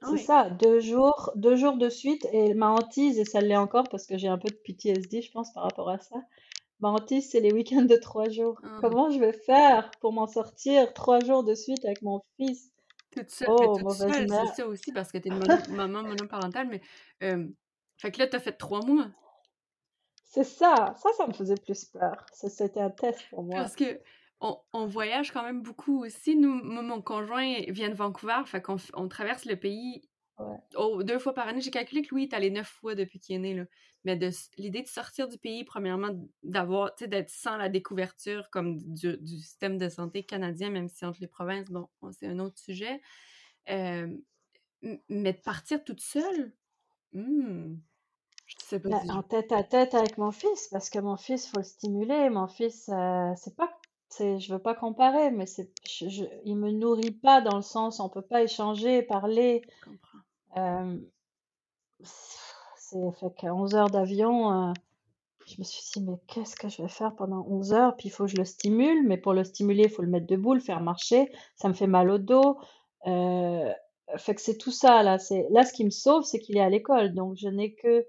Ah 0.03 0.09
c'est 0.09 0.13
oui. 0.13 0.25
ça, 0.25 0.51
deux 0.51 0.81
jours, 0.81 1.31
deux 1.37 1.57
jours 1.57 1.77
de 1.77 1.89
suite, 1.89 2.27
et 2.33 2.55
ma 2.55 2.71
hantise, 2.71 3.19
et 3.19 3.25
ça 3.25 3.41
l'est 3.41 3.57
encore 3.57 3.89
parce 3.91 4.07
que 4.07 4.19
j'ai 4.19 4.29
un 4.29 4.39
peu 4.39 4.49
de 4.51 4.55
PTSD, 4.57 5.23
je 5.23 5.31
pense, 5.33 5.53
par 5.53 5.65
rapport 5.65 5.89
à 5.91 5.99
ça. 5.99 6.17
Ma 6.81 6.91
hantise, 6.91 7.31
c'est 7.31 7.41
les 7.41 7.53
week-ends 7.53 7.85
de 7.85 7.97
trois 7.97 8.29
jours. 8.31 8.61
Ah. 8.63 8.79
Comment 8.81 9.11
je 9.11 9.19
vais 9.21 9.33
faire 9.33 9.91
pour 10.01 10.13
m'en 10.13 10.27
sortir 10.27 10.93
trois 10.95 11.21
jours 11.21 11.45
de 11.45 11.55
suite 11.55 11.85
avec 11.85 12.03
mon 12.03 12.23
fils? 12.39 12.73
Toute 13.11 13.31
seule, 13.31 13.49
Oh, 13.49 13.79
toute 13.79 13.85
mauvaise 13.85 14.13
seule, 14.13 14.29
c'est 14.31 14.47
ça 14.47 14.67
aussi, 14.67 14.93
parce 14.93 15.11
que 15.13 15.19
t'es 15.19 15.29
une 15.29 15.39
mono- 15.39 15.63
maman 15.69 16.03
monoparentale, 16.03 16.69
mais... 16.69 16.81
euh, 17.23 17.47
Fait 17.99 18.11
que 18.13 18.19
là, 18.19 18.27
t'as 18.27 18.41
fait 18.41 18.53
trois 18.53 18.83
mois. 18.83 19.09
C'est 20.25 20.45
ça, 20.45 20.95
ça, 20.97 21.11
ça 21.17 21.27
me 21.27 21.33
faisait 21.35 21.57
plus 21.59 21.85
peur. 21.85 22.25
Ça, 22.33 22.49
C'était 22.49 22.81
un 22.81 22.89
test 22.91 23.21
pour 23.29 23.43
moi. 23.43 23.63
Parce 23.63 23.77
que 23.77 24.01
on, 24.40 24.59
on 24.72 24.87
voyage 24.87 25.33
quand 25.33 25.42
même 25.42 25.62
beaucoup 25.62 26.05
aussi. 26.05 26.37
Nous, 26.37 26.53
moi, 26.64 26.83
mon 26.83 27.03
conjoint 27.03 27.61
vient 27.68 27.90
de 27.90 27.94
Vancouver, 27.94 28.42
fait 28.46 28.62
qu'on 28.62 28.76
on 28.94 29.09
traverse 29.09 29.44
le 29.44 29.57
pays 29.57 30.03
Ouais. 30.40 30.57
oh, 30.76 31.03
deux 31.03 31.18
fois 31.18 31.35
par 31.35 31.48
année. 31.48 31.61
J'ai 31.61 31.70
calculé 31.70 32.03
que 32.03 32.14
Louis 32.14 32.24
est 32.24 32.35
allé 32.35 32.50
neuf 32.50 32.68
fois 32.68 32.94
depuis 32.94 33.20
qu'il 33.20 33.37
est 33.37 33.38
né. 33.38 33.55
Là. 33.55 33.64
Mais 34.05 34.16
de 34.16 34.31
l'idée 34.57 34.83
de 34.83 34.88
sortir 34.88 35.29
du 35.29 35.37
pays, 35.37 35.64
premièrement, 35.64 36.09
d'avoir, 36.42 36.94
d'être 36.96 37.29
sans 37.29 37.57
la 37.57 37.68
découverture 37.68 38.48
comme 38.50 38.79
du, 38.79 39.18
du 39.18 39.38
système 39.38 39.76
de 39.76 39.88
santé 39.88 40.24
canadien, 40.24 40.70
même 40.70 40.88
si 40.88 41.05
entre 41.05 41.20
les 41.20 41.26
provinces, 41.26 41.68
bon, 41.70 41.88
c'est 42.12 42.26
un 42.26 42.38
autre 42.38 42.59
sujet. 42.59 43.03
Euh, 43.68 44.09
mais 45.11 45.35
de 45.35 45.40
partir 45.40 45.85
toute 45.85 46.00
seule, 46.00 46.55
hmm, 47.12 47.76
pas 48.70 48.79
Ben, 48.79 49.11
en 49.11 49.22
tête 49.22 49.53
à 49.53 49.62
tête 49.62 49.94
avec 49.94 50.16
mon 50.16 50.33
fils, 50.33 50.68
parce 50.68 50.88
que 50.88 50.98
mon 50.98 51.16
fils, 51.16 51.48
faut 51.48 51.59
le 51.59 51.64
stimuler. 51.64 52.31
Mon 52.31 52.48
fils, 52.48 52.88
euh, 52.88 53.33
c'est 53.37 53.55
pas, 53.55 53.70
c'est, 54.11 54.38
je 54.40 54.53
veux 54.53 54.59
pas 54.61 54.75
comparer, 54.75 55.31
mais 55.31 55.46
c'est, 55.46 55.70
je, 55.88 56.09
je- 56.11 56.25
il 56.44 56.57
me 56.57 56.70
nourrit 56.70 57.12
pas 57.12 57.40
dans 57.40 57.57
le 57.57 57.62
sens, 57.62 58.01
on 58.01 58.11
peut 58.11 58.23
pas 58.23 58.42
échanger, 58.42 59.03
parler. 59.03 59.62
comprends. 59.85 60.18
Euh, 60.59 60.99
c'est 62.03 63.12
fait 63.20 63.35
qu'à 63.37 63.55
11 63.55 63.75
heures 63.75 63.90
d'avion, 63.90 64.70
euh, 64.70 64.73
je 65.46 65.57
me 65.59 65.64
suis 65.64 65.83
dit, 65.94 66.03
mais 66.05 66.16
qu'est-ce 66.29 66.57
que 66.57 66.68
je 66.68 66.83
vais 66.83 66.88
faire 66.88 67.14
pendant 67.16 67.44
11 67.49 67.73
heures? 67.73 67.96
Puis 67.96 68.09
il 68.09 68.12
faut 68.12 68.25
que 68.27 68.31
je 68.33 68.37
le 68.37 68.44
stimule, 68.44 69.07
mais 69.07 69.18
pour 69.18 69.33
le 69.35 69.44
stimuler, 69.44 69.85
il 69.85 69.90
faut 69.90 70.03
le 70.03 70.09
mettre 70.09 70.27
debout, 70.27 70.55
le 70.55 70.61
faire 70.61 70.81
marcher. 70.83 71.31
Ça 71.57 71.68
me 71.68 71.75
fait 71.75 71.87
mal 71.88 72.11
au 72.11 72.18
dos. 72.18 72.59
Euh, 73.07 73.73
fait 74.18 74.35
que 74.35 74.40
c'est 74.42 74.59
tout 74.59 74.73
ça, 74.73 75.03
là. 75.03 75.18
C'est, 75.18 75.46
là, 75.51 75.64
ce 75.64 75.73
qui 75.73 75.85
me 75.85 75.90
sauve, 75.90 76.25
c'est 76.25 76.38
qu'il 76.40 76.57
est 76.57 76.61
à 76.61 76.70
l'école. 76.70 77.14
Donc, 77.14 77.37
je 77.37 77.49
n'ai 77.49 77.75
que 77.75 78.07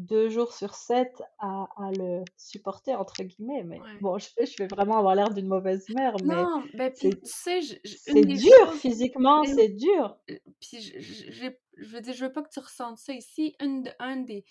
deux 0.00 0.28
jours 0.28 0.52
sur 0.52 0.74
sept 0.74 1.22
à, 1.38 1.68
à 1.76 1.90
le 1.92 2.24
supporter, 2.36 2.94
entre 2.98 3.22
guillemets. 3.22 3.62
Mais 3.64 3.80
Ouais. 3.80 3.98
bon, 4.00 4.18
je 4.18 4.28
vais, 4.36 4.46
je 4.46 4.56
vais 4.58 4.66
vraiment 4.66 4.98
avoir 4.98 5.14
l'air 5.14 5.30
d'une 5.30 5.46
mauvaise 5.48 5.88
mère, 5.90 6.14
mais 6.24 6.34
Non, 6.34 6.62
ben 6.74 6.90
puis 6.92 7.10
c'est- 7.24 7.60
tu 7.60 7.62
sais, 7.64 7.80
c'est 7.84 8.24
dur 8.24 8.50
choses- 8.66 8.80
physiquement, 8.80 9.42
Mais- 9.42 9.54
c'est 9.54 9.68
dur. 9.68 10.18
Puis 10.60 10.80
je, 10.80 10.98
je, 11.00 11.50
je 11.76 11.86
veux 11.96 12.00
dire, 12.00 12.14
je 12.14 12.24
veux 12.24 12.32
pas 12.32 12.42
que 12.42 12.50
tu 12.50 12.60
ressentes 12.60 12.98
ça 12.98 13.12
ici. 13.12 13.54
Une 13.60 13.82
de- 13.84 13.90
un 13.98 14.16
des, 14.16 14.44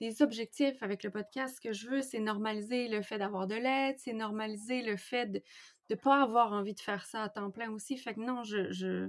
des 0.00 0.22
objectifs 0.22 0.82
avec 0.82 1.02
le 1.04 1.10
podcast 1.10 1.60
que 1.62 1.72
je 1.72 1.88
veux, 1.88 2.02
c'est 2.02 2.18
normaliser 2.18 2.88
le 2.88 3.00
fait 3.02 3.18
d'avoir 3.18 3.46
de 3.46 3.54
l'aide, 3.54 3.96
c'est 3.98 4.12
normaliser 4.12 4.82
le 4.82 4.96
fait 4.96 5.26
de 5.26 5.42
ne 5.90 5.94
pas 5.96 6.22
avoir 6.22 6.52
envie 6.52 6.74
de 6.74 6.80
faire 6.80 7.04
ça 7.06 7.22
à 7.22 7.28
temps 7.28 7.50
plein 7.50 7.70
aussi. 7.70 7.96
Fait 7.96 8.14
que 8.14 8.20
non, 8.20 8.42
je, 8.42 8.72
je, 8.72 9.08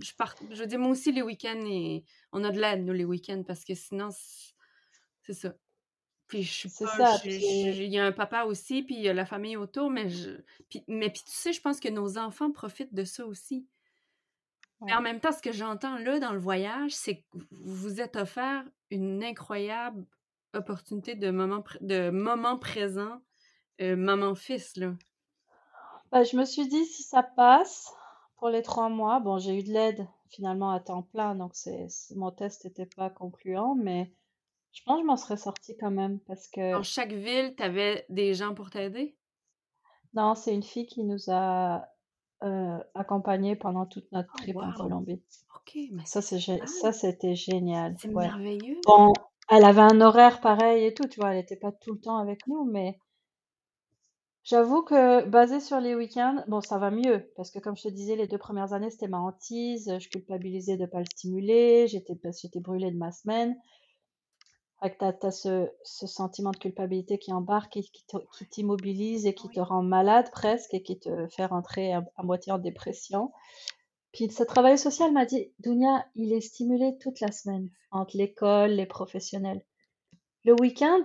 je, 0.00 0.12
part, 0.16 0.34
je 0.50 0.56
veux 0.56 0.66
dire, 0.66 0.78
moi 0.78 0.90
aussi, 0.90 1.12
les 1.12 1.22
week-ends, 1.22 1.60
et, 1.66 2.02
on 2.32 2.42
a 2.44 2.50
de 2.50 2.58
l'aide, 2.60 2.84
nous, 2.84 2.92
les 2.94 3.04
week-ends, 3.04 3.42
parce 3.46 3.64
que 3.64 3.74
sinon, 3.74 4.08
c'est 5.22 5.34
ça. 5.34 5.54
Puis 6.28 6.42
je 6.42 6.52
suis 6.52 6.68
pas. 6.68 7.18
Il 7.24 7.92
y 7.92 7.98
a 7.98 8.06
un 8.06 8.12
papa 8.12 8.44
aussi, 8.44 8.82
puis 8.82 8.94
il 8.96 9.02
y 9.02 9.08
a 9.08 9.14
la 9.14 9.26
famille 9.26 9.56
autour, 9.56 9.90
mais 9.90 10.08
je. 10.08 10.30
Puis, 10.68 10.84
mais 10.88 11.10
puis 11.10 11.22
tu 11.26 11.32
sais, 11.32 11.52
je 11.52 11.60
pense 11.60 11.80
que 11.80 11.88
nos 11.88 12.18
enfants 12.18 12.52
profitent 12.52 12.94
de 12.94 13.04
ça 13.04 13.26
aussi. 13.26 13.66
Mais 14.82 14.94
en 14.94 15.02
même 15.02 15.20
temps, 15.20 15.32
ce 15.32 15.42
que 15.42 15.52
j'entends 15.52 15.98
là 15.98 16.20
dans 16.20 16.32
le 16.32 16.38
voyage, 16.38 16.92
c'est 16.92 17.16
que 17.16 17.26
vous 17.50 17.74
vous 17.74 18.00
êtes 18.00 18.16
offert 18.16 18.64
une 18.90 19.22
incroyable 19.22 20.06
opportunité 20.54 21.14
de 21.14 21.30
moment, 21.30 21.62
de 21.80 22.10
moment 22.10 22.58
présent, 22.58 23.20
euh, 23.80 23.96
maman-fils, 23.96 24.76
là. 24.76 24.94
Bah, 26.10 26.24
je 26.24 26.36
me 26.36 26.44
suis 26.44 26.66
dit, 26.66 26.84
si 26.86 27.02
ça 27.02 27.22
passe 27.22 27.92
pour 28.36 28.48
les 28.48 28.62
trois 28.62 28.88
mois, 28.88 29.20
bon, 29.20 29.38
j'ai 29.38 29.58
eu 29.58 29.62
de 29.62 29.72
l'aide 29.72 30.06
finalement 30.28 30.70
à 30.72 30.80
temps 30.80 31.02
plein, 31.02 31.34
donc 31.34 31.54
c'est- 31.54 31.88
mon 32.16 32.30
test 32.30 32.64
n'était 32.64 32.86
pas 32.86 33.10
concluant, 33.10 33.74
mais 33.74 34.12
je 34.72 34.82
pense 34.84 34.96
que 34.96 35.02
je 35.02 35.06
m'en 35.06 35.16
serais 35.16 35.36
sortie 35.36 35.76
quand 35.76 35.92
même 35.92 36.18
parce 36.26 36.48
que 36.48 36.78
Dans 36.78 36.82
chaque 36.82 37.12
ville, 37.12 37.54
tu 37.56 37.62
avais 37.62 38.04
des 38.08 38.34
gens 38.34 38.54
pour 38.54 38.70
t'aider? 38.70 39.14
non, 40.14 40.34
c'est 40.34 40.54
une 40.54 40.62
fille 40.62 40.86
qui 40.86 41.04
nous 41.04 41.30
a 41.30 41.88
euh, 42.42 42.78
accompagnés 42.94 43.56
pendant 43.56 43.86
toute 43.86 44.10
notre 44.12 44.32
Oh, 44.34 44.38
trip 44.38 44.62
en 44.62 44.72
wow. 44.72 44.72
Colombie. 44.72 45.22
OK, 45.56 45.78
mais 45.92 46.04
Ça, 46.04 46.22
c'est, 46.22 46.38
gé- 46.38 46.66
ça, 46.66 46.92
c'était 46.92 47.34
génial. 47.36 47.96
c'est 47.96 48.08
ouais. 48.14 48.30
merveilleux. 48.30 48.80
Bon, 48.86 49.12
elle 49.50 49.64
avait 49.64 49.80
un 49.82 50.00
horaire 50.00 50.40
pareil 50.40 50.84
et 50.86 50.94
tout, 50.94 51.08
tu 51.08 51.20
vois, 51.20 51.30
elle 51.32 51.38
n'était 51.38 51.56
pas 51.56 51.72
tout 51.72 51.92
le 51.94 52.00
temps 52.00 52.18
avec 52.18 52.46
nous, 52.48 52.64
mais 52.64 52.98
j'avoue 54.42 54.82
que 54.82 55.24
basé 55.26 55.60
sur 55.60 55.80
les 55.80 55.94
week-ends, 55.94 56.44
bon, 56.46 56.60
ça 56.60 56.76
va 56.78 56.90
mieux, 56.90 57.30
parce 57.36 57.50
que 57.50 57.58
comme 57.58 57.74
je 57.76 57.84
te 57.84 57.88
disais, 57.88 58.16
les 58.16 58.26
deux 58.26 58.36
premières 58.38 58.72
années, 58.74 58.90
c'était 58.90 59.08
ma 59.08 59.18
hantise, 59.18 59.90
je 59.98 60.08
culpabilisais 60.10 60.76
de 60.76 60.84
pas 60.86 60.98
le 60.98 61.06
stimuler, 61.06 61.86
j'étais, 61.88 62.14
parce 62.16 62.36
que 62.36 62.42
j'étais 62.42 62.60
brûlée 62.60 62.90
de 62.90 62.98
ma 62.98 63.12
semaine. 63.12 63.56
Que 64.82 64.96
t'as, 64.98 65.12
t'as 65.12 65.30
ce, 65.30 65.68
ce 65.82 66.06
sentiment 66.06 66.52
de 66.52 66.56
culpabilité 66.56 67.18
qui 67.18 67.32
embarque 67.32 67.76
et 67.76 67.82
qui 67.82 68.04
t'immobilise 68.50 69.26
et 69.26 69.34
qui 69.34 69.48
te 69.50 69.60
rend 69.60 69.82
malade 69.82 70.30
presque 70.30 70.72
et 70.72 70.82
qui 70.82 70.98
te 70.98 71.26
fait 71.28 71.44
rentrer 71.44 71.92
à, 71.92 72.02
à 72.16 72.22
moitié 72.22 72.52
en 72.52 72.58
dépression. 72.58 73.30
Puis 74.12 74.30
ce 74.30 74.42
travail 74.42 74.78
social 74.78 75.12
m'a 75.12 75.26
dit, 75.26 75.52
Dounia, 75.58 76.06
il 76.14 76.32
est 76.32 76.40
stimulé 76.40 76.96
toute 76.98 77.20
la 77.20 77.30
semaine, 77.30 77.68
entre 77.90 78.16
l'école, 78.16 78.70
les 78.70 78.86
professionnels. 78.86 79.62
Le 80.44 80.54
week-end, 80.60 81.02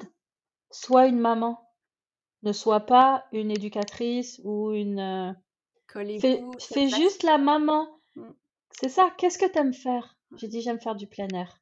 sois 0.71 1.07
une 1.07 1.19
maman, 1.19 1.59
ne 2.43 2.53
sois 2.53 2.79
pas 2.79 3.25
une 3.33 3.51
éducatrice 3.51 4.39
ou 4.43 4.71
une... 4.71 4.99
euh, 4.99 5.33
Fais, 6.19 6.43
fais 6.59 6.87
juste 6.89 7.23
la 7.23 7.37
maman. 7.37 7.87
Mm. 8.15 8.29
C'est 8.71 8.89
ça, 8.89 9.11
qu'est-ce 9.17 9.37
que 9.37 9.45
t'aimes 9.45 9.73
faire? 9.73 10.17
J'ai 10.37 10.47
dit, 10.47 10.61
j'aime 10.61 10.79
faire 10.79 10.95
du 10.95 11.07
plein 11.07 11.27
air. 11.29 11.59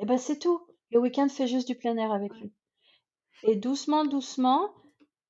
Eh 0.00 0.06
ben 0.06 0.18
c'est 0.18 0.38
tout. 0.38 0.65
Le 0.90 1.00
week-end, 1.00 1.28
fais 1.28 1.46
juste 1.46 1.68
du 1.68 1.74
plein 1.74 1.96
air 1.96 2.12
avec 2.12 2.32
lui. 2.34 2.52
Et 3.42 3.56
doucement, 3.56 4.04
doucement, 4.04 4.70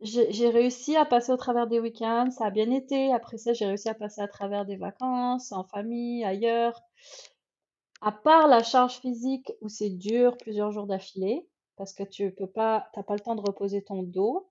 j'ai 0.01 0.49
réussi 0.49 0.97
à 0.97 1.05
passer 1.05 1.33
au 1.33 1.37
travers 1.37 1.67
des 1.67 1.81
week-ends, 1.81 2.31
ça 2.31 2.47
a 2.47 2.51
bien 2.51 2.71
été. 2.71 3.13
Après 3.13 3.39
ça, 3.39 3.53
j'ai 3.55 3.67
réussi 3.67 3.89
à 3.89 3.95
passer 3.95 4.21
à 4.21 4.29
travers 4.29 4.67
des 4.67 4.77
vacances, 4.77 5.53
en 5.53 5.65
famille, 5.65 6.25
ailleurs. 6.25 6.81
À 8.03 8.13
part 8.13 8.47
la 8.47 8.63
charge 8.63 9.01
physique 9.01 9.51
où 9.63 9.69
c'est 9.69 9.91
dur 9.91 10.37
plusieurs 10.37 10.71
jours 10.71 10.87
d'affilée, 10.87 11.49
parce 11.77 11.95
que 11.95 12.03
tu 12.03 12.31
peux 12.33 12.47
pas, 12.47 12.89
t'as 12.93 13.03
pas 13.03 13.15
le 13.15 13.21
temps 13.21 13.35
de 13.35 13.41
reposer 13.41 13.83
ton 13.83 14.03
dos. 14.03 14.51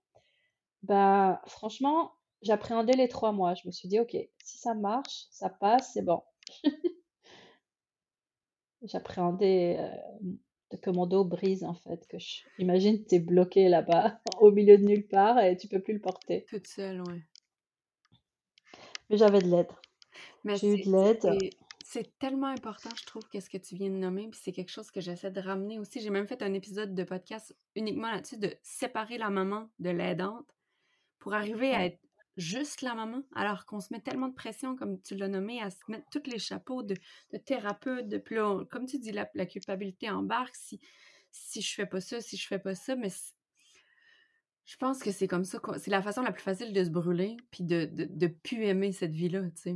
Bah, 0.83 1.41
franchement, 1.47 2.11
j'appréhendais 2.41 2.93
les 2.93 3.07
trois 3.07 3.31
mois. 3.31 3.53
Je 3.55 3.67
me 3.67 3.71
suis 3.71 3.87
dit, 3.87 3.99
ok, 3.99 4.17
si 4.43 4.57
ça 4.57 4.73
marche, 4.73 5.25
ça 5.31 5.49
passe, 5.49 5.91
c'est 5.93 6.01
bon. 6.03 6.23
J'appréhendais 8.83 9.77
euh, 9.79 10.31
de- 10.71 10.77
que 10.77 10.89
mon 10.89 11.05
dos 11.05 11.23
brise 11.25 11.63
en 11.63 11.73
fait, 11.75 12.05
que 12.07 12.17
je... 12.19 12.41
imagine 12.59 13.03
t'es 13.05 13.19
bloqué 13.19 13.69
là-bas 13.69 14.19
au 14.39 14.51
milieu 14.51 14.77
de 14.77 14.83
nulle 14.83 15.07
part 15.07 15.39
et 15.39 15.57
tu 15.57 15.67
peux 15.67 15.81
plus 15.81 15.93
le 15.93 16.01
porter. 16.01 16.45
Toute 16.49 16.67
seule, 16.67 17.01
ouais. 17.01 17.21
Mais 19.09 19.17
j'avais 19.17 19.39
de 19.39 19.47
l'aide. 19.47 19.67
Mais 20.43 20.55
J'ai 20.57 20.73
eu 20.73 20.83
de 20.83 20.91
l'aide. 20.91 21.21
c'est- 21.83 22.17
tellement 22.19 22.47
important, 22.47 22.89
je 22.99 23.05
trouve, 23.05 23.21
qu'est-ce 23.29 23.49
que 23.49 23.57
tu 23.57 23.75
viens 23.75 23.89
de 23.89 23.95
nommer, 23.95 24.27
puis 24.27 24.39
c'est 24.43 24.51
quelque 24.51 24.71
chose 24.71 24.91
que 24.91 24.99
j'essaie 24.99 25.31
de 25.31 25.39
ramener 25.39 25.79
aussi. 25.79 26.01
J'ai 26.01 26.09
même 26.09 26.27
fait 26.27 26.41
un 26.41 26.53
épisode 26.53 26.93
de 26.93 27.03
podcast 27.03 27.55
uniquement 27.75 28.11
là-dessus, 28.11 28.37
de 28.37 28.53
séparer 28.63 29.17
la 29.17 29.29
maman 29.29 29.69
de 29.79 29.91
l'aidante 29.91 30.45
pour 31.19 31.33
arriver 31.33 31.71
à 31.71 31.85
être 31.85 31.99
juste 32.37 32.81
la 32.81 32.95
maman, 32.95 33.23
alors 33.35 33.65
qu'on 33.65 33.79
se 33.79 33.93
met 33.93 34.01
tellement 34.01 34.27
de 34.27 34.33
pression, 34.35 34.75
comme 34.75 35.01
tu 35.01 35.15
l'as 35.15 35.27
nommé, 35.29 35.61
à 35.61 35.69
se 35.69 35.79
mettre 35.89 36.05
tous 36.11 36.29
les 36.29 36.39
chapeaux 36.39 36.83
de, 36.83 36.95
thérapeute, 37.45 38.07
de 38.07 38.17
puis 38.17 38.39
on- 38.39 38.65
comme 38.65 38.85
tu 38.85 38.99
dis, 38.99 39.11
la, 39.11 39.29
la 39.35 39.45
culpabilité 39.45 40.09
embarque 40.09 40.55
si, 40.55 40.79
si 41.31 41.61
je 41.61 41.73
fais 41.73 41.85
pas 41.85 42.01
ça, 42.01 42.21
si 42.21 42.37
je 42.37 42.47
fais 42.47 42.59
pas 42.59 42.75
ça, 42.75 42.95
mais 42.95 43.09
je 44.65 44.75
pense 44.77 45.01
que 45.01 45.11
c'est 45.11 45.27
comme 45.27 45.43
ça, 45.45 45.59
c'est 45.79 45.91
la 45.91 46.01
façon 46.01 46.21
la 46.21 46.31
plus 46.31 46.41
facile 46.43 46.73
de 46.73 46.83
se 46.83 46.89
brûler, 46.89 47.37
puis 47.51 47.63
de, 47.63 47.85
de, 47.85 48.05
de 48.05 48.27
plus 48.27 48.63
aimer 48.65 48.91
cette 48.91 49.13
vie-là, 49.15 49.41
tu 49.51 49.61
sais. 49.61 49.75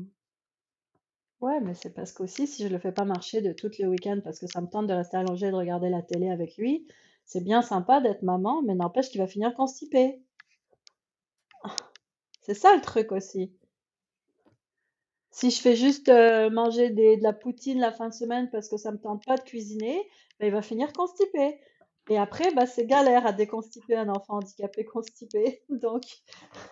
Ouais, 1.41 1.59
mais 1.59 1.73
c'est 1.73 1.93
parce 1.93 2.13
qu'aussi, 2.13 2.47
si 2.47 2.63
je 2.63 2.69
le 2.69 2.79
fais 2.79 2.93
pas 2.93 3.03
marcher 3.03 3.41
de 3.41 3.51
tous 3.51 3.77
les 3.77 3.85
week-ends 3.85 4.19
parce 4.23 4.39
que 4.39 4.47
ça 4.47 4.61
me 4.61 4.67
tente 4.67 4.87
de 4.87 4.93
rester 4.93 5.17
allongée 5.17 5.47
et 5.47 5.51
de 5.51 5.55
regarder 5.55 5.89
la 5.89 6.01
télé 6.01 6.29
avec 6.29 6.55
lui, 6.57 6.87
c'est 7.25 7.43
bien 7.43 7.61
sympa 7.61 7.99
d'être 8.01 8.23
maman, 8.23 8.61
mais 8.63 8.73
n'empêche 8.75 9.09
qu'il 9.09 9.19
va 9.21 9.27
finir 9.27 9.53
constipé. 9.53 10.21
C'est 12.49 12.55
ça 12.55 12.75
le 12.75 12.81
truc 12.81 13.11
aussi. 13.11 13.53
Si 15.29 15.51
je 15.51 15.61
fais 15.61 15.75
juste 15.75 16.09
euh, 16.09 16.49
manger 16.49 16.89
des, 16.89 17.15
de 17.15 17.21
la 17.21 17.31
poutine 17.31 17.79
la 17.79 17.91
fin 17.91 18.09
de 18.09 18.13
semaine 18.15 18.49
parce 18.49 18.67
que 18.67 18.75
ça 18.75 18.91
me 18.91 18.97
tente 18.97 19.23
pas 19.23 19.37
de 19.37 19.43
cuisiner, 19.43 20.01
ben, 20.39 20.47
il 20.47 20.51
va 20.51 20.63
finir 20.63 20.91
constipé. 20.91 21.59
Et 22.09 22.17
après, 22.17 22.51
bah, 22.55 22.65
c'est 22.65 22.87
galère 22.87 23.27
à 23.27 23.33
déconstiper 23.33 23.95
un 23.95 24.09
enfant 24.09 24.37
handicapé 24.37 24.83
constipé. 24.83 25.61
Donc, 25.69 26.01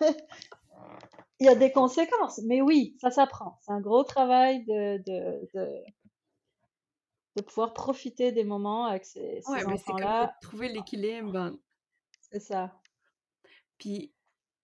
il 1.38 1.46
y 1.46 1.48
a 1.48 1.54
des 1.54 1.70
conséquences. 1.70 2.40
Mais 2.44 2.60
oui, 2.60 2.96
ça 3.00 3.12
s'apprend. 3.12 3.56
C'est 3.60 3.70
un 3.70 3.80
gros 3.80 4.02
travail 4.02 4.64
de, 4.64 4.96
de, 5.06 5.48
de, 5.54 5.82
de 7.36 7.42
pouvoir 7.42 7.72
profiter 7.72 8.32
des 8.32 8.42
moments 8.42 8.86
avec 8.86 9.04
ces, 9.04 9.42
ces 9.42 9.52
Ouais, 9.52 9.64
enfants-là. 9.64 10.34
trouver 10.42 10.70
l'équilibre. 10.70 11.52
C'est 12.32 12.40
ça. 12.40 12.80
Puis, 13.78 14.12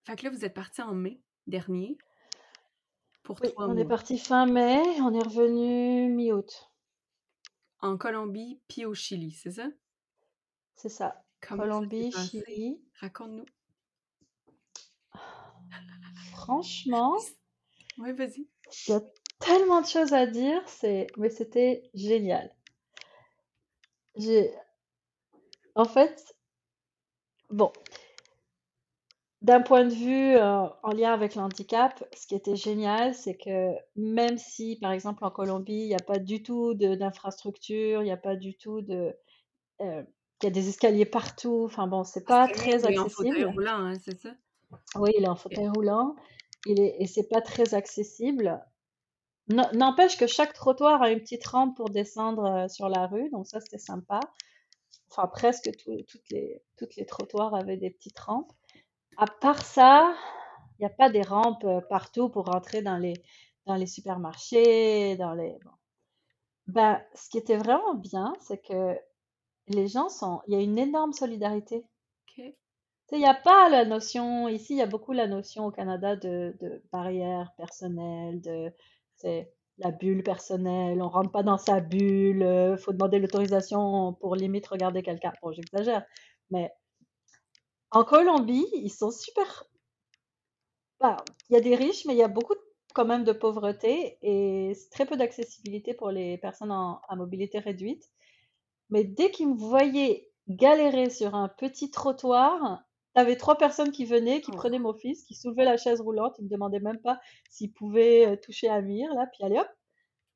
fait 0.05 0.15
que 0.15 0.23
là, 0.23 0.29
vous 0.29 0.45
êtes 0.45 0.53
parti 0.53 0.81
en 0.81 0.93
mai 0.93 1.21
dernier 1.47 1.97
pour 3.23 3.39
Oui, 3.41 3.49
trois 3.49 3.67
on 3.67 3.77
est 3.77 3.85
parti 3.85 4.17
fin 4.17 4.45
mai, 4.45 4.81
on 5.01 5.13
est 5.13 5.23
revenu 5.23 6.09
mi-août. 6.13 6.69
en 7.81 7.97
Colombie 7.97 8.61
puis 8.67 8.85
au 8.85 8.93
Chili, 8.93 9.31
c'est 9.31 9.51
ça? 9.51 9.67
C'est 10.75 10.89
ça. 10.89 11.23
Comment 11.41 11.63
Colombie? 11.63 12.11
Chili. 12.11 12.81
Raconte-nous. 12.99 13.45
Franchement, 16.31 17.17
Oui, 17.97 18.11
vas-y. 18.13 18.47
il 18.87 18.91
y 18.91 18.93
a 18.93 19.01
tellement 19.39 19.81
de 19.81 19.87
choses 19.87 20.13
à 20.13 20.25
dire, 20.27 20.61
c'est 20.67 21.07
mais 21.17 21.29
c'était 21.29 21.89
génial. 21.93 22.53
J'ai 24.17 24.53
en 25.75 25.85
fait, 25.85 26.35
bon, 27.49 27.71
d'un 29.45 29.61
point 29.61 29.85
de 29.85 29.93
vue 29.93 30.35
euh, 30.35 30.67
en 30.81 30.91
lien 30.91 31.13
avec 31.13 31.35
l'handicap, 31.35 32.03
ce 32.17 32.25
qui 32.25 32.33
était 32.35 32.55
génial, 32.55 33.13
c'est 33.13 33.37
que 33.37 33.73
même 33.95 34.37
si, 34.39 34.77
par 34.81 34.91
exemple, 34.91 35.23
en 35.23 35.29
Colombie, 35.29 35.83
il 35.83 35.87
n'y 35.87 35.95
a 35.95 35.99
pas 35.99 36.17
du 36.19 36.41
tout 36.41 36.73
de- 36.73 36.95
d'infrastructure, 36.95 38.01
il 38.01 38.05
n'y 38.05 38.11
a 38.11 38.17
pas 38.17 38.35
du 38.35 38.57
tout 38.57 38.81
de, 38.81 39.15
euh, 39.81 40.03
il 40.41 40.45
y 40.45 40.47
a 40.47 40.51
des 40.51 40.67
escaliers 40.69 41.05
partout. 41.05 41.63
Enfin 41.65 41.85
bon, 41.87 42.03
c'est 42.03 42.25
pas 42.25 42.47
que 42.47 42.53
lui, 42.53 42.59
très 42.59 42.85
il 42.85 42.91
est 42.91 42.97
en 42.99 43.07
fauteuil 43.07 43.31
accessible. 43.31 43.53
roulant, 43.55 43.85
hein, 43.85 43.93
c'est 44.03 44.19
ça? 44.19 44.33
Oui, 44.95 45.11
il 45.17 45.23
est 45.23 45.27
en 45.27 45.35
fauteuil 45.35 45.67
roulant. 45.69 46.15
Il 46.65 46.79
est, 46.81 46.95
et 46.99 47.05
c'est 47.05 47.29
pas 47.29 47.41
très 47.41 47.75
accessible. 47.75 48.63
N'empêche 49.47 50.17
que 50.17 50.25
chaque 50.25 50.53
trottoir 50.53 51.03
a 51.03 51.11
une 51.11 51.19
petite 51.19 51.45
rampe 51.45 51.77
pour 51.77 51.89
descendre 51.91 52.45
euh, 52.45 52.67
sur 52.67 52.89
la 52.89 53.05
rue, 53.05 53.29
donc 53.29 53.45
ça 53.45 53.59
c'était 53.61 53.77
sympa. 53.77 54.19
Enfin, 55.11 55.27
presque 55.27 55.69
tout- 55.77 56.01
toutes 56.07 56.29
les, 56.31 56.63
toutes 56.77 56.95
les 56.95 57.05
trottoirs 57.05 57.53
avaient 57.53 57.77
des 57.77 57.91
petites 57.91 58.17
rampes. 58.17 58.51
À 59.17 59.27
part 59.27 59.63
ça, 59.63 60.13
il 60.77 60.81
n'y 60.81 60.85
a 60.85 60.89
pas 60.89 61.09
des 61.09 61.21
rampes 61.21 61.63
euh, 61.63 61.81
partout 61.81 62.29
pour 62.29 62.45
rentrer 62.45 62.81
dans 62.81 62.97
les, 62.97 63.13
dans 63.65 63.75
les 63.75 63.87
supermarchés, 63.87 65.15
dans 65.17 65.33
les... 65.33 65.57
bon. 65.63 65.71
Ben, 66.67 67.01
ce 67.13 67.29
qui 67.29 67.37
était 67.37 67.57
vraiment 67.57 67.93
bien, 67.93 68.33
c'est 68.41 68.57
que 68.57 68.97
les 69.67 69.87
gens 69.87 70.09
sont... 70.09 70.41
Il 70.47 70.55
y 70.55 70.57
a 70.57 70.61
une 70.61 70.77
énorme 70.77 71.13
solidarité. 71.13 71.85
Il 73.11 73.19
n'y 73.19 73.27
a 73.27 73.35
pas 73.35 73.69
la 73.69 73.85
notion, 73.85 74.47
ici, 74.47 74.73
il 74.73 74.77
y 74.77 74.81
a 74.81 74.87
beaucoup 74.87 75.11
la 75.11 75.27
notion 75.27 75.65
au 75.67 75.71
Canada 75.71 76.15
de, 76.15 76.55
de 76.59 76.83
barrière 76.91 77.53
personnelle, 77.55 78.41
de 78.41 78.73
c'est 79.15 79.53
la 79.77 79.91
bulle 79.91 80.23
personnelle, 80.23 81.01
on 81.01 81.09
rentre 81.09 81.31
pas 81.31 81.43
dans 81.43 81.57
sa 81.57 81.81
bulle, 81.81 82.41
euh, 82.43 82.77
faut 82.77 82.93
demander 82.93 83.19
l'autorisation 83.19 84.13
pour 84.13 84.35
limite 84.35 84.65
regarder 84.67 85.03
quelqu'un. 85.03 85.33
Bon, 85.41 85.51
j'exagère, 85.51 86.03
mais 86.49 86.73
en 87.95 88.03
Colombie, 88.03 88.67
ils 88.73 88.91
sont 88.91 89.09
super. 89.09 89.65
bah, 90.99 91.17
il 91.49 91.53
y 91.53 91.57
a 91.57 91.61
des 91.61 91.75
riches, 91.75 92.05
mais 92.05 92.13
il 92.13 92.17
y 92.17 92.23
a 92.23 92.27
beaucoup 92.27 92.55
quand 92.93 93.05
même 93.05 93.23
de 93.25 93.33
pauvreté 93.33 94.17
et 94.21 94.73
c'est 94.73 94.89
très 94.89 95.05
peu 95.05 95.17
d'accessibilité 95.17 95.93
pour 95.93 96.11
les 96.11 96.37
personnes 96.37 96.71
en- 96.71 97.01
à 97.09 97.15
mobilité 97.15 97.59
réduite. 97.59 98.03
Mais 98.89 99.03
dès 99.05 99.31
qu'ils 99.31 99.49
me 99.49 99.57
voyaient 99.57 100.29
galérer 100.49 101.09
sur 101.11 101.35
un 101.35 101.49
petit 101.49 101.91
trottoir. 101.91 102.81
T'avais 103.15 103.37
trois 103.37 103.57
personnes 103.57 103.91
qui 103.91 104.05
venaient, 104.05 104.41
qui 104.41 104.51
Oh. 104.53 104.55
prenaient 104.55 104.79
mon 104.79 104.93
fils, 104.93 105.23
qui 105.25 105.35
soulevaient 105.35 105.65
la 105.65 105.77
chaise 105.77 106.01
roulante. 106.01 106.35
Ils 106.39 106.45
me 106.45 106.49
demandaient 106.49 106.79
même 106.81 106.99
pas 107.01 107.19
s'ils 107.49 107.73
pouvaient 107.73 108.27
euh, 108.27 108.37
toucher 108.37 108.69
Amir, 108.69 109.13
là, 109.15 109.27
puis 109.33 109.43
allez 109.43 109.59
hop. 109.59 109.67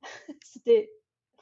C'était 0.43 0.91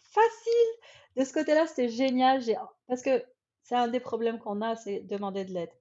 facile. 0.01 0.71
De 1.17 1.23
ce 1.23 1.33
côté-là, 1.33 1.67
c'était 1.67 1.89
génial. 1.89 2.41
J'ai- 2.41 2.57
Parce 2.87 3.01
que 3.01 3.23
c'est 3.63 3.75
un 3.75 3.87
des 3.87 3.99
problèmes 3.99 4.39
qu'on 4.39 4.61
a, 4.61 4.75
c'est 4.75 5.01
demander 5.01 5.45
de 5.45 5.53
l'aide. 5.53 5.71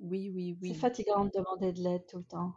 Oui, 0.00 0.30
oui, 0.34 0.56
C'est 0.62 0.68
oui. 0.68 0.74
fatigant 0.74 1.24
de 1.24 1.30
demander 1.34 1.72
de 1.72 1.80
l'aide 1.82 2.06
tout 2.06 2.18
le 2.18 2.24
temps. 2.24 2.52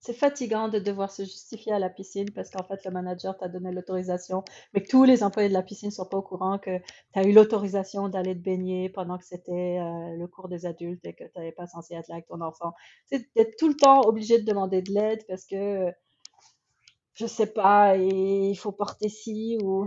C'est 0.00 0.14
fatigant 0.14 0.68
de 0.68 0.80
devoir 0.80 1.12
se 1.12 1.22
justifier 1.22 1.72
à 1.72 1.78
la 1.78 1.88
piscine 1.88 2.28
parce 2.32 2.50
qu'en 2.50 2.64
fait, 2.64 2.84
le 2.84 2.90
manager 2.90 3.36
t'a 3.36 3.46
donné 3.46 3.70
l'autorisation, 3.70 4.42
mais 4.74 4.82
que 4.82 4.88
tous 4.88 5.04
les 5.04 5.22
employés 5.22 5.48
de 5.48 5.54
la 5.54 5.62
piscine 5.62 5.90
ne 5.90 5.92
sont 5.92 6.06
pas 6.06 6.16
au 6.16 6.22
courant 6.22 6.58
que 6.58 6.76
tu 6.78 7.18
as 7.20 7.22
eu 7.22 7.32
l'autorisation 7.32 8.08
d'aller 8.08 8.34
te 8.34 8.40
baigner 8.42 8.88
pendant 8.88 9.16
que 9.16 9.24
c'était 9.24 9.78
euh, 9.78 10.16
le 10.16 10.26
cours 10.26 10.48
des 10.48 10.66
adultes 10.66 11.04
et 11.04 11.14
que 11.14 11.22
tu 11.22 11.30
n'avais 11.36 11.52
pas 11.52 11.68
censé 11.68 11.94
être 11.94 12.08
là 12.08 12.16
avec 12.16 12.26
ton 12.26 12.40
enfant. 12.40 12.74
C'est 13.06 13.32
d'être 13.36 13.56
tout 13.56 13.68
le 13.68 13.76
temps 13.76 14.00
obligé 14.00 14.40
de 14.40 14.44
demander 14.44 14.82
de 14.82 14.92
l'aide 14.92 15.24
parce 15.28 15.46
que, 15.46 15.92
je 17.14 17.26
sais 17.26 17.52
pas, 17.52 17.96
et 17.96 18.50
il 18.50 18.56
faut 18.56 18.72
porter 18.72 19.08
ci 19.08 19.56
ou... 19.62 19.86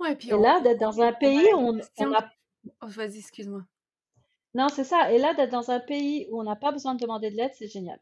Ouais, 0.00 0.16
puis 0.16 0.30
Et 0.30 0.34
on, 0.34 0.40
là, 0.40 0.60
d'être 0.60 0.80
dans 0.80 1.02
un 1.02 1.12
pays 1.12 1.52
où 1.52 1.58
on, 1.58 1.80
on 1.98 2.14
a... 2.14 2.30
Oh, 2.80 2.86
vas-y, 2.86 3.18
excuse-moi. 3.18 3.62
Non, 4.54 4.68
c'est 4.68 4.84
ça. 4.84 5.12
Et 5.12 5.18
là, 5.18 5.34
d'être 5.34 5.50
dans 5.50 5.70
un 5.70 5.80
pays 5.80 6.28
où 6.30 6.40
on 6.40 6.44
n'a 6.44 6.56
pas 6.56 6.72
besoin 6.72 6.94
de 6.94 7.00
demander 7.00 7.30
de 7.30 7.36
l'aide, 7.36 7.52
c'est 7.54 7.68
génial. 7.68 8.00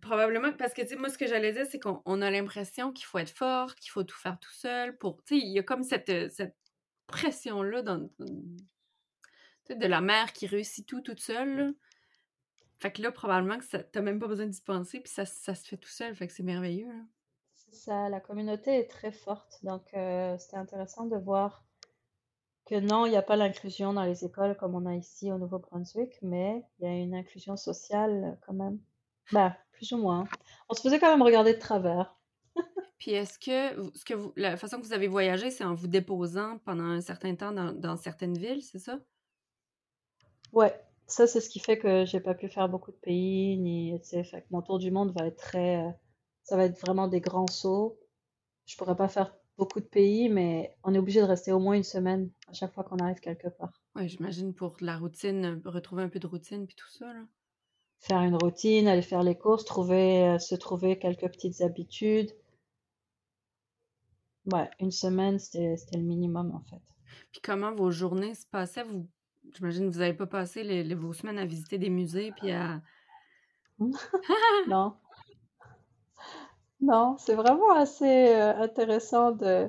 Probablement, 0.00 0.52
parce 0.54 0.72
que, 0.72 0.82
tu 0.82 0.88
sais, 0.88 0.96
moi, 0.96 1.08
ce 1.10 1.18
que 1.18 1.26
j'allais 1.26 1.52
dire, 1.52 1.66
c'est 1.70 1.78
qu'on 1.78 2.02
on 2.06 2.22
a 2.22 2.30
l'impression 2.30 2.90
qu'il 2.90 3.04
faut 3.04 3.18
être 3.18 3.30
fort, 3.30 3.74
qu'il 3.74 3.90
faut 3.90 4.02
tout 4.02 4.16
faire 4.16 4.38
tout 4.40 4.52
seul 4.52 4.96
pour... 4.96 5.22
Tu 5.24 5.38
sais, 5.38 5.46
il 5.46 5.52
y 5.52 5.58
a 5.58 5.62
comme 5.62 5.82
cette, 5.82 6.08
euh, 6.08 6.28
cette 6.30 6.56
pression-là 7.06 7.82
dans, 7.82 8.08
de 9.70 9.86
la 9.86 10.00
mère 10.00 10.32
qui 10.32 10.46
réussit 10.46 10.86
tout 10.86 11.00
toute 11.00 11.20
seule. 11.20 11.56
là. 11.56 11.70
Fait 12.78 12.92
que 12.92 13.02
là, 13.02 13.12
probablement 13.12 13.58
que 13.58 13.76
t'as 13.76 14.00
même 14.00 14.18
pas 14.18 14.26
besoin 14.26 14.46
d'y 14.46 14.60
penser, 14.60 15.00
puis 15.00 15.12
ça, 15.12 15.24
ça 15.24 15.54
se 15.54 15.66
fait 15.66 15.76
tout 15.76 15.88
seul, 15.88 16.14
fait 16.14 16.26
que 16.26 16.32
c'est 16.32 16.42
merveilleux, 16.42 16.88
là. 16.88 17.02
C'est 17.54 17.74
ça, 17.74 18.08
la 18.08 18.20
communauté 18.20 18.78
est 18.78 18.90
très 18.90 19.12
forte. 19.12 19.58
Donc, 19.62 19.82
euh, 19.94 20.36
c'était 20.38 20.56
intéressant 20.56 21.06
de 21.06 21.16
voir 21.16 21.64
que 22.66 22.80
non, 22.80 23.06
il 23.06 23.10
n'y 23.10 23.16
a 23.16 23.22
pas 23.22 23.36
l'inclusion 23.36 23.92
dans 23.92 24.04
les 24.04 24.24
écoles 24.24 24.56
comme 24.56 24.74
on 24.74 24.86
a 24.86 24.94
ici 24.94 25.30
au 25.30 25.38
Nouveau-Brunswick, 25.38 26.18
mais 26.22 26.64
il 26.78 26.84
y 26.84 26.88
a 26.88 26.94
une 26.94 27.14
inclusion 27.14 27.56
sociale 27.56 28.24
euh, 28.24 28.36
quand 28.46 28.54
même. 28.54 28.78
Bah, 29.32 29.56
plus 29.72 29.92
ou 29.92 29.98
moins. 29.98 30.24
On 30.68 30.74
se 30.74 30.80
faisait 30.80 30.98
quand 30.98 31.10
même 31.10 31.22
regarder 31.22 31.54
de 31.54 31.58
travers. 31.58 32.16
Puis 32.98 33.12
est-ce 33.12 33.38
que, 33.38 33.90
ce 33.96 34.04
que 34.04 34.14
vous, 34.14 34.32
la 34.36 34.56
façon 34.56 34.78
que 34.78 34.86
vous 34.86 34.92
avez 34.92 35.08
voyagé, 35.08 35.50
c'est 35.50 35.64
en 35.64 35.74
vous 35.74 35.88
déposant 35.88 36.58
pendant 36.64 36.84
un 36.84 37.00
certain 37.00 37.34
temps 37.34 37.52
dans, 37.52 37.72
dans 37.72 37.96
certaines 37.96 38.36
villes, 38.36 38.62
c'est 38.62 38.78
ça? 38.78 38.98
Ouais, 40.52 40.74
ça 41.06 41.26
c'est 41.26 41.40
ce 41.40 41.50
qui 41.50 41.58
fait 41.58 41.78
que 41.78 42.04
j'ai 42.04 42.20
pas 42.20 42.34
pu 42.34 42.48
faire 42.48 42.68
beaucoup 42.68 42.92
de 42.92 42.96
pays, 42.96 43.58
ni, 43.58 43.98
fait 44.04 44.22
que 44.24 44.46
mon 44.50 44.62
tour 44.62 44.78
du 44.78 44.90
monde 44.90 45.12
va 45.18 45.26
être 45.26 45.36
très, 45.36 45.84
euh, 45.84 45.90
ça 46.44 46.56
va 46.56 46.64
être 46.64 46.80
vraiment 46.80 47.08
des 47.08 47.20
grands 47.20 47.46
sauts. 47.46 47.98
Je 48.66 48.76
pourrais 48.76 48.96
pas 48.96 49.08
faire 49.08 49.34
beaucoup 49.58 49.80
de 49.80 49.86
pays, 49.86 50.28
mais 50.28 50.76
on 50.84 50.94
est 50.94 50.98
obligé 50.98 51.20
de 51.20 51.26
rester 51.26 51.52
au 51.52 51.58
moins 51.58 51.74
une 51.76 51.82
semaine 51.84 52.30
à 52.48 52.52
chaque 52.52 52.72
fois 52.74 52.84
qu'on 52.84 52.98
arrive 52.98 53.20
quelque 53.20 53.48
part. 53.48 53.72
Ouais, 53.96 54.06
j'imagine 54.08 54.54
pour 54.54 54.76
la 54.80 54.96
routine, 54.98 55.44
euh, 55.44 55.70
retrouver 55.70 56.04
un 56.04 56.08
peu 56.08 56.20
de 56.20 56.26
routine, 56.28 56.66
puis 56.66 56.76
tout 56.76 56.90
ça, 56.90 57.12
là. 57.12 57.26
faire 57.98 58.20
une 58.22 58.36
routine, 58.36 58.86
aller 58.86 59.02
faire 59.02 59.24
les 59.24 59.36
courses, 59.36 59.64
trouver, 59.64 60.28
euh, 60.28 60.38
se 60.38 60.54
trouver 60.54 60.96
quelques 60.96 61.26
petites 61.28 61.60
habitudes. 61.60 62.30
Ouais, 64.46 64.68
une 64.80 64.90
semaine, 64.90 65.38
c'était, 65.38 65.76
c'était 65.76 65.96
le 65.98 66.04
minimum 66.04 66.52
en 66.54 66.60
fait. 66.60 66.82
Puis 67.32 67.40
comment 67.42 67.74
vos 67.74 67.90
journées 67.90 68.34
se 68.34 68.46
passaient? 68.46 68.84
Vous, 68.84 69.08
j'imagine 69.54 69.88
que 69.88 69.92
vous 69.94 70.00
n'avez 70.00 70.14
pas 70.14 70.26
passé 70.26 70.62
les, 70.62 70.84
les- 70.84 70.94
vos 70.94 71.12
semaines 71.12 71.38
à 71.38 71.46
visiter 71.46 71.78
des 71.78 71.90
musées, 71.90 72.32
puis 72.32 72.50
à... 72.50 72.82
Non, 74.66 74.96
non, 76.84 77.16
c'est 77.18 77.34
vraiment 77.34 77.72
assez 77.72 78.28
euh, 78.34 78.56
intéressant 78.56 79.32
de 79.32 79.68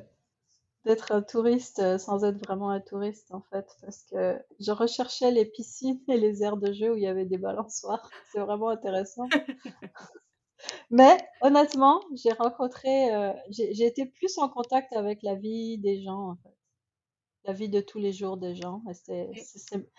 d'être 0.85 1.11
un 1.13 1.21
touriste 1.23 1.79
euh, 1.79 1.97
sans 1.99 2.23
être 2.25 2.39
vraiment 2.45 2.69
un 2.71 2.81
touriste 2.81 3.33
en 3.33 3.41
fait, 3.51 3.67
parce 3.81 4.03
que 4.11 4.39
je 4.59 4.71
recherchais 4.71 5.31
les 5.31 5.45
piscines 5.45 6.01
et 6.09 6.17
les 6.17 6.43
aires 6.43 6.57
de 6.57 6.73
jeu 6.73 6.93
où 6.93 6.97
il 6.97 7.03
y 7.03 7.07
avait 7.07 7.25
des 7.25 7.37
balançoires. 7.39 8.09
C'est 8.33 8.39
vraiment 8.41 8.69
intéressant. 8.69 9.29
Mais 10.89 11.17
honnêtement, 11.41 12.01
j'ai 12.13 12.31
rencontré, 12.33 13.13
euh, 13.13 13.33
j'ai 13.49 13.73
j'ai 13.73 13.85
été 13.85 14.05
plus 14.05 14.37
en 14.37 14.49
contact 14.49 14.93
avec 14.93 15.21
la 15.23 15.35
vie 15.35 15.77
des 15.77 16.01
gens 16.03 16.31
en 16.31 16.35
fait. 16.37 16.55
la 17.45 17.53
vie 17.53 17.69
de 17.69 17.81
tous 17.81 17.99
les 17.99 18.11
jours 18.13 18.37
des 18.37 18.55
gens. 18.55 18.81
Et 18.89 18.93
c'est, 18.93 19.29
Ok. 19.29 19.37
c'est, 19.37 19.59
c'est- 19.59 19.89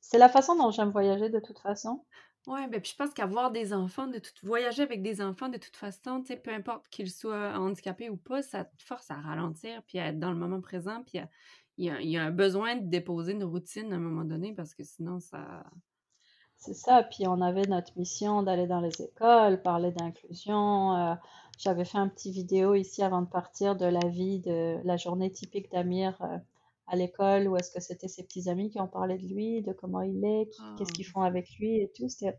c'est 0.00 0.18
la 0.18 0.28
façon 0.30 0.56
dont 0.56 0.70
j'aime 0.72 0.90
voyager 0.90 1.30
de 1.30 1.40
toute 1.40 1.58
façon. 1.60 2.04
Ouais, 2.48 2.66
ben 2.66 2.80
puis 2.80 2.90
je 2.92 2.96
pense 2.96 3.12
qu'avoir 3.14 3.50
des 3.52 3.72
enfants, 3.74 4.06
de 4.06 4.18
tout, 4.18 4.32
voyager 4.42 4.82
avec 4.82 5.02
des 5.02 5.20
enfants 5.20 5.48
de 5.50 5.58
toute 5.58 5.76
façon, 5.76 6.20
tu 6.22 6.28
sais, 6.28 6.36
peu 6.36 6.50
importe 6.52 6.88
qu'ils 6.88 7.10
soient 7.10 7.52
handicapés 7.58 8.08
ou 8.10 8.16
pas, 8.16 8.42
ça 8.42 8.64
te 8.64 8.82
force 8.82 9.10
à 9.10 9.16
ralentir, 9.20 9.82
puis 9.86 9.98
à 9.98 10.06
être 10.08 10.18
dans 10.18 10.30
le 10.32 10.38
moment 10.38 10.60
présent, 10.62 11.02
puis 11.04 11.18
à- 11.18 11.28
il 11.76 11.86
y 11.86 11.90
a, 11.90 12.00
il 12.00 12.08
y 12.10 12.16
a 12.16 12.24
un 12.24 12.30
besoin 12.32 12.76
de 12.76 12.86
déposer 12.88 13.32
une 13.32 13.44
routine 13.44 13.92
à 13.92 13.96
un 13.96 14.00
moment 14.00 14.24
donné, 14.24 14.54
parce 14.54 14.74
que 14.74 14.82
sinon, 14.82 15.20
ça... 15.20 15.64
C'est 16.58 16.74
ça. 16.74 17.02
Puis 17.04 17.26
on 17.28 17.40
avait 17.40 17.66
notre 17.66 17.96
mission 17.98 18.42
d'aller 18.42 18.66
dans 18.66 18.80
les 18.80 19.02
écoles, 19.02 19.62
parler 19.62 19.92
d'inclusion. 19.92 20.96
euh, 20.96 21.14
j'avais 21.58 21.84
fait 21.86 21.98
un 21.98 22.08
petit 22.08 22.30
vidéo 22.32 22.74
ici 22.74 23.02
avant 23.02 23.22
de 23.22 23.28
partir 23.28 23.76
de 23.76 23.86
la 23.86 24.06
vie 24.08 24.40
de 24.40 24.78
la 24.84 24.96
journée 24.96 25.30
typique 25.32 25.70
d'Amir 25.72 26.16
euh, 26.22 26.38
à 26.88 26.96
l'école, 26.96 27.48
où 27.48 27.56
est-ce 27.56 27.70
que 27.72 27.80
c'était 27.80 28.08
ses 28.08 28.24
petits 28.24 28.48
amis 28.48 28.70
qui 28.70 28.80
ont 28.80 28.88
parlé 28.88 29.18
de 29.18 29.26
lui, 29.26 29.62
de 29.62 29.72
comment 29.72 30.02
il 30.02 30.24
est, 30.24 30.48
qui- 30.50 30.74
qu'est-ce 30.76 30.92
qu'ils 30.92 31.06
font 31.06 31.22
avec 31.22 31.48
lui 31.58 31.76
et 31.82 31.92
tout. 31.96 32.08
C'était, 32.08 32.38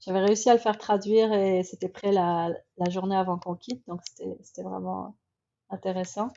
j'avais 0.00 0.20
réussi 0.20 0.50
à 0.50 0.54
le 0.54 0.60
faire 0.60 0.78
traduire 0.78 1.32
et 1.32 1.62
c'était 1.64 1.88
prêt 1.88 2.12
la, 2.12 2.50
la 2.78 2.90
journée 2.90 3.16
avant 3.16 3.38
qu'on 3.38 3.54
quitte, 3.56 3.86
donc 3.88 4.00
c'était, 4.08 4.36
c'était 4.42 4.62
vraiment 4.62 5.16
intéressant. 5.70 6.30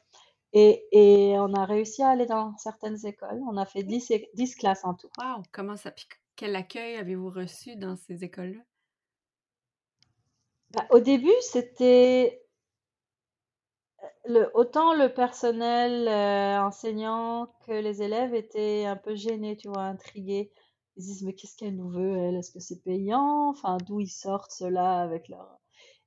Et, 0.53 0.87
et 0.91 1.39
on 1.39 1.53
a 1.53 1.65
réussi 1.65 2.01
à 2.03 2.09
aller 2.09 2.25
dans 2.25 2.57
certaines 2.57 3.05
écoles. 3.05 3.39
On 3.49 3.57
a 3.57 3.65
fait 3.65 3.83
10, 3.83 4.11
é- 4.11 4.29
10 4.35 4.55
classes 4.55 4.85
en 4.85 4.93
tout. 4.95 5.09
Wow! 5.19 5.43
Comment 5.51 5.77
ça... 5.77 5.91
Puis 5.91 6.07
quel 6.35 6.55
accueil 6.55 6.95
avez-vous 6.97 7.29
reçu 7.29 7.75
dans 7.75 7.95
ces 7.97 8.23
écoles-là? 8.23 8.61
Bah, 10.71 10.87
au 10.91 10.99
début, 10.99 11.33
c'était 11.41 12.41
le, 14.29 14.49
autant 14.53 14.93
le 14.93 15.11
personnel 15.11 16.07
euh, 16.07 16.61
enseignant 16.61 17.47
que 17.65 17.71
les 17.71 18.03
élèves 18.03 18.35
étaient 18.35 18.85
un 18.85 18.95
peu 18.95 19.15
gênés, 19.15 19.57
tu 19.57 19.69
vois, 19.69 19.81
intrigués. 19.81 20.51
Ils 20.95 21.03
se 21.03 21.07
disent, 21.07 21.23
mais 21.23 21.33
qu'est-ce 21.33 21.57
qu'elle 21.57 21.75
nous 21.75 21.89
veut, 21.89 22.15
elle? 22.15 22.35
Est-ce 22.35 22.51
que 22.51 22.59
c'est 22.59 22.83
payant? 22.83 23.49
Enfin, 23.49 23.77
d'où 23.87 23.99
ils 23.99 24.09
sortent 24.09 24.51
cela 24.51 25.01
avec 25.01 25.27
leur... 25.29 25.57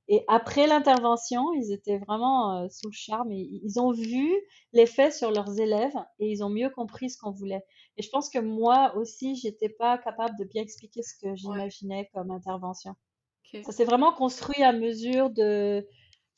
Et 0.07 0.23
après 0.27 0.67
l'intervention, 0.67 1.53
ils 1.53 1.71
étaient 1.71 1.97
vraiment 1.97 2.63
euh, 2.63 2.67
sous 2.69 2.87
le 2.87 2.93
charme. 2.93 3.31
et 3.31 3.49
Ils 3.63 3.79
ont 3.79 3.91
vu 3.91 4.29
l'effet 4.71 5.11
sur 5.11 5.31
leurs 5.31 5.59
élèves 5.59 5.95
et 6.19 6.29
ils 6.29 6.43
ont 6.43 6.49
mieux 6.49 6.69
compris 6.69 7.09
ce 7.09 7.17
qu'on 7.17 7.31
voulait. 7.31 7.63
Et 7.97 8.03
je 8.03 8.09
pense 8.09 8.29
que 8.29 8.39
moi 8.39 8.95
aussi, 8.95 9.35
j'étais 9.35 9.69
pas 9.69 9.97
capable 9.97 10.37
de 10.37 10.45
bien 10.45 10.61
expliquer 10.61 11.01
ce 11.03 11.13
que 11.21 11.35
j'imaginais 11.35 12.09
comme 12.13 12.31
intervention. 12.31 12.95
Ça 13.65 13.71
s'est 13.71 13.85
vraiment 13.85 14.13
construit 14.13 14.63
à 14.63 14.73
mesure 14.73 15.29
de... 15.29 15.85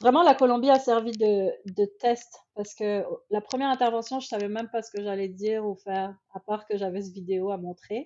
Vraiment, 0.05 0.21
la 0.21 0.35
Colombie 0.35 0.69
a 0.69 0.77
servi 0.77 1.13
de, 1.13 1.85
test 1.99 2.37
parce 2.53 2.75
que 2.75 3.03
la 3.31 3.41
première 3.41 3.71
intervention, 3.71 4.19
je 4.19 4.27
savais 4.27 4.47
même 4.47 4.69
pas 4.69 4.83
ce 4.83 4.91
que 4.91 5.01
j'allais 5.01 5.29
dire 5.29 5.65
ou 5.65 5.73
faire, 5.73 6.15
à 6.35 6.39
part 6.39 6.67
que 6.67 6.77
j'avais 6.77 7.01
ce 7.01 7.11
vidéo 7.11 7.49
à 7.49 7.57
montrer. 7.57 8.05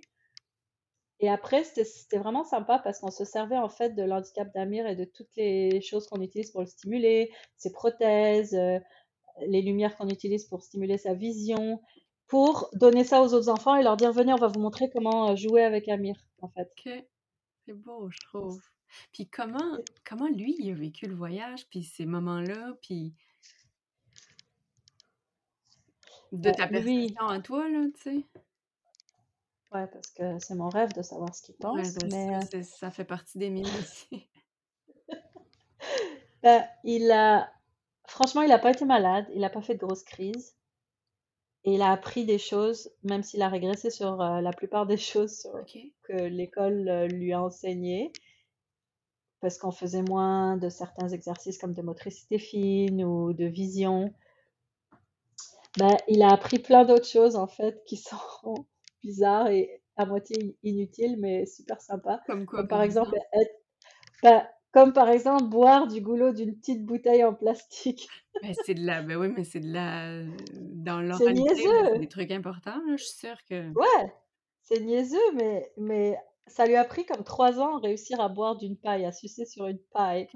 Et 1.19 1.27
après, 1.27 1.65
c'était 1.65 1.83
c'était 1.83 2.17
vraiment 2.17 2.45
sympa 2.45 2.79
parce 2.79 2.99
qu'on 2.99 3.11
se 3.11 3.25
servait 3.25 3.57
en 3.57 3.67
fait 3.67 3.95
de 3.95 4.03
l'handicap 4.03 4.47
d'Amir 4.53 4.87
et 4.87 4.95
de 4.95 5.03
toutes 5.03 5.35
les 5.35 5.81
choses 5.81 6.07
qu'on 6.07 6.21
utilise 6.21 6.51
pour 6.51 6.61
le 6.61 6.67
stimuler, 6.67 7.33
ses 7.57 7.73
prothèses, 7.73 8.55
euh, 8.55 8.79
les 9.47 9.61
lumières 9.61 9.97
qu'on 9.97 10.07
utilise 10.07 10.45
pour 10.45 10.63
stimuler 10.63 10.97
sa 10.97 11.13
vision, 11.13 11.81
pour 12.27 12.69
donner 12.75 13.03
ça 13.03 13.21
aux 13.21 13.33
autres 13.33 13.49
enfants 13.49 13.75
et 13.75 13.83
leur 13.83 13.97
dire, 13.97 14.13
venez, 14.13 14.31
on 14.31 14.37
va 14.37 14.47
vous 14.47 14.61
montrer 14.61 14.89
comment 14.89 15.31
euh, 15.31 15.35
jouer 15.35 15.63
avec 15.63 15.89
Amir, 15.89 16.15
en 16.41 16.47
fait. 16.47 16.71
Ok. 16.77 17.03
C'est 17.65 17.73
beau, 17.73 18.09
je 18.09 18.19
trouve. 18.29 18.57
Puis 19.11 19.27
comment, 19.27 19.77
comment 20.07 20.27
lui, 20.27 20.55
il 20.59 20.71
a 20.71 20.73
vécu 20.75 21.05
le 21.07 21.15
voyage, 21.15 21.67
puis 21.69 21.83
ces 21.83 22.05
moments-là, 22.05 22.73
puis 22.81 23.13
de 26.31 26.51
ta 26.51 26.67
lui- 26.67 27.13
perception 27.13 27.27
à 27.27 27.39
toi, 27.39 27.67
là, 27.69 27.85
tu 27.95 28.01
sais? 28.01 28.25
Ouais, 29.71 29.85
parce 29.87 30.09
que 30.15 30.39
c'est 30.39 30.55
mon 30.55 30.69
rêve 30.69 30.93
de 30.93 31.01
savoir 31.03 31.33
ce 31.35 31.43
qu'il 31.43 31.55
pense, 31.55 31.75
Ouais, 31.77 32.09
ben, 32.09 32.09
mais... 32.11 32.41
ça, 32.41 32.57
euh, 32.57 32.63
ça 32.63 32.91
fait 32.91 33.05
partie 33.05 33.37
des 33.37 33.49
miens 33.49 33.69
aussi. 33.79 34.27
Ben, 36.41 36.65
il 36.85 37.11
a, 37.11 37.51
franchement, 38.07 38.41
il 38.43 38.47
n'a 38.47 38.59
pas 38.59 38.71
été 38.71 38.85
malade, 38.85 39.25
il 39.33 39.41
n'a 39.41 39.49
pas 39.49 39.61
fait 39.61 39.73
de 39.75 39.79
grosses 39.85 40.03
crises. 40.03 40.55
Et 41.65 41.73
il 41.73 41.81
a 41.81 41.91
appris 41.91 42.25
des 42.25 42.37
choses, 42.37 42.89
même 43.03 43.23
s'il 43.23 43.41
a 43.41 43.49
régressé 43.49 43.89
sur 43.89 44.21
euh, 44.21 44.39
la 44.39 44.53
plupart 44.53 44.85
des 44.85 44.95
choses 44.97 45.37
sur- 45.41 45.65
que 46.03 46.13
l'école 46.13 46.87
euh, 46.87 47.07
lui 47.07 47.33
a 47.33 47.41
enseignées, 47.41 48.13
parce 49.41 49.57
qu'on 49.57 49.71
faisait 49.71 50.01
moins 50.01 50.57
de 50.57 50.69
certains 50.69 51.09
exercices 51.09 51.57
comme 51.57 51.73
de 51.73 51.81
motricité 51.81 52.39
fine 52.39 53.03
ou 53.03 53.33
de 53.33 53.45
vision. 53.45 54.13
Ben, 55.77 55.95
il 56.07 56.21
a 56.23 56.31
appris 56.31 56.59
plein 56.59 56.83
d'autres 56.83 57.07
choses 57.07 57.35
en 57.35 57.47
fait 57.47 57.83
qui 57.85 57.97
sont 57.97 58.17
bizarres 59.03 59.47
et 59.49 59.81
à 59.95 60.05
moitié 60.05 60.57
inutiles, 60.63 61.17
mais 61.19 61.45
super 61.45 61.81
sympas. 61.81 62.21
Comme 62.25 62.45
quoi, 62.45 62.59
Comme 62.59 62.67
par 62.67 62.81
exemple, 62.81 63.15
être- 63.33 63.61
ben, 64.23 64.47
comme 64.71 64.93
par 64.93 65.09
exemple 65.09 65.45
boire 65.45 65.87
du 65.87 66.01
goulot 66.01 66.31
d'une 66.31 66.55
petite 66.55 66.85
bouteille 66.85 67.23
en 67.23 67.33
plastique. 67.33 68.07
Ben, 68.41 68.53
c'est 68.65 68.73
de 68.73 68.85
la... 68.85 69.01
Ben 69.01 69.17
oui, 69.17 69.27
mais 69.35 69.43
c'est 69.43 69.59
de 69.59 69.73
la... 69.73 70.23
Dans 70.53 71.01
l'oralité, 71.01 71.43
c'est 71.55 71.55
niaiseux. 71.55 71.97
des 71.99 72.07
trucs 72.07 72.31
importants, 72.31 72.77
là. 72.87 72.95
Je 72.95 73.03
suis 73.03 73.17
sûre 73.17 73.35
que... 73.49 73.67
Ouais, 73.73 74.13
c'est 74.61 74.79
niaiseux, 74.79 75.17
mais, 75.35 75.69
mais 75.75 76.17
ça 76.49 76.65
lui 76.65 76.75
a 76.75 76.83
pris 76.85 77.05
comme 77.05 77.23
trois 77.23 77.59
ans 77.59 77.79
réussir 77.79 78.19
à 78.19 78.29
boire 78.29 78.57
d'une 78.57 78.77
paille, 78.77 79.05
à 79.05 79.11
sucer 79.11 79.45
sur 79.45 79.67
une 79.67 79.79
paille. 79.93 80.27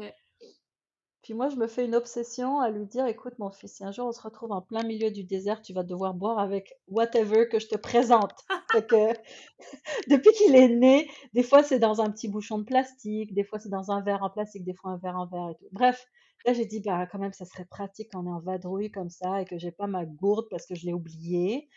Puis 1.24 1.34
moi, 1.34 1.48
je 1.48 1.56
me 1.56 1.68
fais 1.68 1.86
une 1.86 1.96
obsession 1.96 2.60
à 2.60 2.70
lui 2.70 2.86
dire, 2.86 3.06
écoute, 3.08 3.40
mon 3.40 3.50
fils, 3.50 3.78
si 3.78 3.84
un 3.86 3.94
jour 3.94 4.08
on 4.08 4.12
se 4.12 4.22
retrouve 4.22 4.52
en 4.52 4.62
plein 4.62 4.84
milieu 4.84 5.10
du 5.10 5.24
désert, 5.24 5.62
tu 5.62 5.74
vas 5.74 5.84
devoir 5.84 6.14
boire 6.14 6.38
avec 6.38 6.74
whatever 6.90 7.48
que 7.50 7.60
je 7.60 7.68
te 7.68 7.78
présente. 7.78 8.32
Que 8.74 9.14
depuis 10.10 10.32
qu'il 10.32 10.56
est 10.56 10.68
né, 10.68 11.08
des 11.36 11.44
fois 11.44 11.62
c'est 11.62 11.78
dans 11.78 12.02
un 12.02 12.10
petit 12.10 12.28
bouchon 12.28 12.58
de 12.58 12.64
plastique, 12.64 13.32
des 13.36 13.44
fois 13.44 13.60
c'est 13.60 13.70
dans 13.70 13.92
un 13.92 14.02
verre 14.02 14.24
en 14.24 14.32
plastique, 14.32 14.64
des 14.64 14.74
fois 14.74 14.94
un 14.94 14.98
verre 14.98 15.16
en 15.16 15.28
verre 15.28 15.52
et 15.52 15.56
tout. 15.60 15.70
Bref, 15.72 16.08
là 16.44 16.54
j'ai 16.54 16.66
dit, 16.66 16.82
bah 16.82 17.06
quand 17.06 17.20
même, 17.20 17.34
ça 17.34 17.46
serait 17.46 17.66
pratique 17.66 18.10
quand 18.12 18.24
on 18.26 18.32
est 18.32 18.34
en 18.34 18.40
vadrouille 18.40 18.90
comme 18.90 19.12
ça 19.12 19.42
et 19.42 19.46
que 19.46 19.60
j'ai 19.60 19.72
pas 19.72 19.86
ma 19.86 20.06
gourde 20.06 20.48
parce 20.50 20.66
que 20.66 20.74
je 20.74 20.88
l'ai 20.88 20.94
oubliée 20.94 21.70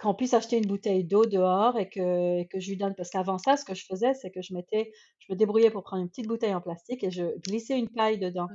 qu'on 0.00 0.14
puisse 0.14 0.32
acheter 0.34 0.56
une 0.56 0.66
bouteille 0.66 1.04
d'eau 1.04 1.26
dehors 1.26 1.78
et 1.78 1.88
que, 1.88 2.38
et 2.40 2.48
que 2.48 2.58
je 2.58 2.70
lui 2.70 2.76
donne. 2.76 2.94
Parce 2.94 3.10
qu'avant 3.10 3.38
ça, 3.38 3.56
ce 3.56 3.64
que 3.64 3.74
je 3.74 3.84
faisais, 3.84 4.14
c'est 4.14 4.30
que 4.30 4.40
je 4.40 4.54
mettais, 4.54 4.92
je 5.18 5.32
me 5.32 5.36
débrouillais 5.36 5.70
pour 5.70 5.82
prendre 5.82 6.02
une 6.02 6.08
petite 6.08 6.26
bouteille 6.26 6.54
en 6.54 6.60
plastique 6.60 7.04
et 7.04 7.10
je 7.10 7.38
glissais 7.40 7.78
une 7.78 7.88
paille 7.90 8.18
dedans 8.18 8.48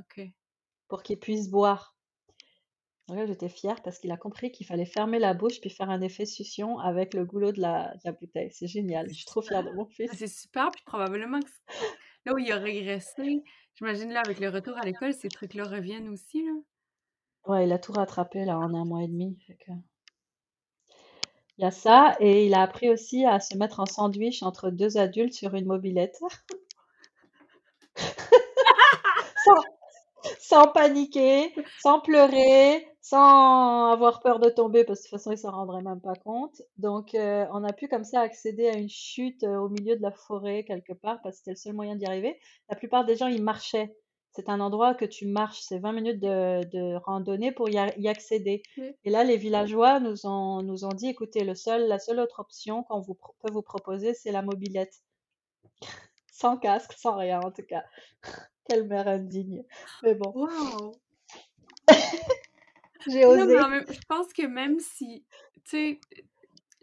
pour 0.88 1.02
qu'il 1.02 1.18
puisse 1.18 1.48
boire. 1.48 1.94
Donc 3.08 3.18
là, 3.18 3.26
j'étais 3.26 3.48
fière 3.48 3.80
parce 3.82 4.00
qu'il 4.00 4.10
a 4.10 4.16
compris 4.16 4.50
qu'il 4.50 4.66
fallait 4.66 4.84
fermer 4.86 5.20
la 5.20 5.32
bouche 5.32 5.60
puis 5.60 5.70
faire 5.70 5.90
un 5.90 6.00
effet 6.00 6.26
succion 6.26 6.80
avec 6.80 7.14
le 7.14 7.24
goulot 7.24 7.52
de 7.52 7.60
la, 7.60 7.94
de 7.94 8.00
la 8.04 8.12
bouteille. 8.12 8.50
C'est 8.50 8.66
génial. 8.66 9.08
Je 9.08 9.14
suis 9.14 9.26
trop 9.26 9.42
fière 9.42 9.62
de 9.62 9.70
mon 9.70 9.86
fils. 9.86 10.10
C'est 10.14 10.26
super, 10.26 10.70
puis 10.72 10.82
probablement 10.84 11.38
que 11.38 11.48
là 12.24 12.34
où 12.34 12.38
il 12.38 12.50
a 12.50 12.56
régressé, 12.56 13.44
j'imagine 13.74 14.10
là 14.10 14.22
avec 14.24 14.40
le 14.40 14.48
retour 14.48 14.76
à 14.76 14.84
l'école, 14.84 15.14
ces 15.14 15.28
trucs-là 15.28 15.64
reviennent 15.64 16.08
aussi, 16.08 16.44
là. 16.44 16.52
Ouais, 17.46 17.64
il 17.64 17.72
a 17.72 17.78
tout 17.78 17.92
rattrapé 17.92 18.44
là 18.44 18.58
en 18.58 18.74
un 18.74 18.84
mois 18.84 19.04
et 19.04 19.08
demi. 19.08 19.38
fait 19.46 19.54
que- 19.54 19.70
Il 21.58 21.62
y 21.62 21.64
a 21.64 21.70
ça 21.70 22.16
et 22.20 22.46
il 22.46 22.54
a 22.54 22.62
appris 22.62 22.90
aussi 22.90 23.24
à 23.24 23.40
se 23.40 23.56
mettre 23.56 23.80
en 23.80 23.86
sandwich 23.86 24.42
entre 24.42 24.70
deux 24.70 24.98
adultes 24.98 25.32
sur 25.32 25.54
une 25.54 25.66
mobilette. 25.66 26.20
sans, 30.40 30.68
paniquer, 30.68 31.54
sans 31.80 32.00
pleurer, 32.00 32.86
sans 33.00 33.90
avoir 33.90 34.20
peur 34.20 34.38
de 34.38 34.50
tomber 34.50 34.84
parce 34.84 35.00
que 35.00 35.06
de 35.06 35.10
toute 35.10 35.18
façon 35.18 35.32
il 35.32 35.38
s'en 35.38 35.52
rendrait 35.52 35.82
même 35.82 36.00
pas 36.00 36.14
compte. 36.14 36.60
Donc 36.76 37.14
euh, 37.14 37.46
on 37.52 37.64
a 37.64 37.72
pu 37.72 37.88
comme 37.88 38.04
ça 38.04 38.20
accéder 38.20 38.68
à 38.68 38.76
une 38.76 38.90
chute 38.90 39.42
euh, 39.44 39.56
au 39.56 39.70
milieu 39.70 39.96
de 39.96 40.02
la 40.02 40.12
forêt 40.12 40.64
quelque 40.64 40.92
part 40.92 41.20
parce 41.22 41.36
que 41.36 41.38
c'était 41.38 41.50
le 41.52 41.56
seul 41.56 41.72
moyen 41.72 41.96
d'y 41.96 42.06
arriver. 42.06 42.38
La 42.68 42.76
plupart 42.76 43.04
des 43.04 43.16
gens 43.16 43.28
ils 43.28 43.42
marchaient. 43.42 43.96
C'est 44.36 44.50
un 44.50 44.60
endroit 44.60 44.94
que 44.94 45.06
tu 45.06 45.24
marches, 45.26 45.60
c'est 45.62 45.78
20 45.78 45.92
minutes 45.92 46.20
de, 46.20 46.62
de 46.64 46.94
randonnée 46.96 47.52
pour 47.52 47.70
y, 47.70 47.78
a- 47.78 47.98
y 47.98 48.06
accéder. 48.06 48.62
Oui. 48.76 48.94
Et 49.04 49.08
là, 49.10 49.24
les 49.24 49.38
villageois 49.38 49.98
nous 49.98 50.26
ont, 50.26 50.60
nous 50.62 50.84
ont 50.84 50.92
dit, 50.92 51.08
écoutez, 51.08 51.42
le 51.42 51.54
seul, 51.54 51.88
la 51.88 51.98
seule 51.98 52.20
autre 52.20 52.40
option 52.40 52.82
qu'on 52.82 53.00
vous 53.00 53.14
peut 53.14 53.50
vous 53.50 53.62
proposer, 53.62 54.12
c'est 54.12 54.32
la 54.32 54.42
mobilette. 54.42 55.00
Sans 56.30 56.58
casque, 56.58 56.92
sans 56.92 57.16
rien 57.16 57.40
en 57.40 57.50
tout 57.50 57.62
cas. 57.62 57.82
Quelle 58.68 58.86
mère 58.86 59.08
indigne. 59.08 59.64
Mais 60.02 60.14
bon, 60.14 60.32
Wow! 60.34 60.92
j'ai 63.06 63.24
Non, 63.24 63.46
mais 63.46 63.80
osé. 63.80 63.94
je 63.94 64.00
pense 64.06 64.32
que 64.34 64.46
même 64.46 64.78
si, 64.80 65.24
tu 65.64 65.70
sais, 65.70 66.00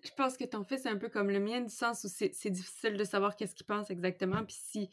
je 0.04 0.10
pense 0.18 0.38
que 0.38 0.44
ton 0.46 0.64
fils 0.64 0.88
est 0.88 0.90
un 0.90 0.98
peu 0.98 1.10
comme 1.10 1.30
le 1.30 1.40
mien, 1.40 1.62
du 1.62 1.70
sens 1.72 2.04
où 2.04 2.08
c'est 2.08 2.34
c'est 2.34 2.50
difficile 2.50 2.98
de 2.98 3.04
savoir 3.04 3.36
qu'est-ce 3.36 3.54
qu'il 3.54 3.68
pense 3.68 3.92
exactement, 3.92 4.44
puis 4.44 4.56
si... 4.60 4.90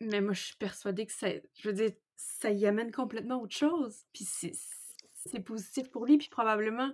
Mais 0.00 0.20
moi, 0.20 0.32
je 0.32 0.42
suis 0.42 0.56
persuadée 0.56 1.06
que 1.06 1.12
ça, 1.12 1.28
je 1.54 1.68
veux 1.68 1.74
dire, 1.74 1.90
ça 2.16 2.50
y 2.50 2.66
amène 2.66 2.90
complètement 2.90 3.40
autre 3.40 3.56
chose, 3.56 4.04
puis 4.12 4.24
c'est 4.24 4.52
c'est 5.26 5.40
positif 5.40 5.90
pour 5.90 6.04
lui, 6.04 6.18
puis 6.18 6.28
probablement, 6.28 6.92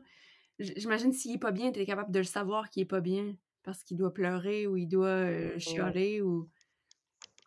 j'imagine 0.59 1.13
s'il 1.13 1.35
est 1.35 1.39
pas 1.39 1.51
bien, 1.51 1.73
t'es 1.73 1.85
capable 1.85 2.13
de 2.13 2.19
le 2.19 2.25
savoir 2.25 2.71
qu'il 2.71 2.83
est 2.83 2.87
pas 2.87 3.01
bien, 3.01 3.37
parce 3.63 3.83
qu'il 3.83 3.97
doit 3.97 4.15
pleurer, 4.15 4.67
ou 4.67 4.77
il 4.77 4.87
doit 4.87 5.09
euh, 5.09 5.59
chialer, 5.59 6.21
ou... 6.23 6.49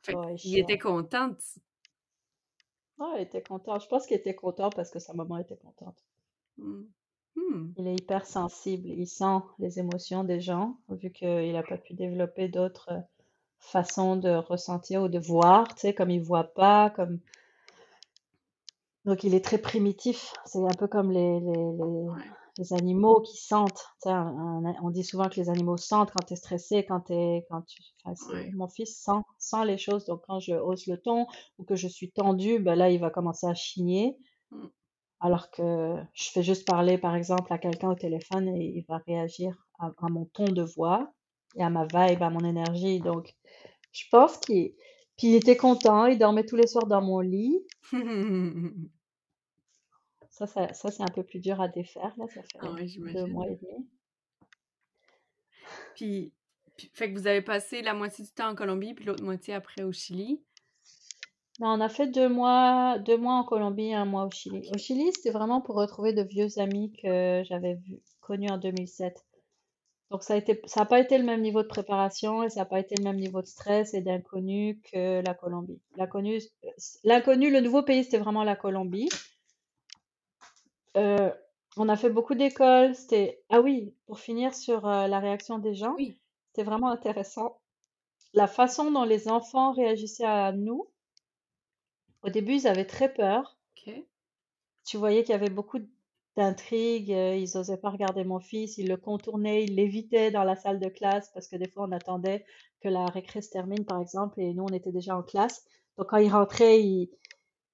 Fait 0.01 0.15
Ouais, 0.15 0.35
qu'il 0.35 0.57
était 0.57 0.77
content, 0.77 1.37
Ouais, 2.99 3.07
il 3.17 3.21
était 3.21 3.41
content. 3.41 3.79
Je 3.79 3.87
pense 3.87 4.05
qu'il 4.05 4.17
était 4.17 4.35
content 4.35 4.69
parce 4.69 4.91
que 4.91 4.99
sa 4.99 5.13
maman 5.13 5.37
était 5.37 5.57
contente. 5.57 5.97
Hmm. 6.57 6.83
Hmm. 7.35 7.73
Il 7.77 7.87
est 7.87 7.95
hyper 7.95 8.25
sensible. 8.25 8.87
Il 8.89 9.07
sent 9.07 9.39
les 9.57 9.79
émotions 9.79 10.23
des 10.23 10.39
gens, 10.39 10.77
vu 10.89 11.11
qu'il 11.11 11.53
n'a 11.53 11.63
pas 11.63 11.77
pu 11.77 11.93
développer 11.93 12.49
d'autres 12.49 12.91
façons 13.71 14.15
de 14.15 14.29
ressentir 14.29 15.03
ou 15.03 15.07
de 15.07 15.19
voir, 15.19 15.67
tu 15.75 15.81
sais, 15.81 15.93
comme 15.93 16.09
il 16.09 16.21
voit 16.21 16.53
pas, 16.53 16.89
comme... 16.91 17.19
Donc 19.05 19.23
il 19.23 19.35
est 19.35 19.43
très 19.43 19.57
primitif. 19.57 20.33
C'est 20.45 20.59
un 20.59 20.75
peu 20.77 20.87
comme 20.87 21.11
les, 21.11 21.39
les, 21.39 21.71
les, 22.57 22.73
animaux 22.73 23.21
qui 23.21 23.35
sentent. 23.37 23.83
Tu 24.01 24.03
sais, 24.03 24.09
un- 24.11 24.63
un- 24.65 24.75
on 24.81 24.89
dit 24.91 25.03
souvent 25.03 25.27
que 25.29 25.35
les 25.35 25.49
animaux 25.49 25.75
sentent 25.77 26.11
quand 26.11 26.23
tu 26.25 26.33
es 26.33 26.35
stressé, 26.37 26.85
quand, 26.85 27.01
t'es- 27.01 27.45
quand 27.49 27.61
tu... 27.63 27.81
Enfin, 28.05 28.15
c'est- 28.15 28.33
Ouais. 28.33 28.51
mon 28.53 28.67
fils 28.69 28.97
sent, 29.03 29.21
sent 29.39 29.65
les 29.65 29.77
choses. 29.77 30.05
Donc 30.05 30.21
quand 30.27 30.39
je 30.39 30.53
hausse 30.53 30.87
le 30.87 30.97
ton 31.01 31.27
ou 31.57 31.63
que 31.65 31.75
je 31.75 31.87
suis 31.87 32.11
tendue, 32.11 32.59
ben 32.59 32.75
là, 32.75 32.89
il 32.89 32.99
va 32.99 33.09
commencer 33.09 33.45
à 33.47 33.53
chigner. 33.53 34.17
Mm. 34.51 34.67
Alors 35.19 35.49
que 35.51 35.95
je 36.13 36.29
fais 36.31 36.43
juste 36.43 36.65
parler, 36.67 36.97
par 36.97 37.15
exemple, 37.15 37.51
à 37.51 37.57
quelqu'un 37.57 37.89
au 37.89 37.95
téléphone 37.95 38.47
et 38.49 38.73
il 38.77 38.85
va 38.87 38.97
réagir 39.07 39.67
à, 39.79 39.87
à 39.87 40.09
mon 40.09 40.25
ton 40.25 40.45
de 40.45 40.63
voix 40.63 41.11
et 41.55 41.63
à 41.63 41.69
ma 41.69 41.83
vibe, 41.85 42.21
à 42.23 42.29
mon 42.29 42.43
énergie. 42.43 42.99
Donc, 42.99 43.33
je 43.91 44.03
pense 44.11 44.37
qu'il 44.37 44.73
puis 45.17 45.27
il 45.27 45.35
était 45.35 45.57
content. 45.57 46.05
Il 46.07 46.17
dormait 46.17 46.45
tous 46.45 46.55
les 46.55 46.67
soirs 46.67 46.87
dans 46.87 47.01
mon 47.01 47.19
lit. 47.19 47.59
Ça, 50.29 50.47
ça, 50.47 50.73
ça, 50.73 50.89
c'est 50.89 51.03
un 51.03 51.13
peu 51.13 51.21
plus 51.21 51.39
dur 51.39 51.61
à 51.61 51.67
défaire. 51.67 52.11
Là, 52.17 52.25
ça 52.27 52.41
fait 52.41 52.57
Ah 52.59 52.71
ouais, 52.71 52.87
deux 53.13 53.27
mois 53.27 53.47
et 53.47 53.55
demi. 53.55 53.87
Puis, 55.93 56.33
puis- 56.75 56.89
fait 56.91 57.13
que 57.13 57.19
vous 57.19 57.27
avez 57.27 57.43
passé 57.43 57.83
la 57.83 57.93
moitié 57.93 58.25
du 58.25 58.31
temps 58.31 58.49
en 58.49 58.55
Colombie, 58.55 58.95
puis 58.95 59.05
l'autre 59.05 59.23
moitié 59.23 59.53
après 59.53 59.83
au 59.83 59.91
Chili? 59.91 60.41
Non, 61.59 61.67
on 61.67 61.81
a 61.81 61.87
fait 61.87 62.07
deux 62.07 62.29
mois, 62.29 62.97
deux 62.97 63.15
mois 63.15 63.35
en 63.35 63.43
Colombie 63.43 63.89
et 63.89 63.93
un 63.93 64.05
mois 64.05 64.25
au 64.25 64.31
Chili. 64.31 64.67
Au 64.73 64.77
Chili, 64.79 65.11
c'était 65.13 65.29
vraiment 65.29 65.61
pour 65.61 65.75
retrouver 65.75 66.13
de 66.13 66.23
vieux 66.23 66.57
amis 66.57 66.91
que 66.93 67.43
j'avais 67.45 67.77
connus 68.19 68.49
en 68.49 68.57
2007. 68.57 69.23
Donc 70.13 70.21
ça 70.21 70.35
a 70.35 70.37
été, 70.37 70.61
ça 70.65 70.81
n'a 70.81 70.85
pas 70.85 70.99
été 70.99 71.17
le 71.17 71.23
même 71.23 71.41
niveau 71.41 71.63
de 71.63 71.67
préparation 71.67 72.43
et 72.43 72.49
ça 72.51 72.59
n'a 72.59 72.65
pas 72.67 72.79
été 72.79 72.93
le 72.95 73.03
même 73.03 73.15
niveau 73.17 73.41
de 73.41 73.47
stress 73.47 73.95
et 73.95 74.01
d'inconnu 74.01 74.79
que 74.91 75.23
la 75.25 75.33
Colombie. 75.33 75.81
L'inconnu, 75.95 76.39
l'inconnu, 77.03 77.49
le 77.49 77.61
nouveau 77.61 77.81
pays, 77.81 78.03
c'était 78.03 78.19
vraiment 78.19 78.43
la 78.43 78.55
Colombie. 78.55 79.09
Euh, 80.97 81.31
on 81.77 81.89
a 81.89 81.95
fait 81.95 82.11
beaucoup 82.11 82.35
d'écoles. 82.35 82.93
C'était, 82.93 83.41
ah 83.49 83.59
oui, 83.59 83.95
pour 84.05 84.19
finir 84.19 84.53
sur 84.53 84.87
euh, 84.87 85.07
la 85.07 85.19
réaction 85.19 85.57
des 85.57 85.73
gens, 85.73 85.95
Oui. 85.95 86.19
c'était 86.49 86.63
vraiment 86.63 86.91
intéressant. 86.91 87.59
La 88.35 88.45
façon 88.45 88.91
dont 88.91 89.05
les 89.05 89.29
enfants 89.29 89.71
réagissaient 89.71 90.25
à 90.25 90.51
nous. 90.51 90.91
Au 92.21 92.29
début, 92.29 92.53
ils 92.53 92.67
avaient 92.67 92.85
très 92.85 93.11
peur. 93.11 93.57
OK. 93.87 93.95
Tu 94.85 94.97
voyais 94.97 95.23
qu'il 95.23 95.31
y 95.31 95.35
avait 95.35 95.49
beaucoup 95.49 95.79
d'intrigues. 96.35 97.11
euh, 97.11 97.35
Ils 97.35 97.49
n'osaient 97.55 97.77
pas 97.77 97.89
regarder 97.89 98.23
mon 98.23 98.39
fils. 98.39 98.77
Ils 98.77 98.87
le 98.87 98.97
contournaient, 98.97 99.63
ils 99.63 99.75
l'évitaient 99.75 100.31
dans 100.31 100.43
la 100.43 100.55
salle 100.55 100.79
de 100.79 100.89
classe 100.89 101.29
parce 101.33 101.47
que 101.47 101.55
des 101.55 101.69
fois, 101.69 101.85
on 101.87 101.91
attendait 101.91 102.45
que 102.81 102.89
la 102.89 103.05
récré 103.05 103.41
se 103.41 103.49
termine, 103.49 103.85
par 103.85 104.01
exemple, 104.01 104.39
et 104.41 104.53
nous, 104.53 104.63
on 104.63 104.73
était 104.73 104.91
déjà 104.91 105.17
en 105.17 105.23
classe. 105.23 105.63
Donc, 105.97 106.07
quand 106.09 106.17
ils 106.17 106.31
rentraient, 106.31 106.81
ils- 106.81 107.09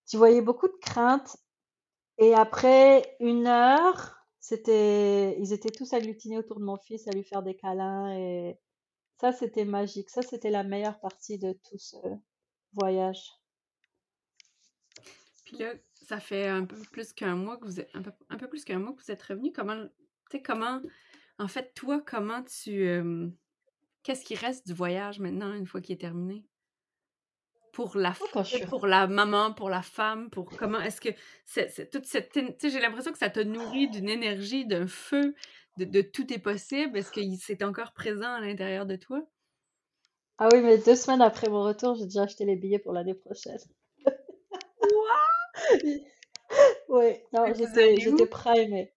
tu 0.07 0.17
voyais 0.17 0.41
beaucoup 0.41 0.67
de 0.67 0.77
crainte. 0.81 1.37
Et 2.17 2.33
après 2.33 3.15
une 3.19 3.47
heure, 3.47 4.15
c'était, 4.39 5.39
ils 5.39 5.53
étaient 5.53 5.71
tous 5.71 5.93
agglutinés 5.93 6.37
autour 6.37 6.59
de 6.59 6.65
mon 6.65 6.77
fils 6.77 7.07
à 7.07 7.11
lui 7.11 7.23
faire 7.23 7.43
des 7.43 7.55
câlins. 7.55 8.11
Et 8.17 8.59
ça, 9.21 9.31
c'était 9.31 9.65
magique. 9.65 10.09
Ça, 10.09 10.21
c'était 10.21 10.49
la 10.49 10.63
meilleure 10.63 10.99
partie 10.99 11.37
de 11.39 11.53
tout 11.53 11.77
ce 11.77 11.97
voyage. 12.73 13.31
Puis 15.45 15.57
là, 15.57 15.73
ça 16.09 16.19
fait 16.19 16.47
un 16.47 16.65
peu 16.65 16.75
plus 16.91 17.13
qu'un 17.13 17.35
mois 17.35 17.57
que 17.57 17.65
vous 17.65 17.79
êtes 17.79 17.89
un 17.93 18.01
peu, 18.01 18.11
un 18.31 18.37
peu 18.37 18.47
plus 18.47 18.65
qu'un 18.65 18.79
mois 18.79 18.93
que 18.93 19.01
vous 19.03 19.11
êtes 19.11 19.21
revenu. 19.21 19.51
Comment, 19.51 19.75
tu 19.85 19.91
sais, 20.31 20.41
comment, 20.41 20.81
en 21.37 21.47
fait, 21.47 21.71
toi, 21.75 22.01
comment 22.03 22.43
tu, 22.43 22.87
euh, 22.87 23.27
qu'est-ce 24.01 24.25
qui 24.25 24.33
reste 24.33 24.65
du 24.65 24.73
voyage 24.73 25.19
maintenant 25.19 25.53
une 25.53 25.67
fois 25.67 25.81
qu'il 25.81 25.93
est 25.93 25.99
terminé? 25.99 26.43
Pour 27.73 27.95
la, 27.95 28.15
suis 28.43 28.65
pour 28.65 28.87
la 28.87 29.05
maman, 29.05 29.53
pour 29.53 29.69
la 29.69 29.83
femme, 29.83 30.31
pour 30.31 30.49
comment 30.49 30.79
est-ce 30.81 30.99
que 30.99 31.09
c'est, 31.45 31.91
toute 31.91 32.05
cette, 32.05 32.31
tu 32.31 32.41
sais, 32.57 32.71
j'ai 32.71 32.79
l'impression 32.79 33.11
que 33.11 33.19
ça 33.19 33.29
t'a 33.29 33.43
nourri 33.43 33.87
d'une 33.87 34.09
énergie, 34.09 34.65
d'un 34.65 34.87
feu, 34.87 35.35
de, 35.77 35.85
de 35.85 36.01
tout 36.01 36.33
est 36.33 36.39
possible. 36.39 36.97
Est-ce 36.97 37.11
que 37.11 37.21
c'est 37.39 37.61
encore 37.63 37.93
présent 37.93 38.33
à 38.33 38.41
l'intérieur 38.41 38.87
de 38.87 38.95
toi? 38.95 39.21
Ah 40.39 40.49
oui, 40.51 40.61
mais 40.61 40.79
deux 40.79 40.95
semaines 40.95 41.21
après 41.21 41.49
mon 41.49 41.61
retour, 41.61 41.93
j'ai 41.93 42.05
déjà 42.05 42.23
acheté 42.23 42.45
les 42.45 42.55
billets 42.55 42.79
pour 42.79 42.93
l'année 42.93 43.13
prochaine. 43.13 43.59
Oui, 44.81 45.38
Oui, 46.89 47.15
non, 47.33 47.53
vous 47.53 47.55
j'étais, 47.55 47.69
allez 47.77 47.99
j'étais 47.99 48.25
où? 48.25 48.27
primée. 48.27 48.93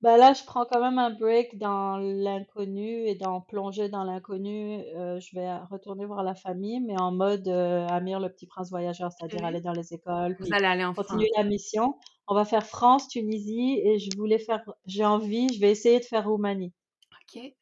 Bah 0.00 0.16
là, 0.16 0.32
je 0.32 0.42
prends 0.44 0.64
quand 0.66 0.80
même 0.80 0.98
un 0.98 1.10
break 1.10 1.58
dans 1.58 1.96
l'inconnu 1.96 3.06
et 3.06 3.14
dans 3.14 3.40
plonger 3.40 3.88
dans 3.88 4.02
l'inconnu. 4.04 4.80
euh, 4.96 5.20
je 5.20 5.34
vais 5.36 5.56
retourner 5.70 6.04
voir 6.06 6.24
la 6.24 6.34
famille, 6.34 6.80
mais 6.80 6.96
en 6.98 7.12
mode 7.12 7.46
euh, 7.46 7.86
Amir 7.86 8.18
le 8.18 8.28
petit 8.28 8.46
prince 8.46 8.70
voyageur, 8.70 9.12
c'est-à-dire 9.12 9.44
aller 9.44 9.60
OK. 9.60 9.64
dans 9.64 9.72
les 9.74 9.94
écoles, 9.94 10.38
Vous 10.38 10.44
puis 10.44 10.52
allez 10.52 10.66
aller 10.66 10.84
en 10.84 10.94
continuer 10.96 11.28
France. 11.28 11.32
la 11.36 11.44
mission. 11.44 11.96
On 12.26 12.34
va 12.34 12.44
faire 12.44 12.66
France, 12.66 13.08
Tunisie, 13.08 13.80
et 13.84 13.98
je 14.00 14.12
voulais 14.16 14.38
faire, 14.40 14.62
j'ai 14.86 15.04
envie, 15.04 15.52
je 15.54 15.60
vais 15.60 15.70
essayer 15.70 16.00
de 16.00 16.04
faire 16.04 16.26
Roumanie, 16.28 16.74
OK. 17.12 17.54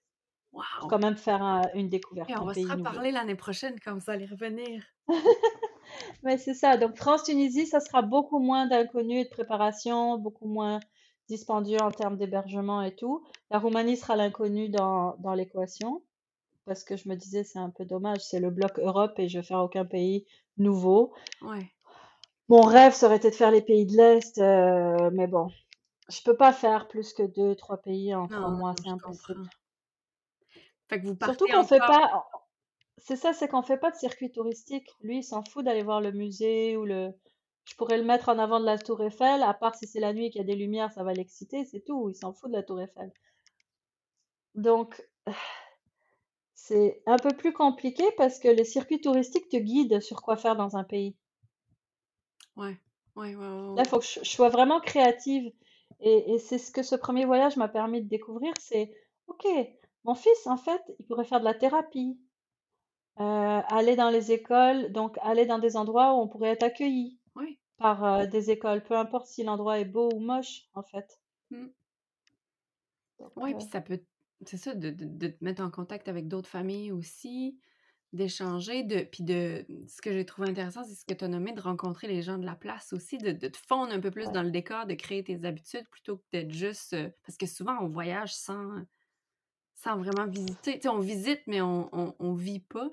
pour 0.78 0.88
Wow! 0.88 0.88
quand 0.88 0.98
même 0.98 1.16
faire 1.16 1.42
un- 1.42 1.68
une 1.74 1.88
Et 1.88 1.90
découverte, 1.90 2.30
on 2.34 2.44
un 2.44 2.46
va 2.46 2.54
se 2.54 2.60
pays 2.60 2.66
nouveau. 2.66 2.76
reparler 2.76 3.10
l'année 3.12 3.34
prochaine 3.34 3.78
quand 3.80 3.94
vous 3.98 4.10
allez 4.10 4.24
revenir. 4.26 4.82
Mais 6.22 6.38
c'est 6.38 6.54
ça. 6.54 6.76
Donc, 6.76 6.96
France-Tunisie, 6.96 7.66
ça 7.66 7.80
sera 7.80 8.02
beaucoup 8.02 8.38
moins 8.38 8.66
d'inconnu 8.66 9.20
et 9.20 9.24
de 9.24 9.30
préparation, 9.30 10.18
beaucoup 10.18 10.48
moins 10.48 10.80
dispendieux 11.28 11.80
en 11.80 11.90
termes 11.90 12.16
d'hébergement 12.16 12.82
et 12.82 12.94
tout. 12.94 13.24
La 13.50 13.58
Roumanie 13.58 13.96
sera 13.96 14.16
l'inconnu 14.16 14.68
dans, 14.68 15.16
dans 15.18 15.34
l'équation, 15.34 16.02
parce 16.66 16.84
que 16.84 16.96
je 16.96 17.08
me 17.08 17.14
disais, 17.14 17.44
c'est 17.44 17.58
un 17.58 17.70
peu 17.70 17.84
dommage, 17.84 18.20
c'est 18.20 18.40
le 18.40 18.50
bloc 18.50 18.78
Europe 18.78 19.18
et 19.18 19.28
je 19.28 19.38
vais 19.38 19.44
faire 19.44 19.60
aucun 19.60 19.84
pays 19.84 20.26
nouveau. 20.58 21.12
Ouais. 21.42 21.70
Mon 22.48 22.62
rêve, 22.62 22.92
ça 22.92 23.06
aurait 23.06 23.16
été 23.16 23.30
de 23.30 23.34
faire 23.36 23.52
les 23.52 23.62
pays 23.62 23.86
de 23.86 23.96
l'Est, 23.96 24.38
euh, 24.38 25.10
mais 25.12 25.28
bon, 25.28 25.50
je 26.08 26.20
peux 26.22 26.36
pas 26.36 26.52
faire 26.52 26.88
plus 26.88 27.12
que 27.12 27.22
deux, 27.22 27.54
trois 27.54 27.76
pays 27.76 28.12
en 28.14 28.26
trois 28.26 28.50
mois, 28.50 28.74
c'est 28.82 28.90
impossible. 28.90 29.38
comprends. 29.38 29.50
Fait 30.88 31.00
que 31.00 31.06
vous 31.06 31.16
Surtout 31.22 31.46
qu'on 31.46 31.62
fait 31.62 31.80
encore. 31.80 31.86
pas, 31.86 32.30
c'est 33.00 33.16
ça, 33.16 33.32
c'est 33.32 33.48
qu'on 33.48 33.62
fait 33.62 33.78
pas 33.78 33.90
de 33.90 33.96
circuit 33.96 34.30
touristique. 34.30 34.88
Lui, 35.00 35.18
il 35.18 35.24
s'en 35.24 35.42
fout 35.42 35.64
d'aller 35.64 35.82
voir 35.82 36.00
le 36.00 36.12
musée 36.12 36.76
ou 36.76 36.84
le. 36.84 37.12
Je 37.64 37.74
pourrais 37.74 37.98
le 37.98 38.04
mettre 38.04 38.28
en 38.28 38.38
avant 38.38 38.58
de 38.58 38.64
la 38.64 38.78
Tour 38.78 39.02
Eiffel, 39.02 39.42
à 39.42 39.54
part 39.54 39.74
si 39.74 39.86
c'est 39.86 40.00
la 40.00 40.12
nuit 40.12 40.26
et 40.26 40.30
qu'il 40.30 40.40
y 40.40 40.44
a 40.44 40.46
des 40.46 40.56
lumières, 40.56 40.92
ça 40.92 41.04
va 41.04 41.12
l'exciter, 41.12 41.64
c'est 41.64 41.84
tout. 41.84 42.08
Il 42.10 42.14
s'en 42.14 42.32
fout 42.32 42.50
de 42.50 42.56
la 42.56 42.62
Tour 42.62 42.80
Eiffel. 42.80 43.12
Donc, 44.54 45.06
c'est 46.54 47.02
un 47.06 47.16
peu 47.16 47.30
plus 47.30 47.52
compliqué 47.52 48.04
parce 48.16 48.38
que 48.38 48.48
les 48.48 48.64
circuits 48.64 49.00
touristiques 49.00 49.48
te 49.48 49.56
guident 49.56 50.00
sur 50.00 50.22
quoi 50.22 50.36
faire 50.36 50.56
dans 50.56 50.76
un 50.76 50.84
pays. 50.84 51.16
Ouais. 52.56 52.78
Ouais, 53.16 53.34
ouais, 53.34 53.46
ouais, 53.46 53.76
Là, 53.76 53.82
il 53.84 53.88
faut 53.88 53.98
que 53.98 54.04
je, 54.04 54.20
je 54.22 54.30
sois 54.30 54.48
vraiment 54.48 54.80
créative. 54.80 55.52
Et, 56.00 56.32
et 56.34 56.38
c'est 56.38 56.58
ce 56.58 56.70
que 56.70 56.82
ce 56.82 56.96
premier 56.96 57.24
voyage 57.24 57.56
m'a 57.56 57.68
permis 57.68 58.02
de 58.02 58.08
découvrir, 58.08 58.52
c'est, 58.58 58.92
OK, 59.26 59.46
mon 60.04 60.14
fils, 60.14 60.46
en 60.46 60.56
fait, 60.56 60.80
il 60.98 61.06
pourrait 61.06 61.24
faire 61.24 61.40
de 61.40 61.44
la 61.44 61.54
thérapie, 61.54 62.18
euh, 63.20 63.60
aller 63.68 63.96
dans 63.96 64.10
les 64.10 64.32
écoles, 64.32 64.92
donc 64.92 65.16
aller 65.22 65.46
dans 65.46 65.58
des 65.58 65.76
endroits 65.76 66.14
où 66.14 66.18
on 66.20 66.28
pourrait 66.28 66.50
être 66.50 66.62
accueilli 66.64 67.18
par 67.78 68.04
euh, 68.04 68.26
des 68.26 68.50
écoles, 68.50 68.82
peu 68.82 68.96
importe 68.96 69.26
si 69.26 69.42
l'endroit 69.42 69.78
est 69.78 69.84
beau 69.86 70.10
ou 70.14 70.20
moche, 70.20 70.64
en 70.74 70.82
fait. 70.82 71.20
Mm. 71.50 71.66
Donc, 73.18 73.32
Ouais, 73.36 73.54
euh, 73.54 73.58
puis 73.58 73.66
ça 73.70 73.80
peut. 73.80 74.00
C'est 74.46 74.56
ça, 74.56 74.74
de, 74.74 74.90
de, 74.90 75.04
de 75.04 75.28
te 75.28 75.44
mettre 75.44 75.62
en 75.62 75.70
contact 75.70 76.08
avec 76.08 76.26
d'autres 76.28 76.48
familles 76.48 76.92
aussi, 76.92 77.58
d'échanger, 78.12 78.82
de. 78.82 79.02
Puis 79.04 79.22
de. 79.24 79.66
Ce 79.88 80.00
que 80.02 80.12
j'ai 80.12 80.24
trouvé 80.24 80.48
intéressant, 80.48 80.84
c'est 80.84 80.94
ce 80.94 81.04
que 81.04 81.14
tu 81.14 81.24
as 81.24 81.28
nommé, 81.28 81.52
de 81.52 81.60
rencontrer 81.60 82.06
les 82.08 82.22
gens 82.22 82.38
de 82.38 82.46
la 82.46 82.54
place 82.56 82.92
aussi, 82.92 83.18
de, 83.18 83.32
de 83.32 83.48
te 83.48 83.58
fondre 83.58 83.92
un 83.92 84.00
peu 84.00 84.10
plus 84.10 84.26
ouais, 84.26 84.32
dans 84.32 84.42
le 84.42 84.50
décor, 84.50 84.86
de 84.86 84.94
créer 84.94 85.24
tes 85.24 85.44
habitudes 85.44 85.88
plutôt 85.90 86.18
que 86.18 86.24
d'être 86.32 86.52
juste. 86.52 86.94
euh, 86.94 87.10
Parce 87.26 87.36
que 87.38 87.46
souvent, 87.46 87.78
on 87.82 87.88
voyage 87.88 88.34
sans, 88.34 88.70
sans 89.74 89.96
vraiment 89.98 90.26
visiter. 90.26 90.74
Tu 90.74 90.82
sais, 90.82 90.88
on 90.88 91.00
visite, 91.00 91.42
mais 91.46 91.60
on, 91.60 91.88
on, 91.92 92.14
on 92.18 92.34
vit 92.34 92.60
pas. 92.60 92.88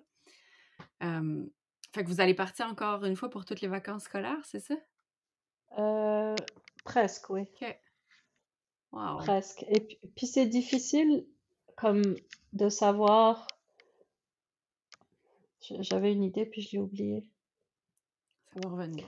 Fait 1.00 2.04
que 2.04 2.10
vous 2.10 2.22
allez 2.22 2.34
partir 2.34 2.68
encore 2.68 3.06
une 3.06 3.16
fois 3.16 3.30
pour 3.30 3.46
toutes 3.46 3.62
les 3.62 3.68
vacances 3.68 4.04
scolaires, 4.04 4.44
c'est 4.44 4.60
ça? 4.60 4.76
euh, 5.78 6.36
presque, 6.84 7.30
oui. 7.30 7.44
Wow. 8.92 9.18
presque. 9.18 9.66
Et 9.68 9.80
puis, 9.82 10.00
puis 10.16 10.28
c'est 10.28 10.46
difficile 10.46 11.26
comme 11.76 12.16
de 12.54 12.70
savoir. 12.70 13.48
J'avais 15.62 16.14
une 16.14 16.24
idée, 16.24 16.46
puis 16.46 16.62
je 16.62 16.72
l'ai 16.74 16.82
oubliée. 16.82 17.30
Ça 18.54 18.62
va 18.62 18.70
revenir. 18.70 19.06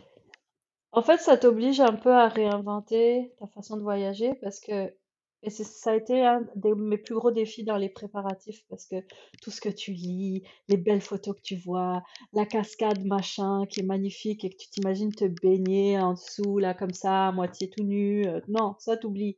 En 0.91 1.01
fait, 1.01 1.19
ça 1.19 1.37
t'oblige 1.37 1.79
un 1.79 1.95
peu 1.95 2.13
à 2.13 2.27
réinventer 2.27 3.33
ta 3.37 3.47
façon 3.47 3.77
de 3.77 3.81
voyager 3.81 4.33
parce 4.35 4.59
que, 4.59 4.93
et 5.41 5.49
ça 5.49 5.91
a 5.91 5.95
été 5.95 6.25
un 6.25 6.41
de 6.55 6.73
mes 6.73 6.97
plus 6.97 7.15
gros 7.15 7.31
défis 7.31 7.63
dans 7.63 7.77
les 7.77 7.89
préparatifs 7.89 8.65
parce 8.69 8.85
que 8.85 8.97
tout 9.41 9.51
ce 9.51 9.61
que 9.61 9.69
tu 9.69 9.91
lis, 9.93 10.43
les 10.67 10.77
belles 10.77 11.01
photos 11.01 11.35
que 11.35 11.41
tu 11.41 11.55
vois, 11.55 12.03
la 12.33 12.45
cascade 12.45 13.05
machin 13.05 13.65
qui 13.67 13.79
est 13.79 13.83
magnifique 13.83 14.43
et 14.43 14.49
que 14.49 14.57
tu 14.57 14.69
t'imagines 14.69 15.13
te 15.13 15.25
baigner 15.25 15.99
en 15.99 16.13
dessous, 16.13 16.57
là, 16.57 16.73
comme 16.73 16.93
ça, 16.93 17.29
à 17.29 17.31
moitié 17.31 17.69
tout 17.69 17.83
nu, 17.83 18.27
euh, 18.27 18.41
non, 18.49 18.75
ça 18.79 18.97
t'oublie. 18.97 19.37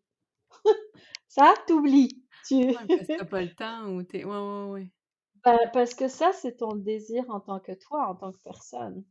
Ça 1.28 1.54
t'oublie. 1.68 2.24
Tu... 2.46 2.56
Ouais, 2.56 2.74
parce 2.88 3.08
que 3.08 3.18
t'as 3.18 3.26
pas 3.26 3.42
le 3.42 3.54
temps 3.56 3.88
ou 3.90 4.04
t'es. 4.04 4.24
Ouais, 4.26 4.38
ouais, 4.38 4.70
ouais. 4.72 4.92
Bah, 5.44 5.58
parce 5.74 5.94
que 5.96 6.08
ça, 6.08 6.32
c'est 6.34 6.58
ton 6.58 6.76
désir 6.76 7.24
en 7.30 7.40
tant 7.40 7.60
que 7.60 7.72
toi, 7.74 8.08
en 8.10 8.16
tant 8.16 8.32
que 8.32 8.38
personne. 8.44 9.04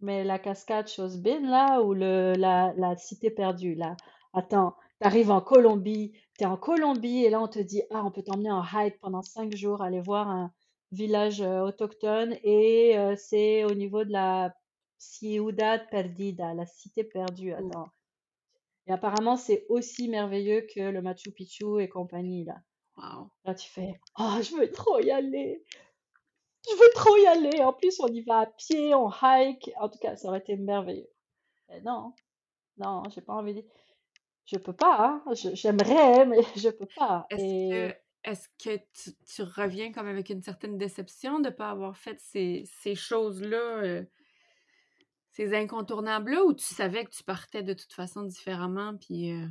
Mais 0.00 0.24
la 0.24 0.38
cascade 0.38 0.88
Chosbin, 0.88 1.40
là, 1.40 1.82
ou 1.82 1.94
le, 1.94 2.34
la, 2.36 2.72
la 2.76 2.96
cité 2.96 3.30
perdue, 3.30 3.74
là. 3.74 3.96
Attends, 4.34 4.76
t'arrives 5.00 5.30
en 5.30 5.40
Colombie, 5.40 6.12
t'es 6.38 6.46
en 6.46 6.56
Colombie, 6.56 7.24
et 7.24 7.30
là, 7.30 7.40
on 7.40 7.48
te 7.48 7.58
dit, 7.58 7.82
ah, 7.90 8.04
on 8.04 8.10
peut 8.10 8.22
t'emmener 8.22 8.50
en 8.50 8.62
hike 8.62 8.98
pendant 9.00 9.22
cinq 9.22 9.54
jours, 9.54 9.82
aller 9.82 10.00
voir 10.00 10.28
un 10.28 10.52
village 10.92 11.40
euh, 11.40 11.62
autochtone, 11.62 12.36
et 12.42 12.96
euh, 12.98 13.14
c'est 13.16 13.64
au 13.64 13.74
niveau 13.74 14.04
de 14.04 14.12
la 14.12 14.54
Ciudad 14.98 15.86
Perdida, 15.90 16.54
la 16.54 16.66
cité 16.66 17.04
perdue. 17.04 17.52
Ouh. 17.52 17.68
Attends. 17.68 17.88
Et 18.86 18.92
apparemment, 18.92 19.36
c'est 19.36 19.66
aussi 19.68 20.08
merveilleux 20.08 20.66
que 20.74 20.80
le 20.80 21.02
Machu 21.02 21.32
Picchu 21.32 21.82
et 21.82 21.88
compagnie, 21.88 22.44
là. 22.44 22.56
Wow. 22.96 23.30
Là, 23.44 23.54
tu 23.54 23.68
fais, 23.68 24.00
oh, 24.18 24.38
je 24.40 24.56
veux 24.56 24.70
trop 24.70 25.00
y 25.00 25.10
aller. 25.10 25.62
Je 26.68 26.74
veux 26.74 26.90
trop 26.94 27.16
y 27.16 27.26
aller. 27.26 27.62
En 27.62 27.72
plus, 27.72 28.00
on 28.00 28.06
y 28.06 28.22
va 28.22 28.40
à 28.40 28.46
pied, 28.46 28.94
on 28.94 29.10
hike. 29.10 29.70
En 29.80 29.88
tout 29.88 29.98
cas, 29.98 30.16
ça 30.16 30.28
aurait 30.28 30.38
été 30.38 30.56
merveilleux. 30.56 31.08
Mais 31.68 31.80
non, 31.82 32.14
non, 32.78 33.02
j'ai 33.10 33.20
pas 33.20 33.34
envie 33.34 33.54
de... 33.54 33.64
Je 34.46 34.56
peux 34.58 34.72
pas, 34.72 35.22
hein. 35.26 35.34
Je- 35.34 35.54
J'aimerais, 35.54 36.24
mais 36.26 36.38
je 36.56 36.68
peux 36.70 36.86
pas. 36.86 37.26
Est-ce 37.30 37.42
Et 37.42 37.68
que, 37.68 37.94
est-ce 38.24 38.48
que 38.62 38.76
tu, 38.92 39.10
tu 39.24 39.42
reviens 39.42 39.92
comme 39.92 40.06
avec 40.06 40.30
une 40.30 40.42
certaine 40.42 40.78
déception 40.78 41.38
de 41.40 41.48
ne 41.48 41.54
pas 41.54 41.70
avoir 41.70 41.96
fait 41.96 42.18
ces, 42.20 42.64
ces 42.80 42.94
choses-là, 42.94 43.56
euh, 43.84 44.04
ces 45.30 45.54
incontournables-là, 45.54 46.44
ou 46.44 46.52
tu 46.54 46.64
savais 46.64 47.04
que 47.04 47.10
tu 47.10 47.22
partais 47.22 47.62
de 47.62 47.74
toute 47.74 47.92
façon 47.92 48.22
différemment, 48.22 48.96
puis... 48.96 49.30
euh, 49.32 49.46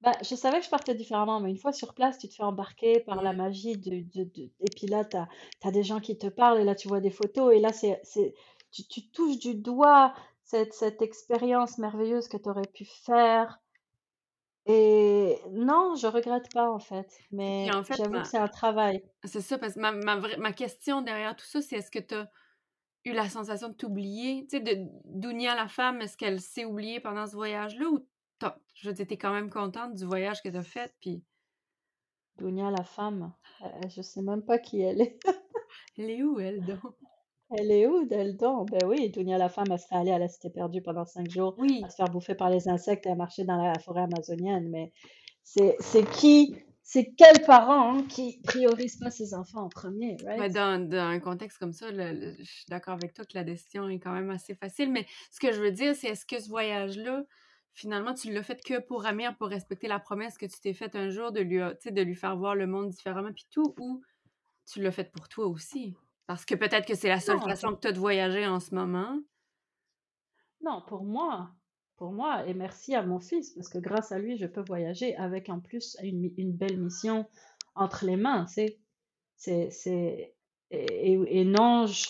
bah, 0.00 0.12
je 0.22 0.34
savais 0.36 0.58
que 0.60 0.64
je 0.64 0.70
partais 0.70 0.94
différemment, 0.94 1.40
mais 1.40 1.50
une 1.50 1.58
fois 1.58 1.72
sur 1.72 1.92
place, 1.94 2.18
tu 2.18 2.28
te 2.28 2.34
fais 2.34 2.44
embarquer 2.44 3.00
par 3.00 3.20
la 3.22 3.32
magie 3.32 3.76
de, 3.76 4.00
de, 4.14 4.24
de- 4.24 4.52
Et 4.60 4.70
puis 4.76 4.86
là, 4.86 5.04
tu 5.04 5.16
as, 5.16 5.70
des 5.72 5.82
gens 5.82 5.98
qui 6.00 6.16
te 6.16 6.28
parlent, 6.28 6.60
et 6.60 6.64
là, 6.64 6.74
tu 6.76 6.86
vois 6.88 7.00
des 7.00 7.10
photos, 7.10 7.54
et 7.54 7.58
là, 7.60 7.72
c'est, 7.72 8.00
c'est... 8.04 8.34
Tu, 8.70 8.86
tu 8.86 9.10
touches 9.10 9.38
du 9.38 9.54
doigt 9.56 10.14
cette, 10.44 10.72
cette 10.74 11.02
expérience 11.02 11.78
merveilleuse 11.78 12.28
que 12.28 12.36
tu 12.36 12.48
aurais 12.48 12.68
pu 12.72 12.84
faire. 12.84 13.60
Et 14.68 15.38
non, 15.50 15.94
je 15.96 16.06
regrette 16.06 16.52
pas 16.52 16.70
en 16.70 16.78
fait, 16.78 17.18
mais 17.30 17.70
en 17.72 17.82
fait, 17.82 17.96
j'avoue 17.96 18.20
que 18.20 18.28
c'est 18.28 18.36
un 18.38 18.48
travail. 18.48 19.02
c'est 19.24 19.40
ça, 19.40 19.58
parce 19.58 19.74
que 19.74 19.80
ma, 19.80 19.92
ma, 19.92 20.16
vraie- 20.16 20.36
ma 20.36 20.52
question 20.52 21.00
derrière 21.00 21.34
tout 21.34 21.46
ça, 21.46 21.62
c'est 21.62 21.76
est-ce 21.76 21.90
que 21.90 21.98
tu 21.98 22.14
as 22.14 22.30
eu 23.06 23.12
la 23.12 23.28
sensation 23.30 23.68
de 23.68 23.74
t'oublier? 23.74 24.46
Tu 24.50 24.58
sais, 24.58 24.60
de 24.60 24.86
Dounia, 25.06 25.54
la 25.54 25.68
femme, 25.68 26.02
est-ce 26.02 26.16
qu'elle 26.18 26.40
s'est 26.40 26.66
oubliée 26.66 27.00
pendant 27.00 27.26
ce 27.26 27.32
voyage-là, 27.34 27.88
ou 27.88 28.06
t'as- 28.38 28.58
je 28.74 28.88
veux 28.88 28.94
dire, 28.94 29.06
t'es 29.06 29.16
quand 29.16 29.32
même 29.32 29.50
contente 29.50 29.94
du 29.94 30.04
voyage 30.04 30.42
que 30.42 30.48
tu 30.50 30.56
as 30.56 30.62
fait, 30.62 30.94
puis 31.00 31.24
Dounia, 32.36 32.70
la 32.70 32.84
femme, 32.84 33.32
euh, 33.62 33.88
je 33.88 34.02
sais 34.02 34.22
même 34.22 34.42
pas 34.42 34.58
qui 34.58 34.80
elle 34.82 35.00
est. 35.00 35.18
elle 35.96 36.10
est 36.10 36.22
où, 36.22 36.38
elle, 36.38 36.64
donc? 36.64 36.94
Elle 37.50 37.70
est 37.70 37.86
où, 37.86 38.04
donc? 38.06 38.70
Ben 38.70 38.86
oui, 38.86 39.10
Dounia, 39.10 39.36
la 39.38 39.48
femme, 39.50 39.70
elle 39.72 39.78
serait 39.78 39.96
allée 39.96 40.12
à 40.12 40.18
la 40.18 40.28
Cité 40.28 40.48
perdue 40.50 40.80
pendant 40.82 41.04
cinq 41.04 41.28
jours 41.30 41.58
à 41.82 41.88
Oui, 41.88 41.90
se 41.90 41.96
faire 41.96 42.08
bouffer 42.08 42.34
par 42.34 42.48
les 42.50 42.68
insectes 42.68 43.06
et 43.06 43.10
à 43.10 43.14
marcher 43.14 43.44
dans 43.44 43.62
la 43.62 43.78
forêt 43.78 44.02
amazonienne. 44.02 44.68
Mais 44.70 44.92
c'est 45.44 45.76
c'est 45.80 46.08
qui, 46.10 46.56
c'est 46.82 47.12
quels 47.16 47.44
parents 47.46 47.98
hein, 47.98 48.06
qui 48.08 48.40
priorisent 48.44 48.96
pas 48.98 49.10
ses 49.10 49.34
enfants 49.34 49.62
en 49.64 49.70
premier, 49.70 50.16
right? 50.24 50.52
dans, 50.52 50.88
dans 50.88 50.98
un 51.06 51.20
contexte 51.20 51.58
comme 51.58 51.72
ça, 51.72 51.90
le- 51.90 52.12
le- 52.12 52.36
je 52.38 52.44
suis 52.44 52.64
d'accord 52.68 52.94
avec 52.94 53.14
toi 53.14 53.24
que 53.24 53.34
la 53.34 53.44
décision 53.44 53.88
est 53.88 53.98
quand 53.98 54.12
même 54.12 54.30
assez 54.30 54.54
facile, 54.54 54.90
mais 54.92 55.06
ce 55.30 55.40
que 55.40 55.52
je 55.52 55.60
veux 55.60 55.72
dire, 55.72 55.94
c'est 55.96 56.08
est-ce 56.08 56.26
que 56.26 56.40
ce 56.40 56.48
voyage-là, 56.48 57.24
finalement, 57.74 58.14
tu 58.14 58.32
l'as 58.32 58.42
fait 58.42 58.62
que 58.62 58.80
pour 58.80 59.06
Amir, 59.06 59.36
pour 59.36 59.48
respecter 59.48 59.88
la 59.88 59.98
promesse 59.98 60.38
que 60.38 60.46
tu 60.46 60.60
t'es 60.60 60.74
faite 60.74 60.96
un 60.96 61.10
jour 61.10 61.32
de 61.32 61.40
lui, 61.40 61.58
tu 61.58 61.76
sais, 61.80 61.90
de 61.92 62.02
lui 62.02 62.14
faire 62.14 62.36
voir 62.36 62.54
le 62.54 62.66
monde 62.66 62.90
différemment, 62.90 63.32
puis 63.32 63.46
tout, 63.50 63.74
ou 63.78 64.02
tu 64.70 64.82
l'as 64.82 64.92
fait 64.92 65.10
pour 65.12 65.28
toi 65.28 65.46
aussi? 65.46 65.96
Parce 66.28 66.44
que 66.44 66.54
peut-être 66.54 66.86
que 66.86 66.94
c'est 66.94 67.08
la 67.08 67.20
seule 67.20 67.38
Non, 67.38 67.46
façon 67.48 67.74
que 67.74 67.80
tu 67.80 67.88
as 67.88 67.92
de 67.92 67.98
voyager 67.98 68.46
en 68.46 68.60
ce 68.60 68.74
moment? 68.74 69.18
non, 70.60 70.82
pour 70.86 71.04
moi, 71.04 71.50
pour 71.96 72.12
moi, 72.12 72.46
et 72.46 72.52
merci 72.52 72.94
à 72.94 73.02
mon 73.02 73.18
fils, 73.18 73.50
parce 73.54 73.68
que 73.70 73.78
grâce 73.78 74.12
à 74.12 74.18
lui, 74.18 74.36
je 74.36 74.46
peux 74.46 74.60
voyager 74.60 75.16
avec 75.16 75.48
en 75.48 75.58
plus 75.60 75.96
une, 76.02 76.52
belle 76.52 76.78
mission 76.78 77.26
entre 77.74 78.04
les 78.04 78.16
mains, 78.16 78.46
sais? 78.46 78.78
C'est, 79.36 79.70
c'est, 79.70 80.34
et, 80.70 81.12
et- 81.12 81.40
et 81.40 81.44
non, 81.44 81.86
je- 81.86 82.08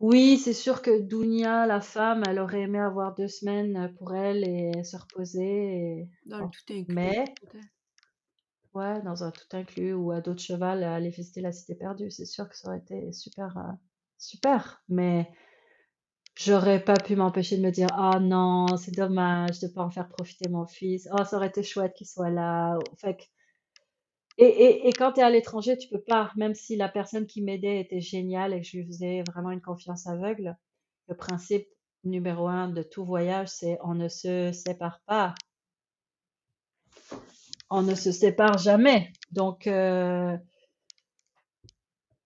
Oui, 0.00 0.38
c'est 0.38 0.52
sûr 0.52 0.82
que 0.82 1.00
Dounia, 1.00 1.66
la 1.66 1.80
femme, 1.80 2.22
elle 2.28 2.38
aurait 2.38 2.62
aimé 2.62 2.78
avoir 2.78 3.14
deux 3.14 3.28
semaines 3.28 3.92
pour 3.98 4.14
elle 4.14 4.44
et 4.44 4.84
se 4.84 4.96
reposer. 4.96 5.42
et- 6.00 6.08
Dans 6.26 6.38
le 6.38 6.44
bon. 6.44 6.50
tout 6.50 6.72
inclus, 6.74 6.94
Mais. 6.94 7.24
Ouais, 8.74 9.02
dans 9.02 9.24
un 9.24 9.30
tout 9.30 9.44
inclus 9.52 9.94
ou 9.94 10.10
à 10.12 10.20
d'autres 10.20 10.42
cheval, 10.42 10.82
aller 10.84 11.10
visiter 11.10 11.40
la 11.40 11.52
cité 11.52 11.74
perdue, 11.74 12.10
c'est 12.10 12.26
sûr 12.26 12.48
que 12.48 12.56
ça 12.56 12.68
aurait 12.68 12.78
été 12.78 13.12
super, 13.12 13.56
euh, 13.58 13.72
super. 14.18 14.82
Mais 14.88 15.30
j'aurais 16.36 16.84
pas 16.84 16.92
pu 17.00 17.16
m'empêcher 17.16 17.56
de 17.56 17.62
me 17.62 17.70
dire, 17.70 17.88
ah 17.92 18.18
non, 18.20 18.76
c'est 18.76 18.94
dommage 18.94 19.60
de 19.60 19.68
pas 19.68 19.82
en 19.82 19.90
faire 19.90 20.08
profiter 20.10 20.46
mon 20.50 20.66
fils. 20.66 21.08
Oh, 21.12 21.24
ça 21.24 21.36
aurait 21.38 21.48
été 21.48 21.62
chouette 21.62 21.94
qu'il 21.94 22.06
soit 22.06 22.28
là. 22.30 22.78
Fait 22.98 23.16
que- 23.16 23.22
et, 24.38 24.44
et, 24.46 24.88
et 24.88 24.92
quand 24.92 25.12
tu 25.12 25.20
es 25.20 25.22
à 25.22 25.30
l'étranger, 25.30 25.76
tu 25.78 25.88
peux 25.88 26.00
pas, 26.00 26.30
même 26.36 26.54
si 26.54 26.76
la 26.76 26.88
personne 26.88 27.26
qui 27.26 27.42
m'aidait 27.42 27.80
était 27.80 28.00
géniale 28.00 28.52
et 28.54 28.60
que 28.60 28.66
je 28.66 28.78
lui 28.78 28.86
faisais 28.86 29.22
vraiment 29.22 29.50
une 29.50 29.60
confiance 29.60 30.06
aveugle, 30.06 30.56
le 31.08 31.16
principe 31.16 31.68
numéro 32.04 32.48
un 32.48 32.68
de 32.68 32.82
tout 32.82 33.04
voyage, 33.04 33.48
c'est 33.48 33.78
on 33.84 33.94
ne 33.94 34.08
se 34.08 34.52
sépare 34.52 35.00
pas. 35.06 35.34
On 37.74 37.80
ne 37.80 37.94
se 37.94 38.12
sépare 38.12 38.58
jamais. 38.58 39.10
Donc, 39.30 39.66
euh, 39.66 40.36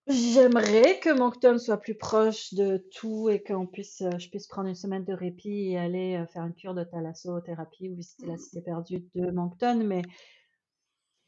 j'aimerais 0.09 0.99
que 0.99 1.17
Moncton 1.17 1.57
soit 1.59 1.77
plus 1.77 1.95
proche 1.95 2.53
de 2.53 2.85
tout 2.93 3.29
et 3.31 3.45
qu'on 3.45 3.65
puisse, 3.65 4.03
euh, 4.03 4.19
je 4.19 4.29
puisse 4.29 4.49
prendre 4.49 4.69
une 4.69 4.75
semaine 4.75 5.05
de 5.05 5.13
répit 5.13 5.71
et 5.71 5.79
aller 5.79 6.17
euh, 6.17 6.27
faire 6.27 6.43
une 6.43 6.53
cure 6.53 6.75
de 6.75 6.83
thalassothérapie 6.83 7.91
ou 7.91 7.95
visiter 7.95 8.27
la 8.27 8.37
cité 8.39 8.61
perdue 8.61 9.05
de 9.15 9.31
Moncton, 9.31 9.85
mais 9.85 10.03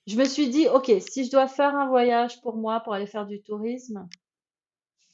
je 0.09 0.17
me 0.17 0.25
suis 0.25 0.49
dit, 0.49 0.67
OK, 0.67 0.91
si 0.99 1.25
je 1.25 1.31
dois 1.31 1.47
faire 1.47 1.77
un 1.77 1.87
voyage 1.87 2.41
pour 2.43 2.57
moi, 2.57 2.81
pour 2.81 2.95
aller 2.95 3.07
faire 3.07 3.25
du 3.25 3.41
tourisme 3.41 4.09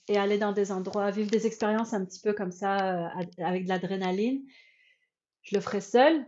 et 0.09 0.17
aller 0.17 0.39
dans 0.39 0.53
des 0.53 0.73
endroits, 0.73 1.11
vivre 1.11 1.31
des 1.31 1.47
expériences 1.47 1.93
un 1.93 2.07
petit 2.07 2.21
peu 2.21 2.33
comme 2.33 2.53
ça, 2.53 3.05
euh, 3.05 3.09
avec 3.45 3.65
de 3.65 3.69
l'adrénaline, 3.69 4.47
je 5.43 5.57
le 5.57 5.61
ferai 5.61 5.83
seule. 5.83 6.25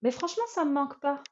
Mais 0.00 0.10
franchement, 0.10 0.44
ça 0.54 0.64
me 0.64 0.72
manque 0.72 0.98
pas. 1.00 1.22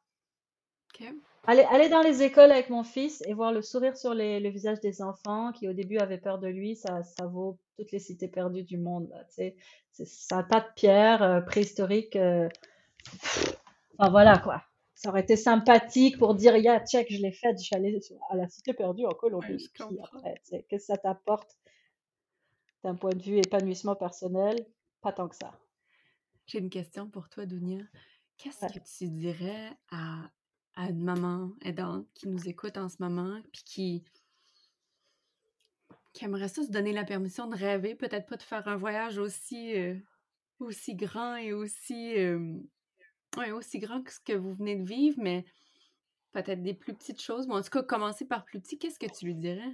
OK. 1.01 1.07
Aller, 1.49 1.63
aller 1.71 1.89
dans 1.89 2.03
les 2.03 2.23
écoles 2.23 2.51
avec 2.51 2.71
mon 2.71 2.83
fils 2.83 3.23
et 3.27 3.33
voir 3.33 3.53
le 3.53 3.63
sourire 3.63 3.97
sur 3.97 4.15
les, 4.15 4.41
le 4.41 4.49
visage 4.49 4.81
des 4.81 5.01
enfants 5.01 5.53
qui 5.53 5.69
au 5.69 5.73
début 5.73 5.99
avaient 5.99 6.19
peur 6.19 6.39
de 6.41 6.49
lui, 6.49 6.75
ça, 6.75 7.05
ça 7.05 7.27
vaut 7.27 7.59
toutes 7.77 7.93
les 7.93 8.01
cités 8.01 8.27
perdues 8.29 8.65
du 8.65 8.79
monde. 8.79 9.09
C'est- 9.29 9.55
n'a 10.33 10.43
pas 10.43 10.61
de 10.61 10.67
pierre 10.75 11.23
euh, 11.23 11.41
préhistorique. 11.41 12.17
euh, 12.17 12.49
Enfin 13.99 14.11
voilà 14.11 14.39
quoi. 14.39 14.63
Ça 14.95 15.11
aurait 15.11 15.21
été 15.21 15.37
sympathique 15.37 16.19
pour 16.19 16.35
dire, 16.35 16.57
yeah, 16.57 16.85
check, 16.85 17.07
je 17.11 17.21
l'ai 17.21 17.31
faite, 17.33 17.59
je 17.59 17.65
suis 17.65 17.77
allée 17.77 17.99
à 18.31 18.37
la 18.37 18.49
cité 18.49 18.73
perdue 18.73 19.05
en 19.07 19.11
Colombie. 19.13 19.71
après, 20.03 20.41
qu'est-ce 20.49 20.63
que 20.69 20.79
ça 20.79 20.97
t'apporte 20.97 21.57
d'un 22.83 22.95
point 22.95 23.11
de 23.13 23.23
vue 23.23 23.39
épanouissement 23.39 23.95
personnel? 23.95 24.57
Pas 25.03 25.13
tant 25.13 25.29
que 25.29 25.37
ça. 25.37 25.53
J'ai 26.47 26.59
une 26.59 26.71
question 26.71 27.09
pour 27.09 27.29
toi, 27.29 27.45
Dounia. 27.45 27.83
Qu'est-ce 28.39 28.65
Ouais. 28.65 28.73
que 28.73 28.79
tu 28.99 29.09
dirais 29.09 29.71
à, 29.91 30.31
à 30.77 30.91
une 30.91 31.03
maman 31.03 31.53
aidante 31.63 32.07
qui 32.15 32.29
nous 32.29 32.49
écoute 32.49 32.77
en 32.77 32.89
ce 32.89 32.97
moment, 33.01 33.41
puis 33.53 33.63
qui, 33.65 34.05
qui 36.13 36.25
aimerait 36.25 36.49
ça 36.49 36.63
se 36.63 36.71
donner 36.71 36.93
la 36.93 37.05
permission 37.05 37.47
de 37.49 37.57
rêver, 37.57 37.95
peut-être 37.95 38.27
pas 38.27 38.37
de 38.37 38.43
faire 38.43 38.69
un 38.69 38.77
voyage 38.77 39.19
aussi, 39.19 39.75
euh, 39.77 39.97
aussi 40.61 40.95
grand 40.95 41.37
et 41.37 41.53
aussi, 41.53 42.19
euh, 42.19 42.59
ouais, 43.39 43.51
aussi 43.53 43.79
grand 43.79 44.03
que 44.03 44.13
ce 44.13 44.21
que 44.21 44.35
vous 44.35 44.55
venez 44.55 44.77
de 44.77 44.85
vivre, 44.85 45.19
mais 45.21 45.45
peut-être 46.33 46.63
des 46.63 46.75
plus 46.75 46.95
petites 46.95 47.21
choses. 47.23 47.47
Mais 47.49 47.55
en 47.55 47.63
tout 47.63 47.71
cas, 47.71 47.83
commencer 47.83 48.27
par 48.27 48.45
plus 48.45 48.61
petit, 48.61 48.79
qu'est-ce 48.79 48.99
que 48.99 49.07
tu 49.07 49.27
lui 49.27 49.35
dirais? 49.35 49.73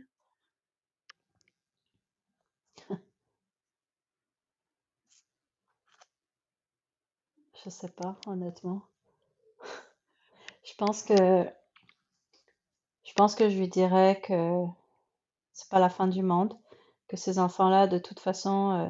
Je 7.65 7.71
sais 7.71 7.89
pas, 7.91 8.19
honnêtement. 8.27 8.83
Je 10.73 10.77
pense 10.79 11.03
que 11.03 11.15
je 13.05 13.13
pense 13.15 13.35
que 13.35 13.51
je 13.51 13.59
lui 13.59 13.69
dirais 13.69 14.23
que 14.23 14.65
c'est 15.53 15.69
pas 15.69 15.79
la 15.79 15.91
fin 15.91 16.07
du 16.07 16.23
monde, 16.23 16.59
que 17.09 17.17
ces 17.19 17.39
enfants-là, 17.39 17.87
de 17.87 17.99
toute 17.99 18.21
façon, 18.21 18.71
euh, 18.73 18.89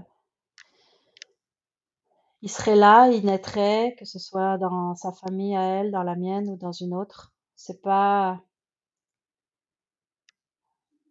ils 2.40 2.50
seraient 2.50 2.76
là, 2.76 3.08
ils 3.08 3.26
naîtraient, 3.26 3.96
que 3.98 4.04
ce 4.04 4.20
soit 4.20 4.58
dans 4.58 4.94
sa 4.94 5.10
famille 5.10 5.56
à 5.56 5.62
elle, 5.62 5.90
dans 5.90 6.04
la 6.04 6.14
mienne 6.14 6.48
ou 6.50 6.56
dans 6.56 6.70
une 6.70 6.94
autre. 6.94 7.32
C'est 7.56 7.82
pas 7.82 8.40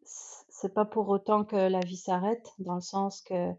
c'est 0.06 0.74
pas 0.74 0.86
pour 0.86 1.10
autant 1.10 1.44
que 1.44 1.56
la 1.56 1.82
vie 1.82 1.98
s'arrête, 1.98 2.48
dans 2.60 2.76
le 2.76 2.82
sens 2.82 3.22
que 3.22 3.52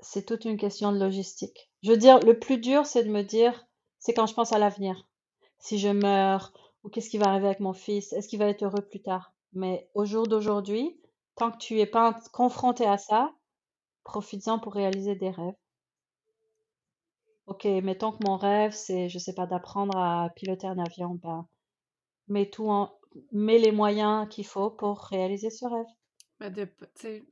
c'est 0.00 0.26
toute 0.26 0.44
une 0.44 0.58
question 0.58 0.92
de 0.92 0.98
logistique. 0.98 1.70
Je 1.82 1.92
veux 1.92 1.96
dire, 1.96 2.20
le 2.20 2.38
plus 2.38 2.58
dur, 2.58 2.84
c'est 2.84 3.04
de 3.04 3.10
me 3.10 3.22
dire, 3.22 3.66
c'est 4.00 4.12
quand 4.12 4.26
je 4.26 4.34
pense 4.34 4.52
à 4.52 4.58
l'avenir. 4.58 5.06
Si 5.58 5.78
je 5.80 5.88
meurs, 5.88 6.52
ou 6.84 6.88
qu'est-ce 6.88 7.10
qui 7.10 7.18
va 7.18 7.26
arriver 7.30 7.46
avec 7.46 7.58
mon 7.58 7.72
fils, 7.72 8.12
est-ce 8.12 8.28
qu'il 8.28 8.38
va 8.38 8.46
être 8.46 8.62
heureux 8.62 8.86
plus 8.88 9.02
tard? 9.02 9.34
Mais 9.52 9.90
au 9.94 10.04
jour 10.04 10.28
d'aujourd'hui, 10.28 11.00
tant 11.34 11.50
que 11.50 11.58
tu 11.58 11.80
es 11.80 11.86
pas 11.86 12.20
confronté 12.32 12.86
à 12.86 12.98
ça, 12.98 13.34
profites-en 14.04 14.58
pour 14.60 14.74
réaliser 14.74 15.16
des 15.16 15.30
rêves. 15.30 15.54
Ok, 17.46 17.64
mettons 17.64 18.12
que 18.12 18.22
mon 18.22 18.36
rêve, 18.36 18.72
c'est, 18.72 19.08
je 19.08 19.18
sais 19.18 19.32
pas, 19.32 19.46
d'apprendre 19.46 19.96
à 19.96 20.28
piloter 20.36 20.66
un 20.66 20.78
avion, 20.78 21.14
ben, 21.14 21.48
mets 22.28 22.50
tout 22.50 22.68
en, 22.70 22.92
mets 23.32 23.58
les 23.58 23.72
moyens 23.72 24.28
qu'il 24.30 24.46
faut 24.46 24.70
pour 24.70 25.00
réaliser 25.00 25.50
ce 25.50 25.66
rêve. 25.66 25.86
De, 26.40 26.64
p- 26.64 26.86
tu 26.94 27.00
sais, 27.02 27.22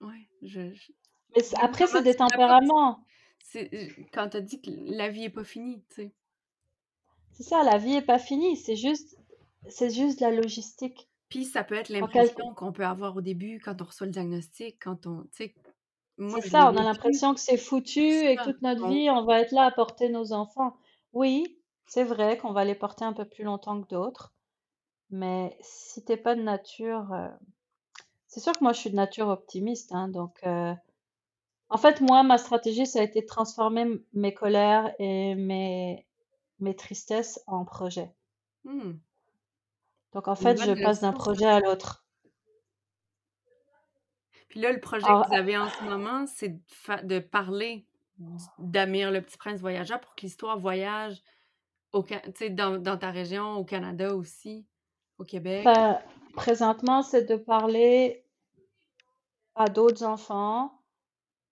ouais, 0.00 0.28
je, 0.42 0.74
je- 0.74 0.92
Mais 1.36 1.42
après, 1.60 1.86
c'est 1.86 2.02
des 2.02 2.12
tu 2.12 2.18
tempéraments. 2.18 3.00
C'est 3.44 3.70
quand 4.12 4.28
t'as 4.30 4.40
dit 4.40 4.60
que 4.62 4.70
la 4.70 5.08
vie 5.10 5.24
est 5.24 5.30
pas 5.30 5.44
finie, 5.44 5.82
tu 5.90 5.94
sais. 5.96 6.12
C'est 7.32 7.42
ça, 7.42 7.62
la 7.62 7.78
vie 7.78 7.94
est 7.94 8.02
pas 8.02 8.18
finie, 8.18 8.56
c'est 8.56 8.76
juste, 8.76 9.18
c'est 9.68 9.90
juste 9.90 10.20
la 10.20 10.30
logistique. 10.30 11.08
Puis 11.28 11.44
ça 11.44 11.64
peut 11.64 11.76
être 11.76 11.88
l'impression 11.88 12.52
qu'on 12.54 12.72
peut 12.72 12.84
avoir 12.84 13.16
au 13.16 13.22
début 13.22 13.58
quand 13.64 13.80
on 13.80 13.84
reçoit 13.84 14.06
le 14.06 14.12
diagnostic, 14.12 14.76
quand 14.82 15.06
on, 15.06 15.24
C'est 15.32 15.54
ça, 16.48 16.70
on 16.70 16.76
a 16.76 16.82
l'impression 16.82 17.32
que 17.32 17.40
c'est 17.40 17.56
foutu 17.56 18.00
et 18.00 18.36
que 18.36 18.44
ça. 18.44 18.52
toute 18.52 18.62
notre 18.62 18.86
vie, 18.88 19.08
on 19.08 19.24
va 19.24 19.40
être 19.40 19.52
là 19.52 19.64
à 19.64 19.70
porter 19.70 20.10
nos 20.10 20.32
enfants. 20.34 20.76
Oui, 21.14 21.58
c'est 21.86 22.04
vrai 22.04 22.36
qu'on 22.36 22.52
va 22.52 22.64
les 22.64 22.74
porter 22.74 23.04
un 23.04 23.14
peu 23.14 23.24
plus 23.24 23.44
longtemps 23.44 23.80
que 23.80 23.88
d'autres, 23.88 24.32
mais 25.10 25.56
si 25.60 26.04
t'es 26.04 26.16
pas 26.16 26.34
de 26.34 26.42
nature, 26.42 27.12
euh, 27.12 27.28
c'est 28.26 28.40
sûr 28.40 28.52
que 28.52 28.62
moi 28.62 28.72
je 28.72 28.80
suis 28.80 28.90
de 28.90 28.96
nature 28.96 29.28
optimiste, 29.28 29.92
hein, 29.92 30.08
donc 30.08 30.38
euh, 30.44 30.74
en 31.68 31.76
fait 31.78 32.00
moi 32.00 32.22
ma 32.22 32.38
stratégie 32.38 32.86
ça 32.86 33.00
a 33.00 33.02
été 33.02 33.20
de 33.20 33.26
transformer 33.26 33.86
mes 34.14 34.32
colères 34.32 34.94
et 34.98 35.34
mes 35.34 36.06
mes 36.62 36.74
tristesses 36.74 37.40
en 37.46 37.64
projets. 37.64 38.12
Hmm, 38.64 38.92
Donc 40.12 40.28
en 40.28 40.34
fait 40.34 40.56
je 40.56 40.82
passe 40.82 41.00
d'un 41.00 41.12
projet 41.12 41.46
à 41.46 41.60
l'autre. 41.60 42.04
Puis 44.48 44.60
là, 44.60 44.70
le 44.70 44.80
projet 44.80 45.06
Alors, 45.06 45.22
que 45.22 45.28
vous 45.28 45.34
avez 45.34 45.56
en 45.56 45.70
ce 45.70 45.82
moment, 45.84 46.26
c'est 46.26 46.60
de, 47.04 47.18
parler 47.20 47.86
d'Amir, 48.58 49.10
le 49.10 49.22
petit 49.22 49.38
prince 49.38 49.58
voyageur, 49.60 49.98
pour 49.98 50.14
que 50.14 50.20
l'histoire 50.20 50.58
voyage 50.58 51.22
au, 51.94 52.04
dans, 52.50 52.76
dans 52.76 52.98
ta 52.98 53.10
région, 53.10 53.54
au 53.54 53.64
Canada 53.64 54.14
aussi, 54.14 54.66
au 55.18 55.24
Québec. 55.24 55.64
ben, 55.64 55.98
présentement 56.34 57.02
c'est 57.02 57.24
de 57.24 57.36
parler 57.36 58.26
à 59.54 59.68
d'autres 59.68 60.02
enfants 60.02 60.81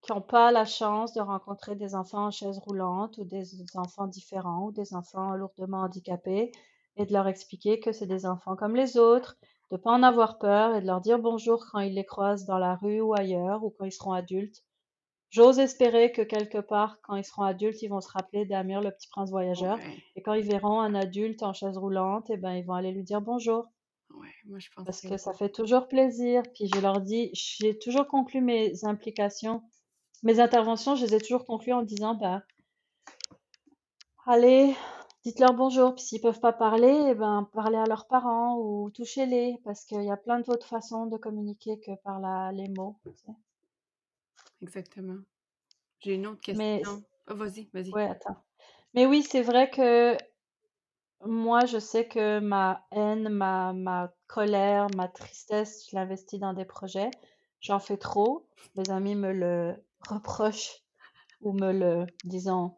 qui 0.03 0.12
n'ont 0.12 0.20
pas 0.22 0.51
la 0.51 0.64
chance 0.64 1.12
de 1.14 1.20
rencontrer 1.20 1.76
des 1.76 1.94
enfants 1.94 2.26
en 2.26 2.30
chaise 2.30 2.59
roulante 2.59 3.18
ou 3.18 3.24
des 3.24 3.44
enfants 3.74 4.07
différents 4.07 4.66
ou 4.66 4.72
des 4.72 4.94
enfants 4.94 5.34
lourdement 5.34 5.82
handicapés 5.82 6.53
et 6.96 7.07
de 7.07 7.12
leur 7.12 7.28
expliquer 7.28 7.80
que 7.80 7.92
c'est 7.92 8.07
des 8.07 8.26
enfants 8.26 8.57
comme 8.57 8.76
les 8.76 8.96
autres, 8.96 9.36
de 9.70 9.76
pas 9.76 9.92
en 9.92 10.03
avoir 10.03 10.38
peur 10.38 10.74
et 10.74 10.80
de 10.80 10.86
leur 10.86 11.01
dire 11.01 11.18
bonjour 11.18 11.64
quand 11.70 11.80
ils 11.80 11.94
les 11.94 12.05
croisent 12.05 12.46
dans 12.46 12.59
la 12.59 12.76
rue 12.76 13.01
ou 13.01 13.14
ailleurs 13.14 13.64
ou 13.64 13.70
quand 13.70 13.84
ils 13.84 13.92
seront 13.92 14.12
adultes. 14.12 14.64
J'ose 15.30 15.61
espérer 15.61 16.11
que 16.12 16.22
quelque 16.22 16.59
part, 16.59 16.98
quand 17.03 17.14
ils 17.14 17.24
seront 17.24 17.44
adultes, 17.44 17.82
ils 17.82 17.88
vont 17.88 18.01
se 18.01 18.11
rappeler 18.11 18.46
d'Amir, 18.46 18.80
le 18.80 18.90
petit 18.90 19.09
prince 19.09 19.30
voyageur, 19.30 19.78
Ouais, 19.78 19.98
et 20.16 20.22
quand 20.22 20.34
ils 20.34 20.44
verront 20.46 20.80
un 20.80 20.94
adulte 20.94 21.42
en 21.42 21.53
chaise 21.53 21.78
roulante, 21.78 22.30
eh 22.30 22.36
ben, 22.36 22.55
ils 22.55 22.64
vont 22.64 22.74
aller 22.74 22.90
lui 22.92 23.05
dire 23.05 23.20
bonjour 23.20 23.66
ouais, 24.11 24.28
moi 24.44 24.59
je 24.59 24.68
pense 24.74 24.84
parce 24.84 25.01
que 25.01 25.09
que 25.09 25.16
ça 25.16 25.32
fait 25.32 25.51
toujours 25.51 25.88
plaisir. 25.88 26.42
Puis 26.55 26.68
je 26.74 26.80
leur 26.80 27.01
dis, 27.01 27.30
j'ai 27.32 27.78
toujours 27.78 28.07
conclu 28.07 28.40
mes 28.40 28.84
implications, 28.84 29.62
mes 30.23 30.41
interventions, 30.41 30.97
je 30.97 31.07
les 31.07 31.14
ai 31.14 31.21
toujours 31.21 31.45
conclues 31.45 31.73
en 31.73 31.83
disant, 31.83 32.14
bah, 32.14 32.43
allez, 34.27 34.75
dites-leur 35.25 35.55
bonjour. 35.55 35.95
Puis 35.95 36.05
s'ils 36.05 36.21
peuvent 36.21 36.41
pas 36.41 36.53
parler, 36.53 37.09
eh 37.11 37.14
ben, 37.14 37.49
parlez 37.53 37.79
à 37.79 37.87
leurs 37.87 38.07
parents 38.07 38.59
ou 38.59 38.91
touchez-les, 38.91 39.59
parce 39.64 39.85
qu'il 39.85 40.03
y 40.03 40.11
a 40.11 40.16
plein 40.16 40.41
d'autres 40.41 40.66
façons 40.66 41.07
de 41.07 41.16
communiquer 41.16 41.79
que 41.81 41.93
par 42.03 42.21
la, 42.21 42.53
les 42.53 42.68
mots. 42.68 42.97
tu 43.05 43.11
sais. 43.16 43.33
exactement. 44.62 45.18
J'ai 46.01 46.14
une 46.14 46.27
autre 46.27 46.41
Mais, 46.55 46.79
question. 46.79 47.03
Ah, 47.27 47.35
vas-y, 47.35 47.68
vas-y. 47.73 47.91
ouais, 47.93 48.09
attends. 48.09 48.37
Mais 48.95 49.07
oui, 49.07 49.23
c'est 49.23 49.43
vrai 49.43 49.71
que 49.71 50.16
moi, 51.25 51.66
je 51.66 51.79
sais 51.79 52.09
que 52.09 52.41
ma 52.41 52.87
haine, 52.91 53.29
ma, 53.29 53.73
ma 53.73 54.12
colère, 54.27 54.89
ma 54.97 55.09
tristesse, 55.09 55.87
je 55.91 55.97
l'investis 55.97 56.41
dans 56.41 56.55
des 56.55 56.64
projets. 56.64 57.11
j'en 57.61 57.79
fais 57.79 57.99
trop, 57.99 58.47
mes 58.77 58.91
amis 58.91 59.14
me 59.14 59.33
le 59.33 59.77
reprochent 60.09 60.82
ou 61.40 61.53
me 61.53 61.72
le, 61.72 62.07
disons, 62.24 62.76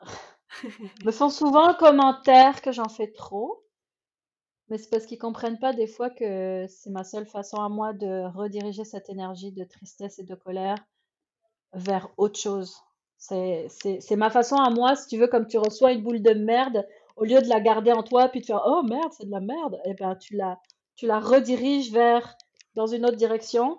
me 1.04 1.10
font 1.10 1.30
souvent 1.30 1.68
le 1.68 1.74
commentaire 1.74 2.62
que 2.62 2.72
j'en 2.72 2.88
fais 2.88 3.10
trop. 3.12 3.62
Mais 4.68 4.78
c'est 4.78 4.88
parce 4.88 5.06
qu'ils 5.06 5.18
comprennent 5.18 5.58
pas 5.58 5.72
des 5.72 5.86
fois 5.86 6.08
que 6.08 6.66
c'est 6.68 6.90
ma 6.90 7.04
seule 7.04 7.26
façon 7.26 7.58
à 7.58 7.68
moi 7.68 7.92
de 7.92 8.24
rediriger 8.34 8.84
cette 8.84 9.10
énergie 9.10 9.52
de 9.52 9.64
tristesse 9.64 10.18
et 10.18 10.24
de 10.24 10.34
colère 10.34 10.78
vers 11.74 12.08
autre 12.16 12.38
chose. 12.38 12.76
C'est, 13.18 13.66
c'est, 13.68 14.00
c'est 14.00 14.16
ma 14.16 14.30
façon 14.30 14.56
à 14.56 14.70
moi, 14.70 14.96
si 14.96 15.08
tu 15.08 15.18
veux, 15.18 15.28
comme 15.28 15.46
tu 15.46 15.58
reçois 15.58 15.92
une 15.92 16.02
boule 16.02 16.22
de 16.22 16.32
merde, 16.32 16.86
au 17.16 17.24
lieu 17.24 17.40
de 17.40 17.48
la 17.48 17.60
garder 17.60 17.92
en 17.92 18.02
toi 18.02 18.28
puis 18.28 18.40
de 18.40 18.46
faire 18.46 18.62
oh 18.66 18.82
merde, 18.82 19.12
c'est 19.12 19.26
de 19.26 19.30
la 19.30 19.40
merde, 19.40 19.80
et 19.84 19.90
eh 19.90 19.94
ben 19.94 20.16
tu 20.16 20.36
la, 20.36 20.58
tu 20.96 21.06
la 21.06 21.20
rediriges 21.20 21.92
vers 21.92 22.36
dans 22.74 22.86
une 22.86 23.04
autre 23.04 23.16
direction 23.16 23.78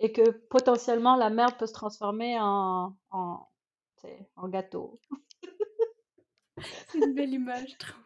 et 0.00 0.12
que 0.12 0.30
potentiellement 0.30 1.16
la 1.16 1.30
merde 1.30 1.56
peut 1.58 1.66
se 1.66 1.72
transformer 1.72 2.38
en, 2.40 2.96
en, 3.10 3.48
en 4.36 4.48
gâteau. 4.48 5.00
c'est 6.88 6.98
une 6.98 7.14
belle 7.14 7.32
image, 7.32 7.70
je 7.72 7.76
trouve. 7.78 8.04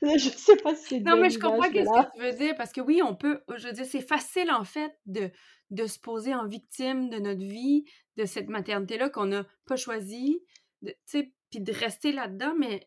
je 0.18 0.28
sais 0.28 0.56
pas 0.56 0.74
si 0.74 0.84
c'est 0.84 1.00
Non, 1.00 1.16
mais 1.16 1.30
je 1.30 1.38
comprends 1.38 1.62
ce 1.62 1.70
que 1.70 2.14
tu 2.14 2.20
veux 2.20 2.32
dire 2.32 2.54
parce 2.56 2.72
que 2.72 2.80
oui, 2.80 3.00
on 3.02 3.16
peut, 3.16 3.40
je 3.56 3.66
veux 3.66 3.72
dire, 3.72 3.86
c'est 3.86 4.00
facile 4.00 4.50
en 4.50 4.64
fait 4.64 4.96
de, 5.06 5.30
de 5.70 5.86
se 5.86 5.98
poser 5.98 6.34
en 6.34 6.46
victime 6.46 7.08
de 7.08 7.18
notre 7.18 7.40
vie, 7.40 7.84
de 8.16 8.24
cette 8.24 8.48
maternité-là 8.48 9.10
qu'on 9.10 9.26
n'a 9.26 9.46
pas 9.66 9.76
choisie, 9.76 10.44
tu 10.84 10.92
sais, 11.06 11.32
puis 11.50 11.60
de 11.60 11.72
rester 11.72 12.12
là-dedans, 12.12 12.54
mais 12.58 12.86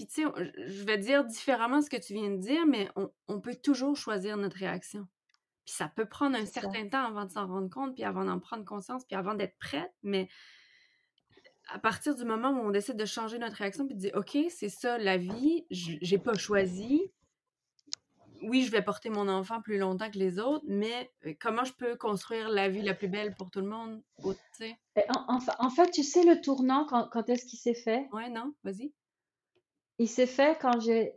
puis, 0.00 0.06
tu 0.06 0.22
sais, 0.22 0.28
je 0.66 0.84
vais 0.84 0.96
dire 0.96 1.26
différemment 1.26 1.82
ce 1.82 1.90
que 1.90 1.98
tu 1.98 2.14
viens 2.14 2.30
de 2.30 2.38
dire, 2.38 2.64
mais 2.66 2.88
on, 3.28 3.38
peut 3.38 3.54
toujours 3.54 3.94
choisir 3.94 4.38
notre 4.38 4.56
réaction. 4.56 5.06
Puis 5.64 5.74
ça 5.74 5.88
peut 5.88 6.06
prendre 6.06 6.36
un 6.36 6.46
certain 6.46 6.88
temps 6.88 7.04
avant 7.04 7.24
de 7.24 7.30
s'en 7.30 7.46
rendre 7.46 7.70
compte, 7.70 7.94
puis 7.94 8.04
avant 8.04 8.24
d'en 8.24 8.38
prendre 8.38 8.64
conscience, 8.64 9.04
puis 9.04 9.16
avant 9.16 9.34
d'être 9.34 9.56
prête, 9.58 9.92
mais 10.02 10.28
à 11.72 11.78
partir 11.78 12.14
du 12.16 12.24
moment 12.24 12.50
où 12.50 12.58
on 12.58 12.70
décide 12.70 12.96
de 12.96 13.04
changer 13.04 13.38
notre 13.38 13.56
réaction, 13.56 13.86
puis 13.86 13.94
de 13.94 14.00
dire, 14.00 14.12
OK, 14.14 14.36
c'est 14.50 14.68
ça 14.68 14.98
la 14.98 15.16
vie, 15.16 15.66
j'ai 15.70 16.18
pas 16.18 16.34
choisi. 16.34 17.12
Oui, 18.42 18.62
je 18.62 18.70
vais 18.70 18.82
porter 18.82 19.10
mon 19.10 19.28
enfant 19.28 19.60
plus 19.60 19.78
longtemps 19.78 20.10
que 20.10 20.18
les 20.18 20.38
autres, 20.38 20.64
mais 20.66 21.10
comment 21.40 21.64
je 21.64 21.74
peux 21.74 21.94
construire 21.94 22.48
la 22.48 22.70
vie 22.70 22.82
la 22.82 22.94
plus 22.94 23.08
belle 23.08 23.34
pour 23.34 23.50
tout 23.50 23.60
le 23.60 23.68
monde? 23.68 24.02
En, 25.10 25.38
en, 25.58 25.70
fait, 25.70 25.90
tu 25.90 26.02
sais 26.02 26.24
le 26.24 26.40
tournant, 26.40 26.86
quand, 26.86 27.08
quand 27.12 27.28
est-ce 27.28 27.44
qu'il 27.44 27.58
s'est 27.58 27.74
fait? 27.74 28.08
Ouais, 28.12 28.30
non, 28.30 28.54
vas-y. 28.64 28.92
Il 29.98 30.08
s'est 30.08 30.26
fait 30.26 30.58
quand 30.58 30.80
j'ai 30.80 31.12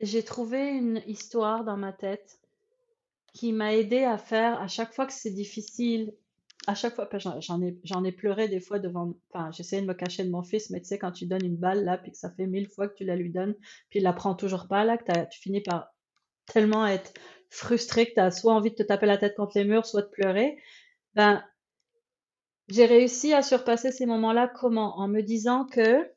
j'ai 0.00 0.22
trouvé 0.22 0.70
une 0.70 1.02
histoire 1.06 1.64
dans 1.64 1.76
ma 1.76 1.92
tête 1.92 2.40
qui 3.34 3.52
m'a 3.52 3.74
aidé 3.74 4.04
à 4.04 4.16
faire 4.16 4.60
à 4.60 4.68
chaque 4.68 4.94
fois 4.94 5.06
que 5.06 5.12
c'est 5.12 5.32
difficile, 5.32 6.14
à 6.66 6.74
chaque 6.74 6.94
fois, 6.94 7.08
j'en 7.18 7.60
ai, 7.60 7.76
ai 8.06 8.12
pleuré 8.12 8.48
des 8.48 8.60
fois 8.60 8.78
devant, 8.78 9.12
enfin, 9.30 9.50
j'essayais 9.50 9.82
de 9.82 9.86
me 9.86 9.92
cacher 9.92 10.24
de 10.24 10.30
mon 10.30 10.42
fils, 10.42 10.70
mais 10.70 10.80
tu 10.80 10.86
sais, 10.86 10.98
quand 10.98 11.12
tu 11.12 11.26
donnes 11.26 11.44
une 11.44 11.56
balle 11.56 11.84
là, 11.84 11.98
puis 11.98 12.12
que 12.12 12.16
ça 12.16 12.30
fait 12.30 12.46
mille 12.46 12.70
fois 12.70 12.88
que 12.88 12.94
tu 12.94 13.04
la 13.04 13.16
lui 13.16 13.30
donnes, 13.30 13.54
puis 13.90 13.98
il 13.98 14.02
la 14.02 14.14
prend 14.14 14.34
toujours 14.34 14.66
pas 14.66 14.84
là, 14.84 14.96
que 14.96 15.28
tu 15.30 15.40
finis 15.40 15.60
par 15.60 15.92
tellement 16.46 16.86
être 16.86 17.12
frustré 17.50 18.06
que 18.06 18.14
tu 18.14 18.20
as 18.20 18.30
soit 18.30 18.54
envie 18.54 18.70
de 18.70 18.76
te 18.76 18.82
taper 18.82 19.06
la 19.06 19.18
tête 19.18 19.34
contre 19.36 19.58
les 19.58 19.64
murs, 19.64 19.84
soit 19.84 20.02
de 20.02 20.08
pleurer, 20.08 20.56
ben, 21.14 21.44
j'ai 22.68 22.86
réussi 22.86 23.34
à 23.34 23.42
surpasser 23.42 23.92
ces 23.92 24.06
moments-là 24.06 24.48
comment? 24.48 24.98
En 24.98 25.06
me 25.06 25.20
disant 25.20 25.66
que 25.66 26.08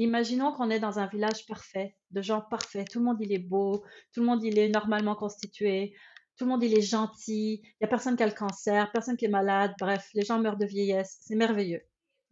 Imaginons 0.00 0.54
qu'on 0.54 0.70
est 0.70 0.80
dans 0.80 0.98
un 0.98 1.06
village 1.06 1.44
parfait, 1.44 1.94
de 2.10 2.22
gens 2.22 2.40
parfaits. 2.40 2.88
Tout 2.88 3.00
le 3.00 3.04
monde, 3.04 3.18
il 3.20 3.34
est 3.34 3.38
beau, 3.38 3.84
tout 4.14 4.20
le 4.20 4.26
monde, 4.26 4.42
il 4.42 4.58
est 4.58 4.70
normalement 4.70 5.14
constitué, 5.14 5.94
tout 6.40 6.46
le 6.46 6.52
monde, 6.52 6.62
il 6.62 6.72
est 6.72 6.80
gentil, 6.80 7.60
il 7.62 7.76
n'y 7.82 7.84
a 7.84 7.86
personne 7.86 8.16
qui 8.16 8.22
a 8.22 8.26
le 8.26 8.32
cancer, 8.32 8.90
personne 8.92 9.18
qui 9.18 9.26
est 9.26 9.28
malade, 9.28 9.74
bref, 9.78 10.08
les 10.14 10.24
gens 10.24 10.38
meurent 10.38 10.56
de 10.56 10.64
vieillesse. 10.64 11.18
C'est 11.20 11.34
merveilleux. 11.34 11.82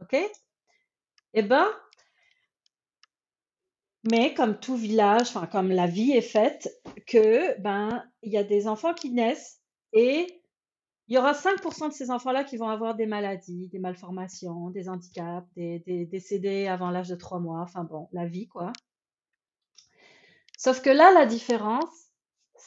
OK? 0.00 0.16
Eh 1.34 1.42
ben, 1.42 1.68
mais 4.10 4.32
comme 4.32 4.58
tout 4.58 4.76
village, 4.76 5.28
enfin, 5.28 5.46
comme 5.46 5.68
la 5.68 5.86
vie 5.86 6.12
est 6.12 6.22
faite, 6.22 6.74
que, 7.06 7.60
ben, 7.60 8.02
il 8.22 8.32
y 8.32 8.38
a 8.38 8.44
des 8.44 8.66
enfants 8.66 8.94
qui 8.94 9.10
naissent 9.10 9.60
et 9.92 10.40
il 11.08 11.14
y 11.14 11.18
aura 11.18 11.32
5% 11.32 11.88
de 11.88 11.92
ces 11.92 12.10
enfants-là 12.10 12.44
qui 12.44 12.56
vont 12.56 12.70
avoir 12.70 12.94
des 12.94 13.04
maladies, 13.04 13.68
des 13.68 13.78
malformations, 13.78 14.70
des 14.70 14.88
handicaps, 14.88 15.46
des, 15.54 16.08
décédés 16.10 16.66
avant 16.66 16.90
l'âge 16.90 17.10
de 17.10 17.14
3 17.14 17.40
mois, 17.40 17.60
enfin 17.60 17.84
bon, 17.84 18.08
la 18.12 18.24
vie, 18.24 18.48
quoi. 18.48 18.72
Sauf 20.56 20.80
que 20.80 20.88
là, 20.88 21.12
la 21.12 21.26
différence, 21.26 22.07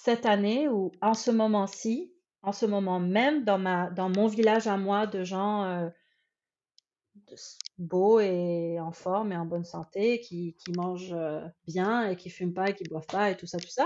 cette 0.04 0.26
année 0.26 0.68
ou 0.68 0.92
en 1.02 1.14
ce 1.14 1.30
moment-ci, 1.30 2.12
en 2.42 2.54
ce 2.54 2.66
moment 2.66 3.00
même, 3.00 3.44
dans, 3.44 3.60
ma, 3.60 3.92
dans 3.92 4.10
mon 4.10 4.26
village 4.26 4.66
à 4.66 4.76
moi 4.76 5.06
de 5.06 5.24
gens 5.24 5.64
euh, 5.66 5.90
beaux 7.78 8.20
et 8.20 8.80
en 8.80 8.92
forme 8.92 9.32
et 9.32 9.38
en 9.38 9.46
bonne 9.46 9.64
santé, 9.64 10.20
qui, 10.22 10.56
qui 10.56 10.72
mangent 10.72 11.14
euh, 11.14 11.46
bien 11.68 12.10
et 12.10 12.16
qui 12.16 12.32
fument 12.32 12.54
pas 12.54 12.72
et 12.72 12.76
qui 12.76 12.84
boivent 12.86 13.06
pas 13.06 13.30
et 13.30 13.38
tout 13.38 13.46
ça, 13.46 13.60
tout 13.60 13.70
ça, 13.70 13.86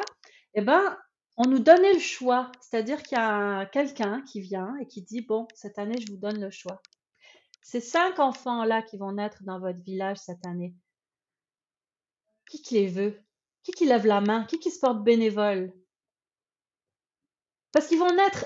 eh 0.54 0.62
ben, 0.62 0.98
on 1.36 1.50
nous 1.50 1.60
donnait 1.60 1.94
le 1.94 2.00
choix, 2.00 2.50
c'est-à-dire 2.62 3.04
qu'il 3.04 3.18
y 3.18 3.22
a 3.22 3.66
quelqu'un 3.66 4.22
qui 4.22 4.40
vient 4.40 4.74
et 4.78 4.88
qui 4.88 5.02
dit, 5.02 5.20
bon, 5.20 5.50
cette 5.54 5.78
année, 5.78 6.00
je 6.00 6.10
vous 6.14 6.18
donne 6.18 6.40
le 6.40 6.50
choix. 6.50 6.82
Ces 7.62 7.82
cinq 7.82 8.20
enfants-là 8.20 8.84
qui 8.84 8.98
vont 8.98 9.12
naître 9.12 9.44
dans 9.44 9.60
votre 9.60 9.82
village 9.82 10.18
cette 10.20 10.46
année, 10.46 10.74
qui 12.50 12.62
qui 12.62 12.76
les 12.76 12.88
veut? 12.88 13.20
Qui 13.64 13.74
qui 13.74 13.86
lève 13.86 14.06
la 14.06 14.22
main? 14.22 14.46
Qui 14.46 14.60
qui 14.60 14.72
se 14.72 14.80
porte 14.80 15.04
bénévole? 15.04 15.74
Parce 17.76 17.88
qu'ils 17.88 18.00
vont 18.00 18.16
naître 18.16 18.46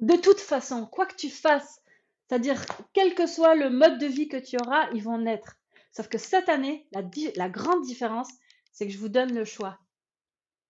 de 0.00 0.16
toute 0.16 0.40
façon, 0.40 0.86
quoi 0.86 1.04
que 1.04 1.14
tu 1.14 1.28
fasses, 1.28 1.82
c'est-à-dire 2.26 2.64
quel 2.94 3.14
que 3.14 3.26
soit 3.26 3.54
le 3.54 3.68
mode 3.68 3.98
de 3.98 4.06
vie 4.06 4.28
que 4.28 4.38
tu 4.38 4.56
auras, 4.56 4.88
ils 4.92 5.02
vont 5.02 5.18
naître. 5.18 5.58
Sauf 5.92 6.08
que 6.08 6.16
cette 6.16 6.48
année, 6.48 6.88
la, 6.92 7.02
la 7.34 7.50
grande 7.50 7.82
différence, 7.82 8.30
c'est 8.72 8.86
que 8.86 8.92
je 8.94 8.98
vous 8.98 9.10
donne 9.10 9.34
le 9.34 9.44
choix. 9.44 9.78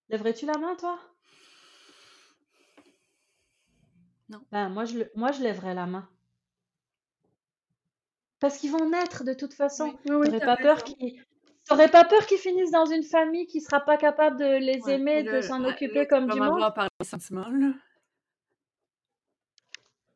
Lèverais-tu 0.09 0.47
la 0.47 0.59
main, 0.59 0.75
toi? 0.75 0.99
Non. 4.31 4.45
Ben, 4.51 4.69
moi, 4.69 4.85
je, 4.85 5.05
moi, 5.15 5.31
je 5.31 5.43
lèverais 5.43 5.75
la 5.75 5.87
main. 5.87 6.09
Parce 8.41 8.59
qu'ils 8.59 8.73
vont 8.73 8.91
naître 8.91 9.23
de 9.23 9.33
toute 9.33 9.55
façon. 9.55 9.97
Tu 10.05 10.11
n'aurais 10.11 10.41
pas 10.41 10.57
peur 10.57 10.83
qu'ils 10.83 11.25
pas 11.67 12.05
peur 12.05 12.27
qu'ils 12.27 12.39
finissent 12.39 12.71
dans 12.71 12.87
une 12.87 13.03
famille 13.03 13.47
qui 13.47 13.61
sera 13.61 13.81
pas 13.81 13.97
capable 13.97 14.39
de 14.39 14.59
les 14.59 14.91
aimer, 14.91 15.23
de 15.23 15.41
s'en 15.41 15.65
occuper 15.65 16.07
comme 16.07 16.29
du 16.29 16.39
monde? 16.39 16.61
par 16.75 16.89
les 17.01 17.07
sentiments, 17.07 17.49
là? 17.49 17.73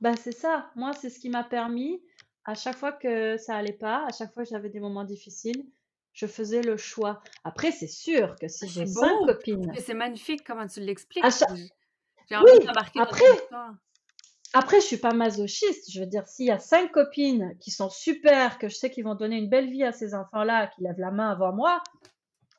Ben, 0.01 0.16
c'est 0.16 0.32
ça. 0.32 0.70
Moi, 0.76 0.92
c'est 0.94 1.11
ce 1.11 1.18
qui 1.18 1.28
m'a 1.28 1.44
permis, 1.44 2.03
à 2.44 2.55
chaque 2.55 2.76
fois 2.76 2.92
que 2.92 3.36
ça 3.36 3.57
allait 3.57 3.74
pas, 3.74 4.07
à 4.07 4.12
chaque 4.12 4.32
fois 4.32 4.44
que 4.44 4.48
j'avais 4.48 4.70
des 4.70 4.80
moments 4.80 5.05
difficiles, 5.05 5.66
je 6.12 6.26
faisais 6.26 6.62
le 6.62 6.76
choix. 6.76 7.22
Après, 7.44 7.70
c'est 7.70 7.86
sûr 7.86 8.34
que 8.40 8.48
si 8.48 8.66
j'ai 8.68 8.86
cinq 8.86 9.26
copines. 9.26 9.72
C'est 9.78 9.94
magnifique 9.94 10.42
comment 10.46 10.66
tu 10.66 10.80
l'expliques. 10.80 11.24
J'ai 12.28 12.36
envie 12.36 12.51
oui, 12.61 12.66
après, 12.96 13.26
après, 14.53 14.80
je 14.80 14.86
suis 14.86 14.96
pas 14.96 15.12
masochiste. 15.12 15.90
Je 15.92 16.01
veux 16.01 16.07
dire, 16.07 16.26
s'il 16.26 16.46
y 16.46 16.51
a 16.51 16.59
cinq 16.59 16.90
copines 16.92 17.57
qui 17.61 17.70
sont 17.70 17.90
super, 17.90 18.59
que 18.59 18.68
je 18.68 18.74
sais 18.74 18.90
qu'ils 18.90 19.05
vont 19.05 19.14
donner 19.14 19.36
une 19.36 19.48
belle 19.48 19.70
vie 19.70 19.84
à 19.84 19.92
ces 19.92 20.14
enfants-là, 20.14 20.68
qui 20.68 20.82
lèvent 20.82 20.98
la 20.98 21.11
main 21.11 21.30
avant 21.30 21.53
moi, 21.53 21.82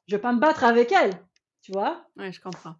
je 0.08 0.16
vais 0.16 0.22
pas 0.22 0.32
me 0.32 0.40
battre 0.40 0.64
avec 0.64 0.92
elles. 0.92 1.14
Tu 1.62 1.74
vois 1.74 2.06
Oui, 2.18 2.32
je 2.32 2.42
comprends. 2.42 2.76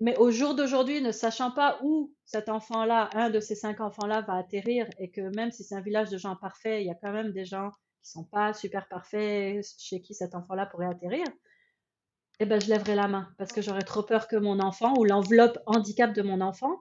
Mais 0.00 0.16
au 0.16 0.30
jour 0.30 0.54
d'aujourd'hui, 0.54 1.02
ne 1.02 1.12
sachant 1.12 1.50
pas 1.50 1.78
où 1.82 2.14
cet 2.24 2.48
enfant-là, 2.48 3.10
un 3.12 3.28
de 3.28 3.40
ces 3.40 3.54
cinq 3.54 3.80
enfants-là, 3.80 4.22
va 4.22 4.34
atterrir, 4.34 4.88
et 4.98 5.10
que 5.10 5.20
même 5.36 5.50
si 5.50 5.62
c'est 5.62 5.74
un 5.74 5.82
village 5.82 6.08
de 6.08 6.16
gens 6.16 6.36
parfaits, 6.36 6.80
il 6.80 6.86
y 6.86 6.90
a 6.90 6.94
quand 6.94 7.12
même 7.12 7.32
des 7.32 7.44
gens 7.44 7.70
qui 8.02 8.10
sont 8.10 8.24
pas 8.24 8.54
super 8.54 8.88
parfaits 8.88 9.62
chez 9.78 10.00
qui 10.00 10.14
cet 10.14 10.34
enfant-là 10.34 10.64
pourrait 10.64 10.86
atterrir, 10.86 11.26
eh 12.38 12.46
ben, 12.46 12.58
je 12.58 12.68
lèverai 12.68 12.94
la 12.94 13.06
main 13.06 13.28
parce 13.36 13.52
que 13.52 13.60
j'aurais 13.60 13.82
trop 13.82 14.02
peur 14.02 14.26
que 14.26 14.36
mon 14.36 14.60
enfant 14.60 14.94
ou 14.96 15.04
l'enveloppe 15.04 15.58
handicap 15.66 16.14
de 16.14 16.22
mon 16.22 16.40
enfant 16.40 16.80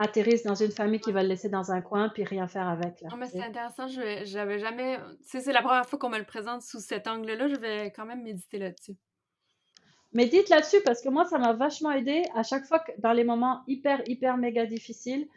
atterrisse 0.00 0.42
dans 0.42 0.54
une 0.54 0.72
famille 0.72 0.98
qui 0.98 1.12
va 1.12 1.22
le 1.22 1.28
laisser 1.28 1.50
dans 1.50 1.70
un 1.70 1.82
coin 1.82 2.08
puis 2.08 2.24
rien 2.24 2.48
faire 2.48 2.66
avec. 2.66 3.02
Là, 3.02 3.10
c'est 3.30 3.42
intéressant. 3.42 3.86
Je 3.86 4.22
j'avais 4.24 4.58
jamais. 4.58 4.98
c'est 5.26 5.52
la 5.52 5.62
première 5.62 5.86
fois 5.86 5.98
qu'on 5.98 6.08
me 6.08 6.18
le 6.18 6.24
présente 6.24 6.62
sous 6.62 6.80
cet 6.80 7.06
angle-là. 7.06 7.48
Je 7.48 7.56
vais 7.56 7.92
quand 7.94 8.06
même 8.06 8.22
méditer 8.22 8.58
là-dessus. 8.58 8.96
Médite 10.12 10.48
là-dessus 10.48 10.78
parce 10.84 11.02
que 11.02 11.10
moi, 11.10 11.26
ça 11.26 11.38
m'a 11.38 11.52
vachement 11.52 11.92
aidé 11.92 12.24
à 12.34 12.42
chaque 12.42 12.64
fois 12.64 12.80
que 12.80 12.92
dans 12.98 13.12
les 13.12 13.24
moments 13.24 13.62
hyper, 13.68 14.00
hyper 14.08 14.38
méga 14.38 14.64
difficiles, 14.64 15.28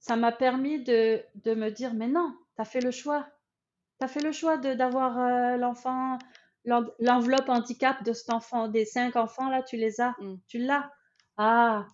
ça 0.00 0.16
m'a 0.16 0.32
permis 0.32 0.82
de, 0.82 1.22
de, 1.36 1.54
me 1.54 1.70
dire 1.70 1.94
mais 1.94 2.08
non, 2.08 2.36
tu 2.56 2.62
as 2.62 2.64
fait 2.64 2.80
le 2.80 2.90
choix. 2.90 3.26
Tu 4.00 4.04
as 4.04 4.08
fait 4.08 4.20
le 4.20 4.32
choix 4.32 4.58
d'avoir 4.58 5.18
euh, 5.18 5.56
l'enfant, 5.56 6.18
l'enveloppe 6.64 7.48
handicap 7.48 8.02
de 8.02 8.12
cet 8.12 8.30
enfant, 8.30 8.66
des 8.66 8.84
cinq 8.84 9.14
enfants 9.14 9.48
là, 9.48 9.62
tu 9.62 9.76
les 9.76 10.00
as. 10.00 10.16
Mm. 10.18 10.34
Tu 10.48 10.58
l'as. 10.58 10.90
Ah, 11.36 11.86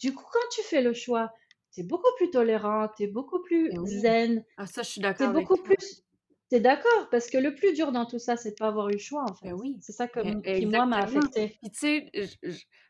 du 0.00 0.14
coup, 0.14 0.24
quand 0.32 0.48
tu 0.52 0.62
fais 0.62 0.82
le 0.82 0.92
choix, 0.92 1.32
tu 1.72 1.80
es 1.80 1.82
beaucoup 1.84 2.10
plus 2.16 2.30
tolérant, 2.30 2.88
tu 2.96 3.04
es 3.04 3.06
beaucoup 3.06 3.40
plus 3.40 3.70
zen. 3.84 4.44
Ah, 4.56 4.66
ça, 4.66 4.82
je 4.82 4.88
suis 4.88 5.00
d'accord. 5.00 5.28
Tu 5.28 5.32
beaucoup 5.32 5.62
plus. 5.62 6.02
Tu 6.50 6.56
es 6.56 6.60
d'accord, 6.60 7.08
parce 7.10 7.30
que 7.30 7.38
le 7.38 7.54
plus 7.54 7.74
dur 7.74 7.92
dans 7.92 8.06
tout 8.06 8.18
ça, 8.18 8.36
c'est 8.36 8.50
de 8.50 8.56
pas 8.56 8.68
avoir 8.68 8.88
eu 8.88 8.94
le 8.94 8.98
choix, 8.98 9.22
en 9.22 9.34
fait. 9.34 9.52
oui. 9.52 9.76
C'est 9.80 9.92
ça 9.92 10.08
qui, 10.08 10.66
moi, 10.66 10.86
m'a 10.86 11.02
affecté. 11.02 11.56
Puis, 11.60 11.70
tu 11.70 11.78
sais, 11.78 12.30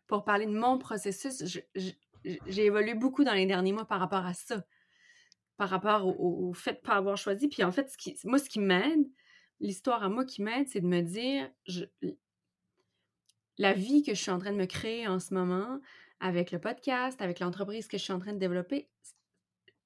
pour 0.06 0.24
parler 0.24 0.46
de 0.46 0.52
mon 0.52 0.78
processus, 0.78 1.42
j'ai 2.24 2.64
évolué 2.64 2.94
beaucoup 2.94 3.24
dans 3.24 3.34
les 3.34 3.46
derniers 3.46 3.72
mois 3.72 3.84
par 3.84 4.00
rapport 4.00 4.24
à 4.24 4.32
ça, 4.32 4.64
par 5.56 5.68
rapport 5.68 6.06
au, 6.06 6.54
fait 6.54 6.72
de 6.72 6.78
ne 6.78 6.82
pas 6.82 6.94
avoir 6.94 7.16
choisi. 7.16 7.48
Puis 7.48 7.62
en 7.64 7.72
fait, 7.72 7.90
ce 7.90 7.98
qui, 7.98 8.16
moi, 8.24 8.38
ce 8.38 8.48
qui 8.48 8.60
m'aide, 8.60 9.06
l'histoire 9.58 10.02
à 10.02 10.08
moi 10.08 10.24
qui 10.24 10.42
m'aide, 10.42 10.68
c'est 10.68 10.80
de 10.80 10.86
me 10.86 11.02
dire, 11.02 11.50
je, 11.66 11.84
la 13.58 13.74
vie 13.74 14.02
que 14.02 14.14
je 14.14 14.22
suis 14.22 14.30
en 14.30 14.38
train 14.38 14.52
de 14.52 14.56
me 14.56 14.66
créer 14.66 15.06
en 15.06 15.20
ce 15.20 15.34
moment, 15.34 15.80
avec 16.20 16.52
le 16.52 16.60
podcast, 16.60 17.20
avec 17.22 17.40
l'entreprise 17.40 17.88
que 17.88 17.98
je 17.98 18.04
suis 18.04 18.12
en 18.12 18.18
train 18.18 18.32
de 18.32 18.38
développer, 18.38 18.88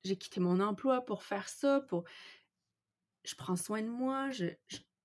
j'ai 0.04 0.16
quitté 0.16 0.40
mon 0.40 0.60
emploi 0.60 1.04
pour 1.04 1.22
faire 1.22 1.48
ça, 1.48 1.80
pour... 1.80 2.04
Je 3.24 3.34
prends 3.36 3.56
soin 3.56 3.80
de 3.80 3.88
moi, 3.88 4.30
je, 4.30 4.46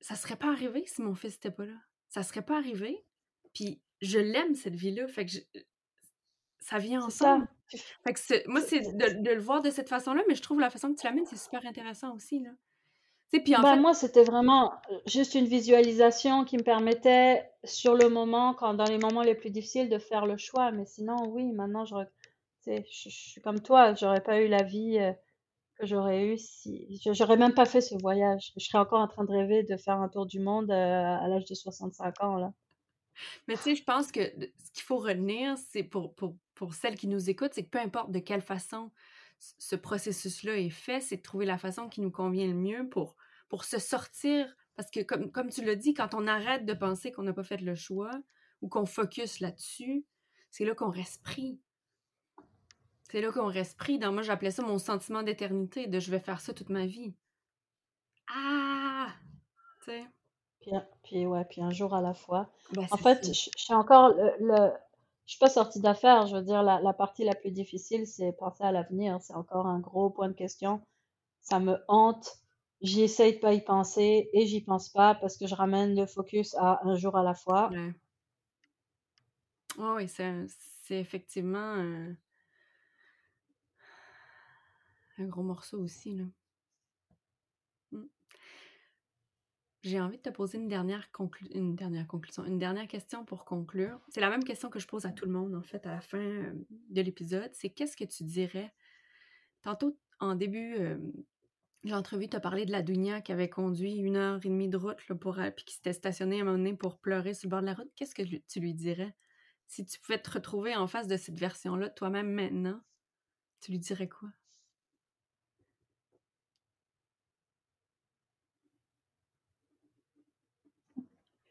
ça 0.02 0.16
serait 0.16 0.36
pas 0.36 0.52
arrivé 0.52 0.84
si 0.86 1.02
mon 1.02 1.16
fils 1.16 1.36
n'était 1.36 1.52
pas 1.52 1.66
là. 1.66 1.78
Ça 2.10 2.24
serait 2.24 2.42
pas 2.42 2.58
arrivé. 2.58 3.06
Puis 3.54 3.82
je 4.02 4.20
l'aime, 4.20 4.56
cette 4.56 4.76
vie-là. 4.76 5.08
Fait 5.08 5.26
que 5.26 5.32
ça 6.60 6.80
vient 6.80 7.02
ensemble. 7.02 7.48
Fait 8.04 8.14
que 8.14 8.50
moi, 8.50 8.62
c'est 8.62 8.82
de, 8.82 9.32
le 9.32 9.40
voir 9.40 9.62
de 9.62 9.70
cette 9.70 9.90
façon-là, 9.90 10.24
mais 10.28 10.36
je 10.36 10.42
trouve 10.42 10.60
la 10.60 10.70
façon 10.70 10.94
que 10.94 11.00
tu 11.00 11.06
l'amènes, 11.06 11.26
c'est 11.26 11.38
super 11.38 11.66
intéressant 11.66 12.14
aussi. 12.16 12.40
Là. 12.40 12.52
Puis 13.32 13.56
en 13.56 13.62
bah, 13.62 13.76
fait... 13.76 13.80
Moi, 13.80 13.94
c'était 13.94 14.24
vraiment 14.24 14.74
euh, 14.92 15.00
juste 15.06 15.36
une 15.36 15.46
visualisation 15.46 16.46
qui 16.46 16.58
me 16.58 16.64
permettait, 16.64 17.50
sur 17.64 17.96
le 17.96 18.10
moment, 18.10 18.54
quand 18.54 18.74
dans 18.74 18.86
les 18.86 18.98
moments 18.98 19.22
les 19.22 19.36
plus 19.36 19.52
difficiles, 19.52 19.90
de 19.90 20.00
faire 20.00 20.26
le 20.26 20.38
choix. 20.38 20.72
Mais 20.72 20.86
sinon, 20.86 21.16
oui, 21.28 21.52
maintenant, 21.52 21.86
je, 21.86 21.96
je, 22.66 22.82
je 22.90 23.10
suis 23.10 23.42
comme 23.42 23.62
toi, 23.62 23.94
j'aurais 23.94 24.22
pas 24.22 24.42
eu 24.42 24.48
la 24.48 24.64
vie 24.64 24.98
euh, 25.00 25.12
que 25.80 25.86
j'aurais 25.86 26.26
eue 26.26 26.38
si. 26.38 27.02
J'aurais 27.14 27.38
même 27.38 27.54
pas 27.54 27.66
fait 27.66 27.82
ce 27.82 27.96
voyage. 28.02 28.52
Je 28.58 28.66
serais 28.66 28.80
encore 28.80 29.02
en 29.02 29.08
train 29.08 29.26
de 29.26 29.32
rêver 29.32 29.64
de 29.64 29.78
faire 29.78 30.00
un 30.00 30.10
tour 30.10 30.26
du 30.26 30.40
monde 30.40 30.72
euh, 30.72 30.74
à 30.74 31.28
l'âge 31.28 31.46
de 31.46 31.54
65 31.56 32.24
ans, 32.24 32.38
là. 32.38 32.52
Mais 33.48 33.56
tu 33.56 33.62
sais, 33.62 33.76
je 33.76 33.84
pense 33.84 34.12
que 34.14 34.22
ce 34.22 34.72
qu'il 34.72 34.84
faut 34.84 34.98
retenir, 34.98 35.58
c'est 35.72 35.84
pour, 35.84 36.16
pour, 36.16 36.36
pour 36.56 36.74
celles 36.74 36.96
qui 36.96 37.08
nous 37.08 37.30
écoutent, 37.30 37.54
c'est 37.54 37.64
que 37.64 37.70
peu 37.70 37.80
importe 37.80 38.12
de 38.12 38.20
quelle 38.20 38.42
façon 38.42 38.92
ce 39.40 39.76
processus-là 39.76 40.58
est 40.58 40.70
fait, 40.70 41.02
c'est 41.02 41.18
de 41.18 41.22
trouver 41.22 41.46
la 41.46 41.58
façon 41.58 41.90
qui 41.90 42.02
nous 42.02 42.12
convient 42.12 42.48
le 42.48 42.54
mieux 42.54 42.88
pour, 42.90 43.16
pour 43.50 43.66
se 43.66 43.80
sortir. 43.80 44.56
Parce 44.76 44.90
que, 44.92 45.02
comme, 45.02 45.32
comme 45.32 45.50
tu 45.50 45.64
l'as 45.66 45.76
dit, 45.76 45.94
quand 45.94 46.14
on 46.14 46.28
arrête 46.28 46.66
de 46.66 46.74
penser 46.74 47.12
qu'on 47.12 47.24
n'a 47.24 47.34
pas 47.34 47.44
fait 47.44 47.58
le 47.58 47.76
choix 47.76 48.12
ou 48.62 48.70
qu'on 48.70 48.86
focus 48.86 49.42
là-dessus, 49.42 50.06
c'est 50.52 50.66
là 50.66 50.74
qu'on 50.74 50.90
reste 50.90 51.22
pris. 51.24 51.60
C'est 53.12 53.22
là 53.22 53.32
qu'on 53.32 53.48
reste 53.48 53.78
pris. 53.78 54.00
Dans 54.00 54.14
moi, 54.14 54.22
j'appelais 54.22 54.52
ça 54.52 54.62
mon 54.62 54.78
sentiment 54.78 55.24
d'éternité, 55.24 55.88
de 55.88 56.00
je 56.00 56.12
vais 56.12 56.20
faire 56.20 56.40
ça 56.40 56.54
toute 56.54 56.70
ma 56.70 56.86
vie. 56.86 57.14
Ah! 58.32 59.08
Tu 59.84 59.92
sais? 59.92 60.08
Puis, 60.62 60.72
puis, 61.04 61.26
ouais, 61.26 61.46
puis 61.46 61.62
un 61.62 61.72
jour 61.72 61.94
à 61.96 62.02
la 62.02 62.14
fois. 62.14 62.52
Ben, 62.74 62.86
en 62.92 62.98
fait, 62.98 63.26
je, 63.26 63.50
suis 63.56 63.74
encore 63.74 64.14
le, 64.14 64.72
je 65.26 65.32
suis 65.32 65.40
pas 65.40 65.50
sortie 65.50 65.80
d'affaires. 65.80 66.28
Je 66.28 66.36
veux 66.36 66.44
dire, 66.44 66.62
la, 66.62 66.80
la, 66.82 66.94
partie 66.94 67.24
la 67.24 67.36
plus 67.36 67.52
difficile, 67.52 68.06
c'est 68.06 68.32
penser 68.34 68.64
à 68.64 68.72
l'avenir. 68.72 69.20
C'est 69.22 69.34
encore 69.34 69.66
un 69.66 69.80
gros 69.80 70.10
point 70.10 70.28
de 70.28 70.34
question. 70.34 70.82
Ça 71.42 71.60
me 71.60 71.78
hante. 71.88 72.40
J'essaye 72.82 73.36
de 73.36 73.40
pas 73.40 73.54
y 73.54 73.62
penser 73.62 74.30
et 74.32 74.46
j'y 74.46 74.62
pense 74.62 74.90
pas 74.90 75.16
parce 75.16 75.38
que 75.38 75.48
je 75.48 75.56
ramène 75.56 75.96
le 75.96 76.06
focus 76.06 76.56
à 76.56 76.80
un 76.88 76.96
jour 76.96 77.18
à 77.18 77.24
la 77.24 77.34
fois. 77.34 77.70
Oui, 79.78 80.08
c'est 80.08 80.48
effectivement 80.90 81.58
un, 81.58 82.16
gros 85.20 85.44
morceau 85.44 85.80
aussi, 85.80 86.16
là. 86.16 86.24
J'ai 89.82 90.02
envie 90.02 90.18
de 90.18 90.22
te 90.22 90.30
poser 90.30 90.58
une 90.58 90.68
dernière, 90.68 91.10
une 91.52 91.76
dernière 91.76 92.06
conclusion, 92.06 92.44
une 92.44 92.60
dernière 92.60 92.88
question 92.88 93.24
pour 93.24 93.46
conclure. 93.46 93.98
C'est 94.10 94.20
la 94.20 94.30
même 94.30 94.44
question 94.44 94.70
que 94.70 94.78
je 94.78 94.86
pose 94.86 95.06
à 95.06 95.12
tout 95.12 95.26
le 95.26 95.32
monde, 95.32 95.56
en 95.56 95.62
fait, 95.62 95.86
à 95.86 95.92
la 95.92 96.02
fin 96.02 96.18
euh, 96.18 96.54
de 96.90 97.02
l'épisode. 97.02 97.50
C'est 97.54 97.70
qu'est-ce 97.70 97.96
que 97.96 98.04
tu 98.04 98.26
dirais? 98.26 98.74
Tantôt, 99.62 99.98
en 100.20 100.36
début 100.36 100.76
euh, 100.76 100.98
l'entrevue, 101.84 102.30
tu 102.30 102.36
as 102.36 102.40
parlé 102.40 102.66
de 102.66 102.72
la 102.72 102.82
Dunia 102.82 103.22
qui 103.22 103.32
avait 103.32 103.50
conduit 103.50 103.96
une 103.96 104.18
heure 104.18 104.40
et 104.44 104.50
demie 104.50 104.70
de 104.70 104.78
route 104.78 105.08
là, 105.08 105.16
pour 105.16 105.36
puis 105.56 105.66
qui 105.66 105.76
s'était 105.76 105.94
stationnée 105.94 106.40
à 106.40 106.42
un 106.42 106.46
moment 106.46 106.58
donné 106.58 106.74
pour 106.76 107.00
pleurer 107.00 107.34
sur 107.34 107.48
le 107.48 107.52
bord 107.52 107.62
de 107.62 107.68
la 107.68 107.74
route. 107.74 107.92
Qu'est-ce 107.96 108.16
que 108.16 108.24
tu 108.24 108.60
lui 108.60 108.74
dirais? 108.74 109.16
Si 109.68 109.86
tu 109.86 110.00
pouvais 110.00 110.22
te 110.22 110.32
retrouver 110.32 110.76
en 110.76 110.88
face 110.88 111.08
de 111.08 111.18
cette 111.18 111.40
version-là, 111.40 111.90
toi-même 111.90 112.32
maintenant, 112.32 112.82
tu 113.62 113.72
lui 113.72 113.80
dirais 113.80 114.10
quoi? 114.10 114.30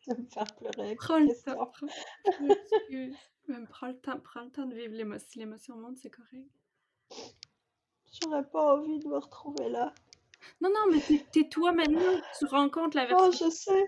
me 0.18 0.26
faire 0.31 0.47
pleurer. 0.57 0.95
Prends 0.97 1.18
le 1.18 1.45
temps. 1.45 1.72
Prends, 3.70 3.89
le 3.89 3.99
temps, 3.99 4.20
prends 4.20 4.43
le 4.43 4.51
temps 4.51 4.66
de 4.66 4.74
vivre 4.74 4.95
l'émotion. 4.95 5.26
Si 5.31 5.39
l'émotion 5.39 5.76
monte, 5.76 5.97
c'est 5.97 6.11
correct. 6.11 6.51
J'aurais 8.12 8.47
pas 8.47 8.74
envie 8.74 8.99
de 8.99 9.09
me 9.09 9.16
retrouver 9.16 9.68
là. 9.70 9.95
Non, 10.61 10.71
non, 10.71 10.93
mais 10.93 11.01
t'es 11.33 11.49
toi 11.49 11.73
maintenant. 11.73 12.21
Tu 12.39 12.47
rencontres 12.47 12.97
la 12.97 13.07
version. 13.07 13.29
Oh, 13.29 13.33
je 13.33 13.51
sais. 13.51 13.87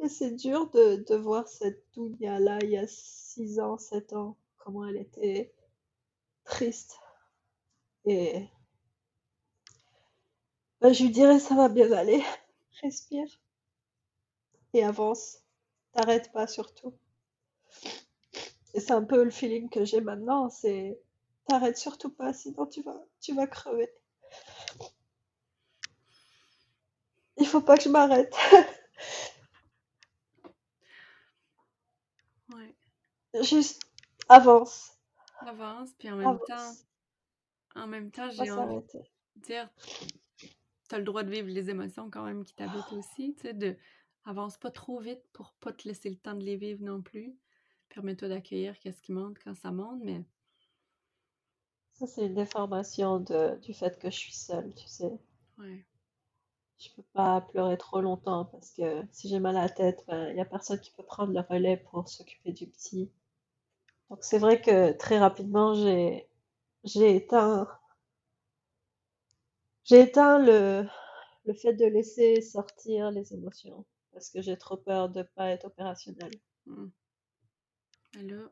Et 0.00 0.08
c'est 0.08 0.30
dur 0.30 0.70
de, 0.70 1.04
de, 1.08 1.16
voir 1.16 1.48
cette 1.48 1.84
Dounia 1.94 2.38
là 2.38 2.58
il 2.62 2.70
y 2.70 2.76
a 2.76 2.86
6 2.86 3.58
ans, 3.58 3.78
7 3.78 4.12
ans, 4.12 4.36
comment 4.58 4.86
elle 4.86 4.96
était 4.96 5.52
triste. 6.44 6.98
Et 8.04 8.48
ben, 10.80 10.92
je 10.92 11.02
lui 11.02 11.10
dirais 11.10 11.40
ça 11.40 11.56
va 11.56 11.68
bien 11.68 11.90
aller. 11.92 12.22
Respire 12.82 13.26
et 14.74 14.84
avance. 14.84 15.38
T'arrêtes 15.92 16.30
pas 16.32 16.46
surtout. 16.46 16.94
Et 18.74 18.80
c'est 18.80 18.92
un 18.92 19.04
peu 19.04 19.24
le 19.24 19.30
feeling 19.30 19.68
que 19.68 19.84
j'ai 19.84 20.00
maintenant, 20.00 20.48
c'est 20.50 21.00
t'arrêtes 21.46 21.78
surtout 21.78 22.10
pas, 22.10 22.32
sinon 22.32 22.66
tu 22.66 22.82
vas, 22.82 23.02
tu 23.20 23.34
vas 23.34 23.46
crever. 23.46 23.90
Il 27.37 27.37
faut 27.48 27.60
pas 27.60 27.76
que 27.76 27.84
je 27.84 27.88
m'arrête. 27.88 28.34
ouais. 32.54 32.74
Juste 33.42 33.82
avance. 34.28 34.92
Avance, 35.40 35.90
puis 35.98 36.10
en 36.10 36.16
même 36.16 36.38
temps, 36.46 36.72
en 37.74 37.86
même 37.86 38.10
temps, 38.10 38.28
j'ai 38.30 38.50
envie 38.50 38.84
de 38.86 39.02
dire, 39.36 39.68
t'as 40.88 40.98
le 40.98 41.04
droit 41.04 41.22
de 41.22 41.30
vivre 41.30 41.48
les 41.48 41.70
émotions 41.70 42.10
quand 42.10 42.24
même 42.24 42.44
qui 42.44 42.54
t'habitent 42.54 42.92
aussi, 42.92 43.34
tu 43.36 43.42
sais, 43.42 43.54
de 43.54 43.76
Avance 44.28 44.58
pas 44.58 44.70
trop 44.70 45.00
vite 45.00 45.22
pour 45.32 45.54
pas 45.54 45.72
te 45.72 45.88
laisser 45.88 46.10
le 46.10 46.16
temps 46.16 46.34
de 46.34 46.44
les 46.44 46.58
vivre 46.58 46.84
non 46.84 47.00
plus. 47.00 47.34
Permets-toi 47.88 48.28
d'accueillir 48.28 48.78
qu'est-ce 48.78 49.00
qui 49.00 49.12
monte 49.12 49.38
quand 49.42 49.54
ça 49.54 49.70
monte, 49.70 50.00
mais. 50.02 50.22
Ça, 51.94 52.06
c'est 52.06 52.26
une 52.26 52.34
déformation 52.34 53.20
de, 53.20 53.58
du 53.62 53.72
fait 53.72 53.98
que 53.98 54.10
je 54.10 54.16
suis 54.16 54.34
seule, 54.34 54.74
tu 54.74 54.86
sais. 54.86 55.18
Ouais. 55.56 55.86
Je 56.78 56.88
peux 56.96 57.02
pas 57.12 57.40
pleurer 57.40 57.76
trop 57.76 58.00
longtemps 58.00 58.44
parce 58.46 58.70
que 58.72 59.02
si 59.12 59.28
j'ai 59.28 59.40
mal 59.40 59.56
à 59.56 59.62
la 59.62 59.68
tête, 59.68 60.04
il 60.08 60.10
ben, 60.10 60.36
y 60.36 60.40
a 60.40 60.44
personne 60.44 60.80
qui 60.80 60.92
peut 60.92 61.02
prendre 61.04 61.32
le 61.32 61.40
relais 61.40 61.76
pour 61.76 62.08
s'occuper 62.08 62.52
du 62.52 62.66
petit. 62.68 63.10
Donc 64.10 64.18
c'est 64.22 64.38
vrai 64.38 64.60
que 64.60 64.92
très 64.92 65.18
rapidement, 65.18 65.74
j'ai, 65.74 66.28
j'ai 66.84 67.16
éteint, 67.16 67.68
j'ai 69.84 70.02
éteint 70.02 70.38
le, 70.38 70.86
le 71.46 71.54
fait 71.54 71.72
de 71.74 71.86
laisser 71.86 72.40
sortir 72.42 73.10
les 73.10 73.34
émotions 73.34 73.84
parce 74.12 74.30
que 74.30 74.40
j'ai 74.42 74.56
trop 74.56 74.76
peur 74.76 75.08
de 75.08 75.20
ne 75.20 75.24
pas 75.24 75.50
être 75.50 75.64
opérationnelle. 75.66 76.34
Hmm. 76.66 76.88
Alors, 78.18 78.50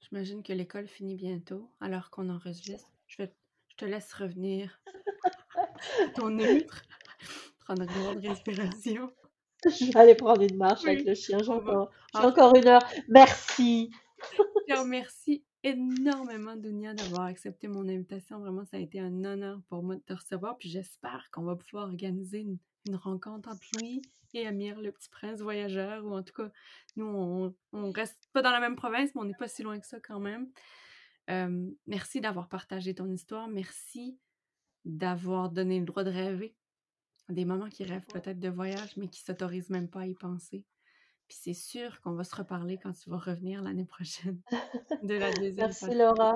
j'imagine 0.00 0.42
que 0.42 0.52
l'école 0.52 0.86
finit 0.86 1.16
bientôt, 1.16 1.70
alors 1.80 2.10
qu'on 2.10 2.28
enregistre. 2.28 2.90
Je, 3.06 3.22
vais, 3.22 3.34
je 3.68 3.76
te 3.76 3.84
laisse 3.84 4.12
revenir 4.12 4.80
ton 6.14 6.30
neutre, 6.30 6.82
prendre 7.64 7.82
une 7.82 7.88
grande 7.88 8.24
respiration. 8.24 9.12
Je 9.64 9.92
vais 9.92 9.98
aller 9.98 10.14
prendre 10.14 10.42
une 10.42 10.56
marche 10.56 10.84
avec 10.84 11.04
le 11.04 11.14
chien. 11.14 11.38
J'ai 11.42 11.50
encore, 11.50 11.90
encore, 12.14 12.56
une 12.56 12.66
heure. 12.66 12.82
Merci. 13.08 13.90
Je 14.68 14.74
remercie 14.74 15.44
énormément, 15.62 16.56
Dunia, 16.56 16.94
d'avoir 16.94 17.22
accepté 17.22 17.68
mon 17.68 17.88
invitation. 17.88 18.40
Vraiment, 18.40 18.64
ça 18.64 18.76
a 18.78 18.80
été 18.80 18.98
un 18.98 19.24
honneur 19.24 19.60
pour 19.68 19.84
moi 19.84 19.94
de 19.94 20.00
te 20.00 20.12
recevoir. 20.12 20.56
Puis 20.58 20.68
j'espère 20.68 21.28
qu'on 21.30 21.42
va 21.42 21.54
pouvoir 21.54 21.84
organiser 21.84 22.40
une 22.40 22.58
une 22.86 22.96
rencontre 22.96 23.48
entre 23.48 23.64
lui 23.78 24.02
et 24.34 24.46
Amir, 24.46 24.80
le 24.80 24.92
petit 24.92 25.10
prince 25.10 25.40
voyageur, 25.40 26.06
ou 26.06 26.14
en 26.14 26.22
tout 26.22 26.32
cas, 26.32 26.50
nous, 26.96 27.04
on, 27.04 27.54
on 27.72 27.90
reste 27.90 28.28
pas 28.32 28.40
dans 28.40 28.50
la 28.50 28.60
même 28.60 28.76
province, 28.76 29.10
mais 29.14 29.20
on 29.20 29.24
n'est 29.24 29.34
pas 29.34 29.48
si 29.48 29.62
loin 29.62 29.78
que 29.78 29.86
ça 29.86 30.00
quand 30.00 30.20
même. 30.20 30.48
merci 31.86 32.20
d'avoir 32.20 32.48
partagé 32.48 32.94
ton 32.94 33.10
histoire. 33.10 33.48
Merci 33.48 34.18
d'avoir 34.84 35.50
donné 35.50 35.78
le 35.78 35.86
droit 35.86 36.04
de 36.04 36.10
rêver. 36.10 36.54
Des 37.28 37.44
moments 37.44 37.68
qui 37.68 37.84
rêvent 37.84 38.06
peut-être 38.06 38.40
de 38.40 38.48
voyage, 38.48 38.96
mais 38.96 39.08
qui 39.08 39.20
s'autorisent 39.20 39.70
même 39.70 39.88
pas 39.88 40.00
à 40.00 40.06
y 40.06 40.14
penser. 40.14 40.64
Puis 41.28 41.38
c'est 41.40 41.54
sûr 41.54 42.00
qu'on 42.02 42.12
va 42.12 42.24
se 42.24 42.34
reparler 42.34 42.78
quand 42.78 42.92
tu 42.92 43.08
vas 43.08 43.18
revenir 43.18 43.62
l'année 43.62 43.86
prochaine 43.86 44.40
de 45.02 45.14
la 45.14 45.32
deuxième 45.32 45.68
Merci 45.68 45.94
Laura. 45.94 46.34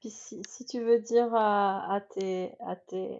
Puis 0.00 0.10
si, 0.10 0.40
si, 0.48 0.64
tu 0.64 0.80
veux 0.80 1.00
dire 1.00 1.34
à, 1.34 1.92
à, 1.92 2.00
tes, 2.00 2.52
à 2.60 2.76
tes, 2.76 3.18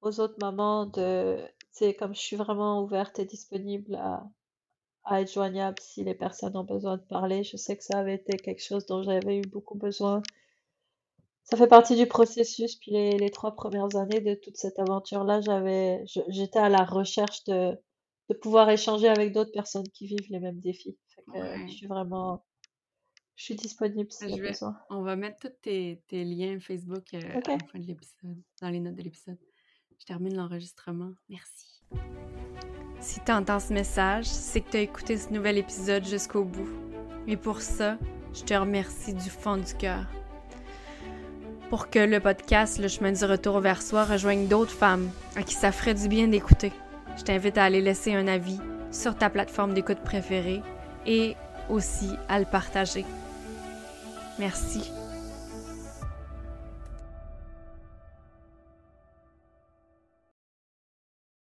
aux 0.00 0.18
autres 0.20 0.38
mamans 0.40 0.86
de 0.86 1.38
c'est 1.72 1.94
comme 1.94 2.14
je 2.14 2.20
suis 2.20 2.36
vraiment 2.36 2.82
ouverte 2.82 3.18
et 3.18 3.26
disponible 3.26 3.96
à, 3.96 4.26
à 5.04 5.20
être 5.20 5.32
joignable 5.32 5.78
si 5.80 6.04
les 6.04 6.14
personnes 6.14 6.56
ont 6.56 6.64
besoin 6.64 6.96
de 6.96 7.02
parler. 7.02 7.42
Je 7.44 7.56
sais 7.56 7.76
que 7.76 7.84
ça 7.84 7.98
avait 7.98 8.14
été 8.14 8.36
quelque 8.36 8.62
chose 8.62 8.86
dont 8.86 9.02
j'avais 9.02 9.38
eu 9.38 9.46
beaucoup 9.46 9.76
besoin. 9.76 10.22
Ça 11.44 11.56
fait 11.56 11.66
partie 11.66 11.96
du 11.96 12.06
processus. 12.06 12.76
Puis 12.76 12.92
les, 12.92 13.18
les 13.18 13.30
trois 13.30 13.54
premières 13.54 13.96
années 13.96 14.20
de 14.20 14.34
toute 14.34 14.56
cette 14.56 14.78
aventure-là, 14.78 15.40
j'avais, 15.40 16.04
j'étais 16.28 16.58
à 16.58 16.68
la 16.68 16.84
recherche 16.84 17.44
de, 17.44 17.76
de 18.30 18.34
pouvoir 18.34 18.70
échanger 18.70 19.08
avec 19.08 19.32
d'autres 19.32 19.52
personnes 19.52 19.88
qui 19.88 20.06
vivent 20.06 20.30
les 20.30 20.38
mêmes 20.38 20.60
défis. 20.60 20.96
je 21.34 21.72
suis 21.72 21.86
vraiment, 21.86 22.44
je 23.34 23.44
suis 23.44 23.56
disponible 23.56 24.10
si 24.12 24.28
je 24.28 24.40
besoin. 24.40 24.76
On 24.88 25.02
va 25.02 25.16
mettre 25.16 25.48
tous 25.48 25.56
tes, 25.62 26.02
tes 26.06 26.24
liens 26.24 26.60
Facebook 26.60 27.14
euh, 27.14 27.20
à 27.20 27.50
la 27.50 27.58
fin 27.72 27.78
de 27.78 27.86
l'épisode, 27.86 28.38
dans 28.60 28.68
les 28.68 28.80
notes 28.80 28.94
de 28.94 29.02
l'épisode. 29.02 29.38
Je 29.98 30.04
termine 30.06 30.36
l'enregistrement. 30.36 31.12
Merci. 31.28 31.82
Si 33.00 33.18
tu 33.24 33.32
entends 33.32 33.60
ce 33.60 33.72
message, 33.72 34.26
c'est 34.26 34.60
que 34.60 34.70
tu 34.70 34.76
as 34.76 34.80
écouté 34.80 35.16
ce 35.16 35.30
nouvel 35.30 35.58
épisode 35.58 36.04
jusqu'au 36.04 36.44
bout. 36.44 36.68
Et 37.26 37.36
pour 37.36 37.60
ça, 37.60 37.98
je 38.32 38.44
te 38.44 38.54
remercie 38.54 39.14
du 39.14 39.30
fond 39.30 39.56
du 39.56 39.74
cœur. 39.74 40.06
Pour 41.70 41.88
que 41.88 42.00
le 42.00 42.18
podcast 42.18 42.78
Le 42.78 42.88
chemin 42.88 43.12
du 43.12 43.24
retour 43.24 43.60
vers 43.60 43.80
soi 43.80 44.04
rejoigne 44.04 44.48
d'autres 44.48 44.72
femmes 44.72 45.08
à 45.36 45.42
qui 45.42 45.54
ça 45.54 45.70
ferait 45.70 45.94
du 45.94 46.08
bien 46.08 46.26
d'écouter, 46.26 46.72
je 47.16 47.22
t'invite 47.22 47.56
à 47.58 47.64
aller 47.64 47.80
laisser 47.80 48.12
un 48.12 48.26
avis 48.26 48.58
sur 48.90 49.16
ta 49.16 49.30
plateforme 49.30 49.72
d'écoute 49.72 50.00
préférée 50.00 50.62
et 51.06 51.36
aussi 51.68 52.10
à 52.28 52.40
le 52.40 52.44
partager. 52.44 53.04
Merci 54.40 54.90